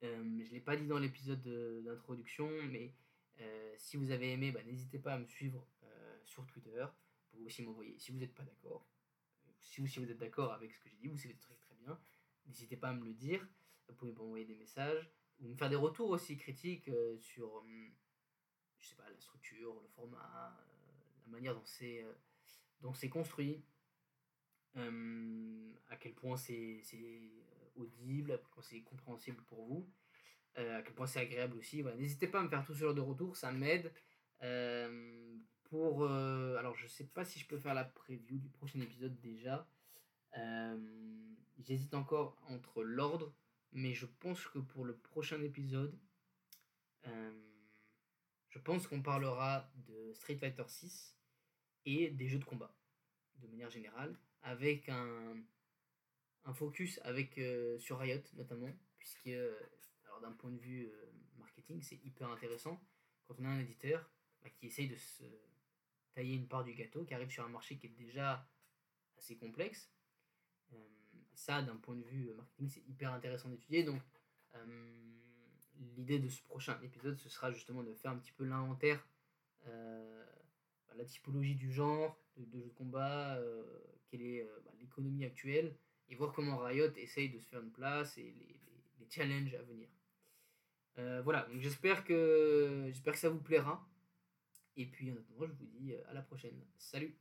Euh, 0.03 0.23
je 0.41 0.49
ne 0.49 0.55
l'ai 0.55 0.61
pas 0.61 0.77
dit 0.77 0.87
dans 0.87 0.99
l'épisode 0.99 1.43
d'introduction, 1.85 2.51
mais 2.71 2.93
euh, 3.41 3.75
si 3.79 3.97
vous 3.97 4.11
avez 4.11 4.33
aimé, 4.33 4.51
bah, 4.53 4.63
n'hésitez 4.65 4.99
pas 4.99 5.15
à 5.15 5.19
me 5.19 5.27
suivre 5.27 5.67
sur 6.25 6.47
Twitter 6.47 6.87
pour 7.31 7.41
aussi 7.43 7.63
m'envoyer 7.63 7.99
si 7.99 8.13
vous 8.13 8.19
n'êtes 8.19 8.35
pas 8.35 8.45
d'accord. 8.45 8.87
Si, 9.61 9.87
si 9.87 9.99
vous 9.99 10.11
êtes 10.11 10.19
d'accord 10.19 10.53
avec 10.53 10.73
ce 10.73 10.79
que 10.79 10.89
j'ai 10.89 10.97
dit, 10.97 11.09
vous 11.09 11.19
savez 11.19 11.35
très 11.35 11.55
très 11.55 11.75
bien, 11.75 11.99
n'hésitez 12.47 12.77
pas 12.77 12.89
à 12.89 12.95
me 12.95 13.05
le 13.05 13.13
dire. 13.13 13.47
Vous 13.89 13.95
pouvez 13.95 14.13
m'envoyer 14.13 14.45
des 14.45 14.55
messages 14.55 15.11
ou 15.41 15.49
me 15.49 15.57
faire 15.57 15.69
des 15.69 15.77
retours 15.77 16.11
aussi 16.11 16.37
critiques 16.37 16.91
sur 17.19 17.65
je 18.79 18.89
sais 18.89 18.97
pas, 18.97 19.09
la 19.09 19.21
structure, 19.21 19.75
le 19.81 19.89
format, 19.89 20.57
la 21.27 21.33
manière 21.33 21.55
dont 21.55 21.67
c'est 21.67 22.05
dont 22.81 22.95
c'est 22.95 23.09
construit. 23.09 23.63
Euh, 24.77 25.73
à 25.91 25.97
quel 25.97 26.15
point 26.15 26.37
c'est 26.37 26.83
audible, 27.77 28.33
à 28.33 28.39
quel 28.39 28.49
point 28.49 28.63
c'est 28.63 28.81
compréhensible 28.83 29.43
pour 29.45 29.65
vous, 29.65 29.91
euh, 30.59 30.79
à 30.79 30.83
quel 30.83 30.95
point 30.95 31.07
c'est 31.07 31.21
agréable 31.21 31.57
aussi. 31.57 31.83
N'hésitez 31.83 32.29
pas 32.29 32.41
à 32.41 32.43
me 32.43 32.49
faire 32.49 32.65
tout 32.65 32.75
ce 32.75 32.81
genre 32.81 32.95
de 32.95 33.01
retour, 33.01 33.37
ça 33.37 33.53
m'aide. 33.53 33.93
Euh, 34.43 35.37
pour, 35.65 36.05
alors 36.05 36.75
je 36.77 36.87
sais 36.87 37.07
pas 37.07 37.25
si 37.25 37.39
je 37.39 37.47
peux 37.47 37.57
faire 37.57 37.73
la 37.73 37.85
preview 37.85 38.37
du 38.39 38.51
prochain 38.51 38.79
épisode 38.81 39.19
déjà. 39.21 39.67
J'hésite 41.59 41.95
encore 41.95 42.37
entre 42.49 42.83
l'ordre, 42.83 43.33
mais 43.73 43.95
je 43.95 44.05
pense 44.05 44.47
que 44.49 44.59
pour 44.59 44.85
le 44.85 44.95
prochain 44.95 45.41
épisode, 45.41 45.99
je 47.05 48.59
pense 48.59 48.87
qu'on 48.87 49.01
parlera 49.01 49.71
de 49.77 50.13
Street 50.13 50.37
Fighter 50.37 50.65
6 50.67 51.17
et 51.87 52.11
des 52.11 52.29
jeux 52.29 52.39
de 52.39 52.45
combat 52.45 52.75
de 53.37 53.49
manière 53.49 53.71
générale 53.71 54.15
avec 54.43 54.89
un, 54.89 55.37
un 56.45 56.55
focus 56.55 57.01
avec, 57.05 57.39
euh, 57.39 57.79
sur 57.79 57.99
Riot 57.99 58.23
notamment, 58.35 58.73
puisque 58.99 59.29
alors 59.29 60.21
d'un 60.21 60.33
point 60.33 60.51
de 60.51 60.59
vue 60.59 60.87
euh, 60.87 61.13
marketing, 61.39 61.83
c'est 61.83 62.01
hyper 62.05 62.29
intéressant 62.31 62.81
quand 63.25 63.37
on 63.39 63.45
a 63.45 63.49
un 63.49 63.61
éditeur 63.61 64.11
bah, 64.43 64.51
qui 64.51 64.67
essaye 64.67 64.89
de 64.89 64.97
se 64.97 65.25
tailler 66.15 66.35
une 66.35 66.49
part 66.49 66.65
du 66.65 66.75
gâteau, 66.75 67.05
qui 67.05 67.15
arrive 67.15 67.31
sur 67.31 67.45
un 67.45 67.49
marché 67.49 67.79
qui 67.79 67.87
est 67.87 67.97
déjà 67.97 68.47
assez 69.17 69.37
complexe. 69.37 69.91
Euh, 70.73 70.77
ça, 71.35 71.63
d'un 71.63 71.77
point 71.77 71.97
de 71.97 72.05
vue 72.05 72.33
marketing, 72.35 72.69
c'est 72.69 72.87
hyper 72.87 73.13
intéressant 73.13 73.49
d'étudier. 73.49 73.85
Donc, 73.85 74.03
l'idée 75.97 76.19
de 76.19 76.29
ce 76.29 76.43
prochain 76.43 76.79
épisode, 76.83 77.17
ce 77.17 77.29
sera 77.29 77.51
justement 77.51 77.83
de 77.83 77.95
faire 77.95 78.11
un 78.11 78.19
petit 78.19 78.33
peu 78.33 78.45
l'inventaire, 78.45 79.07
bah, 79.65 80.95
la 80.95 81.05
typologie 81.05 81.55
du 81.55 81.73
genre, 81.73 82.23
de, 82.37 82.45
de 82.45 82.61
jeux 82.61 82.69
de 82.69 82.75
combat, 82.75 83.41
quelle 84.13 84.23
est 84.23 84.43
euh, 84.43 84.61
bah, 84.65 84.71
l'économie 84.79 85.25
actuelle 85.25 85.75
et 86.09 86.15
voir 86.15 86.33
comment 86.33 86.59
Riot 86.59 86.93
essaye 86.97 87.31
de 87.31 87.39
se 87.39 87.49
faire 87.49 87.61
une 87.61 87.73
place 87.73 88.19
et 88.19 88.23
les, 88.23 88.57
challenges 89.11 89.55
à 89.55 89.63
venir. 89.63 89.89
Euh, 90.97 91.21
voilà, 91.23 91.43
donc 91.43 91.61
j'espère 91.61 92.03
que, 92.03 92.85
j'espère 92.87 93.13
que 93.13 93.19
ça 93.19 93.29
vous 93.29 93.41
plaira. 93.41 93.87
Et 94.77 94.87
puis 94.87 95.13
en 95.13 95.17
attendant, 95.17 95.47
je 95.47 95.53
vous 95.53 95.67
dis 95.67 95.93
euh, 95.93 96.01
à 96.09 96.15
la 96.15 96.23
prochaine. 96.23 96.65
Salut 96.79 97.15